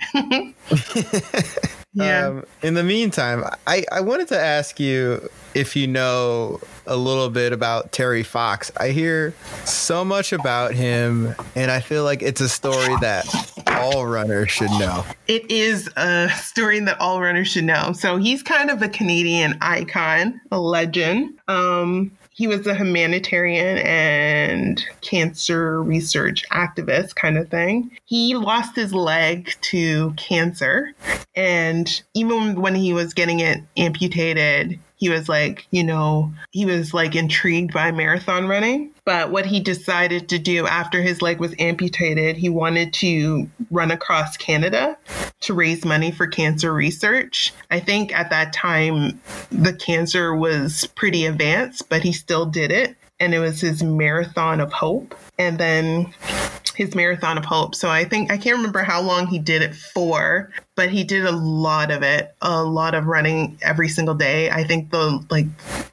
Yeah. 1.95 2.27
Um, 2.27 2.45
in 2.63 2.75
the 2.75 2.83
meantime, 2.83 3.45
I, 3.67 3.85
I 3.91 4.01
wanted 4.01 4.29
to 4.29 4.39
ask 4.39 4.81
you 4.81 5.29
if 5.55 5.77
you 5.77 5.87
know 5.87 6.61
a 6.87 6.97
little 6.97 7.31
bit 7.31 7.53
about 7.53 7.93
Terry 7.93 8.25
Fox. 8.25 8.73
I 8.77 8.91
hear 8.91 9.33
so 9.65 10.05
much 10.05 10.33
about 10.33 10.75
him, 10.75 11.35
and 11.55 11.71
I 11.71 11.81
feel 11.81 12.03
like 12.05 12.23
it's 12.23 12.41
a 12.41 12.49
story 12.49 12.95
that 13.01 13.25
all 13.69 14.07
runners 14.07 14.51
should 14.51 14.71
know. 14.73 15.05
It 15.29 15.51
is 15.51 15.89
a 15.97 16.29
story 16.31 16.81
that 16.81 17.01
all 17.01 17.21
runners 17.21 17.49
should 17.49 17.65
know. 17.65 17.93
So 17.93 18.17
he's 18.17 18.43
kind 18.43 18.71
of 18.71 18.83
a 18.83 18.89
Canadian 18.89 19.57
icon, 19.61 20.41
a 20.51 20.59
legend. 20.59 21.39
Um, 21.47 22.11
he 22.35 22.49
was 22.49 22.67
a 22.67 22.75
humanitarian 22.75 23.79
and 23.79 24.85
cancer 25.03 25.81
research 25.81 26.45
activist 26.51 27.15
kind 27.15 27.39
of 27.39 27.49
thing. 27.49 27.97
He 28.05 28.35
lost 28.35 28.75
his 28.75 28.93
leg 28.93 29.53
to 29.63 30.13
cancer. 30.17 30.93
And 31.37 32.03
even 32.13 32.61
when 32.61 32.75
he 32.75 32.93
was 32.93 33.15
getting 33.15 33.39
it 33.39 33.61
amputated, 33.77 34.81
he 34.97 35.09
was 35.09 35.29
like, 35.29 35.67
you 35.71 35.85
know, 35.85 36.33
he 36.51 36.67
was 36.67 36.93
like 36.93 37.15
intrigued 37.15 37.73
by 37.73 37.93
marathon 37.93 38.49
running. 38.49 38.91
But 39.05 39.31
what 39.31 39.47
he 39.47 39.61
decided 39.61 40.29
to 40.31 40.39
do 40.39 40.67
after 40.67 41.03
his 41.03 41.21
leg 41.21 41.39
was 41.39 41.55
amputated, 41.59 42.37
he 42.37 42.49
wanted 42.49 42.93
to 42.95 43.51
run 43.71 43.91
across 43.91 44.37
Canada 44.37 44.97
to 45.41 45.55
raise 45.55 45.85
money 45.85 46.11
for 46.11 46.27
cancer 46.27 46.73
research. 46.73 47.53
I 47.71 47.81
think 47.81 48.17
at 48.17 48.31
that 48.31 48.55
time, 48.55 49.21
the 49.51 49.75
cancer 49.75 50.35
was 50.35 50.87
pretty 50.95 51.27
advanced, 51.27 51.89
but 51.91 52.03
he 52.03 52.13
still 52.13 52.47
did 52.47 52.73
it. 52.73 52.97
And 53.21 53.35
it 53.35 53.39
was 53.39 53.61
his 53.61 53.83
marathon 53.83 54.61
of 54.61 54.73
hope. 54.73 55.15
And 55.39 55.59
then 55.59 56.13
his 56.75 56.95
marathon 56.95 57.39
of 57.39 57.45
hope. 57.45 57.75
So 57.75 57.89
I 57.89 58.05
think 58.05 58.33
I 58.33 58.37
can't 58.37 58.57
remember 58.57 58.83
how 58.83 59.01
long 59.01 59.27
he 59.27 59.39
did 59.39 59.63
it 59.63 59.75
for, 59.75 60.51
but 60.75 60.91
he 60.91 61.05
did 61.05 61.25
a 61.25 61.33
lot 61.33 61.91
of 61.91 62.03
it, 62.03 62.35
a 62.43 62.63
lot 62.63 62.95
of 62.95 63.07
running 63.07 63.59
every 63.63 63.89
single 63.89 64.15
day. 64.15 64.51
I 64.51 64.65
think 64.65 64.91
the 64.91 65.25
like 65.31 65.47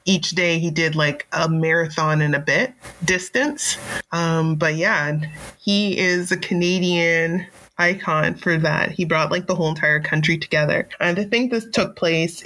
each 0.06 0.32
day 0.32 0.60
he 0.60 0.72
did 0.72 0.96
like 0.96 1.28
a 1.32 1.48
marathon 1.50 2.22
and 2.22 2.36
a 2.36 2.40
bit 2.40 2.74
distance. 3.06 3.78
Um, 4.12 4.56
but 4.56 4.76
yeah, 4.76 5.20
he 5.60 5.98
is 5.98 6.32
a 6.32 6.38
Canadian 6.38 7.46
icon 7.78 8.36
for 8.36 8.58
that. 8.58 8.92
He 8.92 9.06
brought 9.06 9.32
like 9.32 9.48
the 9.48 9.56
whole 9.56 9.70
entire 9.70 10.00
country 10.00 10.38
together. 10.38 10.88
And 11.00 11.20
I 11.20 11.24
think 11.24 11.52
this 11.52 11.68
took 11.70 11.96
place 11.96 12.44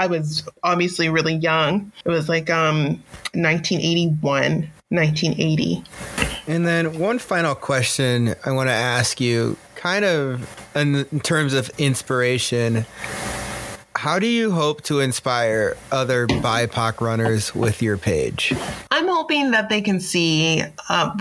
I 0.00 0.06
was 0.06 0.48
obviously 0.62 1.10
really 1.10 1.34
young. 1.34 1.92
It 2.06 2.08
was 2.08 2.28
like 2.28 2.48
um 2.48 3.02
1981, 3.34 4.70
1980. 4.90 5.84
And 6.46 6.66
then 6.66 6.98
one 6.98 7.18
final 7.18 7.54
question 7.54 8.34
I 8.44 8.50
want 8.50 8.68
to 8.68 8.74
ask 8.74 9.20
you, 9.20 9.56
kind 9.76 10.04
of 10.04 10.48
in, 10.74 11.20
terms 11.20 11.54
of 11.54 11.70
inspiration. 11.78 12.84
How 14.00 14.18
do 14.18 14.26
you 14.26 14.50
hope 14.50 14.80
to 14.84 15.00
inspire 15.00 15.76
other 15.92 16.26
BIPOC 16.26 17.02
runners 17.02 17.54
with 17.54 17.82
your 17.82 17.98
page? 17.98 18.50
I'm 18.90 19.06
hoping 19.06 19.50
that 19.50 19.68
they 19.68 19.82
can 19.82 20.00
see, 20.00 20.62
uh, 20.88 21.14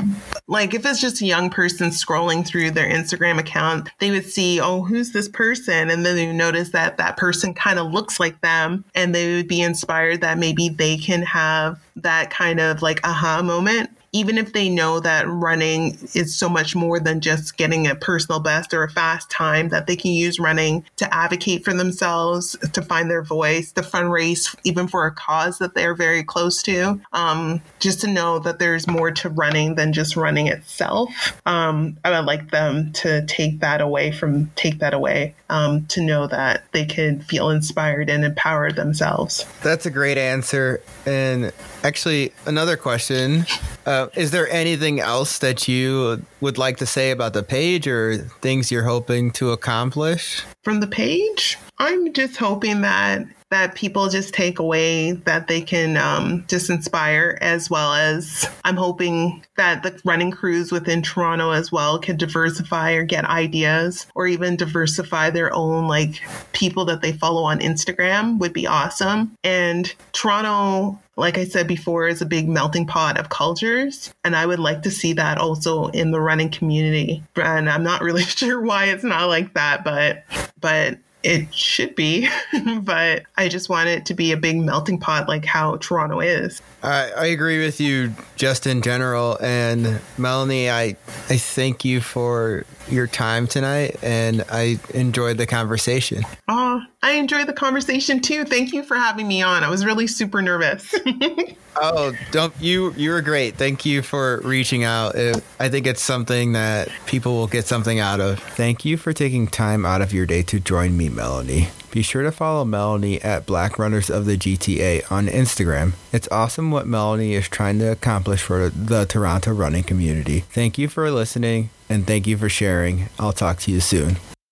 like, 0.48 0.74
if 0.74 0.86
it's 0.86 1.02
just 1.02 1.22
a 1.22 1.26
young 1.26 1.50
person 1.50 1.90
scrolling 1.90 2.48
through 2.48 2.72
their 2.72 2.90
Instagram 2.90 3.38
account, 3.38 3.90
they 4.00 4.12
would 4.12 4.24
see, 4.24 4.62
oh, 4.62 4.82
who's 4.84 5.12
this 5.12 5.28
person? 5.28 5.90
And 5.90 6.06
then 6.06 6.16
they 6.16 6.32
notice 6.32 6.70
that 6.70 6.96
that 6.96 7.18
person 7.18 7.54
kind 7.54 7.80
of 7.80 7.92
looks 7.92 8.18
like 8.18 8.40
them, 8.40 8.86
and 8.96 9.14
they 9.14 9.36
would 9.36 9.50
be 9.50 9.60
inspired 9.60 10.22
that 10.22 10.38
maybe 10.38 10.70
they 10.70 10.96
can 10.96 11.24
have 11.24 11.82
that 11.98 12.30
kind 12.30 12.62
of 12.62 12.82
like 12.82 13.06
aha 13.06 13.42
moment 13.42 13.90
even 14.12 14.38
if 14.38 14.54
they 14.54 14.70
know 14.70 15.00
that 15.00 15.28
running 15.28 15.98
is 16.14 16.36
so 16.36 16.50
much 16.50 16.76
more 16.76 17.00
than 17.00 17.22
just 17.22 17.58
getting 17.58 17.88
a 17.88 17.96
personal 17.96 18.40
best 18.40 18.74
or 18.74 18.84
a 18.84 18.90
fast 18.90 19.30
time, 19.30 19.70
that 19.70 19.88
they 19.88 19.96
can 19.96 20.12
use 20.12 20.40
running 20.40 20.84
to 20.98 21.14
advocate 21.14 21.64
for 21.64 21.74
themselves, 21.74 22.56
to 22.74 22.82
find 22.82 23.10
their 23.10 23.24
voice, 23.24 23.72
to 23.72 23.82
fundraise 23.82 24.56
even 24.64 24.88
for 24.88 25.06
a 25.06 25.12
cause 25.12 25.60
that 25.60 25.76
they're 25.76 25.96
very 25.96 26.24
close 26.24 26.62
to. 26.64 27.00
Um, 27.14 27.62
just 27.80 28.02
to 28.02 28.08
know 28.08 28.40
that 28.40 28.60
there's 28.60 28.88
more 28.88 29.12
to 29.12 29.30
running 29.30 29.76
than 29.76 29.94
just 29.94 30.16
running 30.16 30.48
itself. 30.48 31.40
Um, 31.46 31.98
I 32.04 32.12
would 32.12 32.26
like 32.26 32.52
them 32.52 32.92
to 32.94 33.26
take 33.26 33.60
that 33.60 33.82
away 33.82 34.12
from 34.12 34.52
take 34.56 34.80
that 34.80 34.94
away 34.94 35.36
um, 35.50 35.86
to 35.88 36.02
know 36.02 36.28
that 36.28 36.64
they 36.72 36.86
could 36.86 37.24
feel 37.26 37.50
inspired 37.50 38.10
and 38.10 38.24
empowered 38.24 38.76
themselves. 38.76 39.46
That's 39.62 39.86
a 39.86 39.92
great 39.92 40.18
answer. 40.18 40.82
And 41.06 41.52
actually, 41.84 42.34
another 42.46 42.78
question. 42.78 43.46
Uh, 43.86 44.08
is 44.16 44.32
there 44.32 44.50
anything 44.50 45.00
else 45.00 45.40
that 45.40 45.68
you 45.68 46.24
would 46.42 46.58
like 46.58 46.78
to 46.78 46.86
say 46.86 47.12
about 47.12 47.34
the 47.34 47.44
page 47.44 47.88
or 47.88 48.18
things 48.42 48.72
you're 48.72 48.84
hoping 48.84 49.32
to 49.32 49.52
accomplish? 49.52 50.44
From 50.64 50.80
the 50.80 50.88
page, 50.88 51.58
I'm 51.78 52.14
just 52.14 52.38
hoping 52.38 52.82
that 52.82 53.26
that 53.50 53.74
people 53.74 54.10
just 54.10 54.34
take 54.34 54.60
away 54.60 55.12
that 55.12 55.48
they 55.48 55.62
can 55.62 55.98
um, 55.98 56.46
just 56.48 56.70
inspire, 56.70 57.38
as 57.42 57.70
well 57.70 57.94
as 57.94 58.48
I'm 58.64 58.76
hoping 58.76 59.44
that 59.58 59.82
the 59.82 60.00
running 60.06 60.32
crews 60.32 60.72
within 60.72 61.02
Toronto 61.02 61.52
as 61.52 61.72
well 61.72 61.98
can 61.98 62.16
diversify 62.16 62.92
or 62.94 63.04
get 63.06 63.26
ideas 63.26 64.06
or 64.14 64.28
even 64.28 64.56
diversify 64.56 65.32
their 65.32 65.54
own 65.54 65.88
like 65.88 66.22
people 66.52 66.86
that 66.86 67.02
they 67.02 67.14
follow 67.14 67.44
on 67.44 67.60
Instagram 67.60 68.38
would 68.38 68.54
be 68.54 68.68
awesome. 68.68 69.36
And 69.44 69.94
Toronto 70.14 71.00
like 71.20 71.38
I 71.38 71.46
said 71.46 71.68
before, 71.68 72.08
is 72.08 72.22
a 72.22 72.26
big 72.26 72.48
melting 72.48 72.88
pot 72.88 73.20
of 73.20 73.30
cultures. 73.30 74.14
And 74.24 74.36
I 74.36 74.46
would 74.46 74.60
like 74.60 74.84
to 74.84 74.92
see 74.92 75.14
that 75.14 75.38
also 75.38 75.88
in 75.88 76.12
the 76.12 76.22
running 76.22 76.50
community. 76.50 77.24
And 77.36 77.70
I'm 77.70 77.84
not 77.84 78.02
really 78.02 78.24
sure 78.24 78.62
why 78.62 78.86
it's 78.86 79.04
not 79.04 79.28
like 79.28 79.54
that, 79.54 79.84
but 79.84 80.24
but 80.60 80.98
it 81.22 81.54
should 81.54 81.96
be, 81.96 82.30
but 82.82 83.24
I 83.38 83.50
just 83.50 83.70
want 83.70 83.90
it 83.90 84.06
to 84.06 84.14
be 84.14 84.32
a 84.32 84.38
big 84.38 84.58
melting 84.58 85.00
pot 85.00 85.28
like 85.28 85.44
how 85.46 85.76
Toronto 85.78 86.22
is. 86.22 86.62
I, 86.82 87.12
I 87.12 87.26
agree 87.28 87.64
with 87.64 87.82
you 87.82 88.14
just 88.38 88.66
in 88.66 88.82
general. 88.82 89.38
And 89.42 90.00
Melanie, 90.18 90.70
I, 90.70 90.96
I 91.30 91.38
thank 91.38 91.84
you 91.84 92.00
for 92.00 92.66
your 92.92 93.08
time 93.08 93.48
tonight 93.48 93.96
and 94.04 94.44
I 94.50 94.80
enjoyed 94.94 95.38
the 95.38 95.46
conversation. 95.46 96.24
Oh, 96.48 96.82
I 97.02 97.14
enjoyed 97.14 97.48
the 97.48 97.54
conversation 97.54 98.20
too. 98.20 98.46
Thank 98.46 98.74
you 98.74 98.84
for 98.84 98.96
having 98.96 99.28
me 99.28 99.42
on. 99.42 99.64
I 99.64 99.70
was 99.70 99.86
really 99.86 100.08
super 100.08 100.42
nervous. 100.42 100.94
oh, 101.76 102.14
don't 102.32 102.54
you 102.60 102.94
you 102.94 103.12
were 103.12 103.22
great. 103.22 103.56
Thank 103.56 103.86
you 103.86 104.02
for 104.02 104.42
reaching 104.44 104.84
out. 104.84 105.16
It, 105.16 105.44
I 105.60 105.70
think 105.70 105.88
it's 105.88 106.02
something 106.02 106.54
that 106.54 106.90
people 107.06 107.34
will 107.34 107.48
get 107.48 107.66
something 107.66 108.00
out 108.00 108.20
of. 108.20 108.40
Thank 108.40 108.86
you 108.86 108.98
for 108.98 109.14
taking 109.14 109.48
time 109.48 109.86
out 109.86 110.02
of 110.02 110.14
your 110.14 110.26
day 110.26 110.44
to 110.44 110.60
join 110.60 110.98
me, 110.98 111.10
Melanie. 111.10 111.70
Be 111.92 112.04
sure 112.04 112.22
to 112.22 112.32
follow 112.32 112.66
Melanie 112.66 113.20
at 113.22 113.48
Black 113.48 113.80
Runners 113.80 114.12
of 114.12 114.26
the 114.26 114.38
GTA 114.38 115.12
on 115.12 115.28
Instagram. 115.28 115.94
It's 116.14 116.28
awesome 116.32 116.70
what 116.70 116.86
Melanie 116.86 117.34
is 117.34 117.50
trying 117.50 117.80
to 117.80 117.92
accomplish 117.92 118.44
for 118.44 118.70
the 118.70 119.06
Toronto 119.06 119.52
running 119.52 119.84
community. 119.84 120.42
Thank 120.42 120.78
you 120.78 120.88
for 120.88 121.10
listening 121.10 121.72
and 121.90 122.06
thank 122.06 122.28
you 122.28 122.38
for 122.38 122.50
sharing. 122.50 123.10
I'll 123.20 123.34
talk 123.34 123.60
to 123.60 123.72
you 123.72 123.80
soon. 123.80 124.18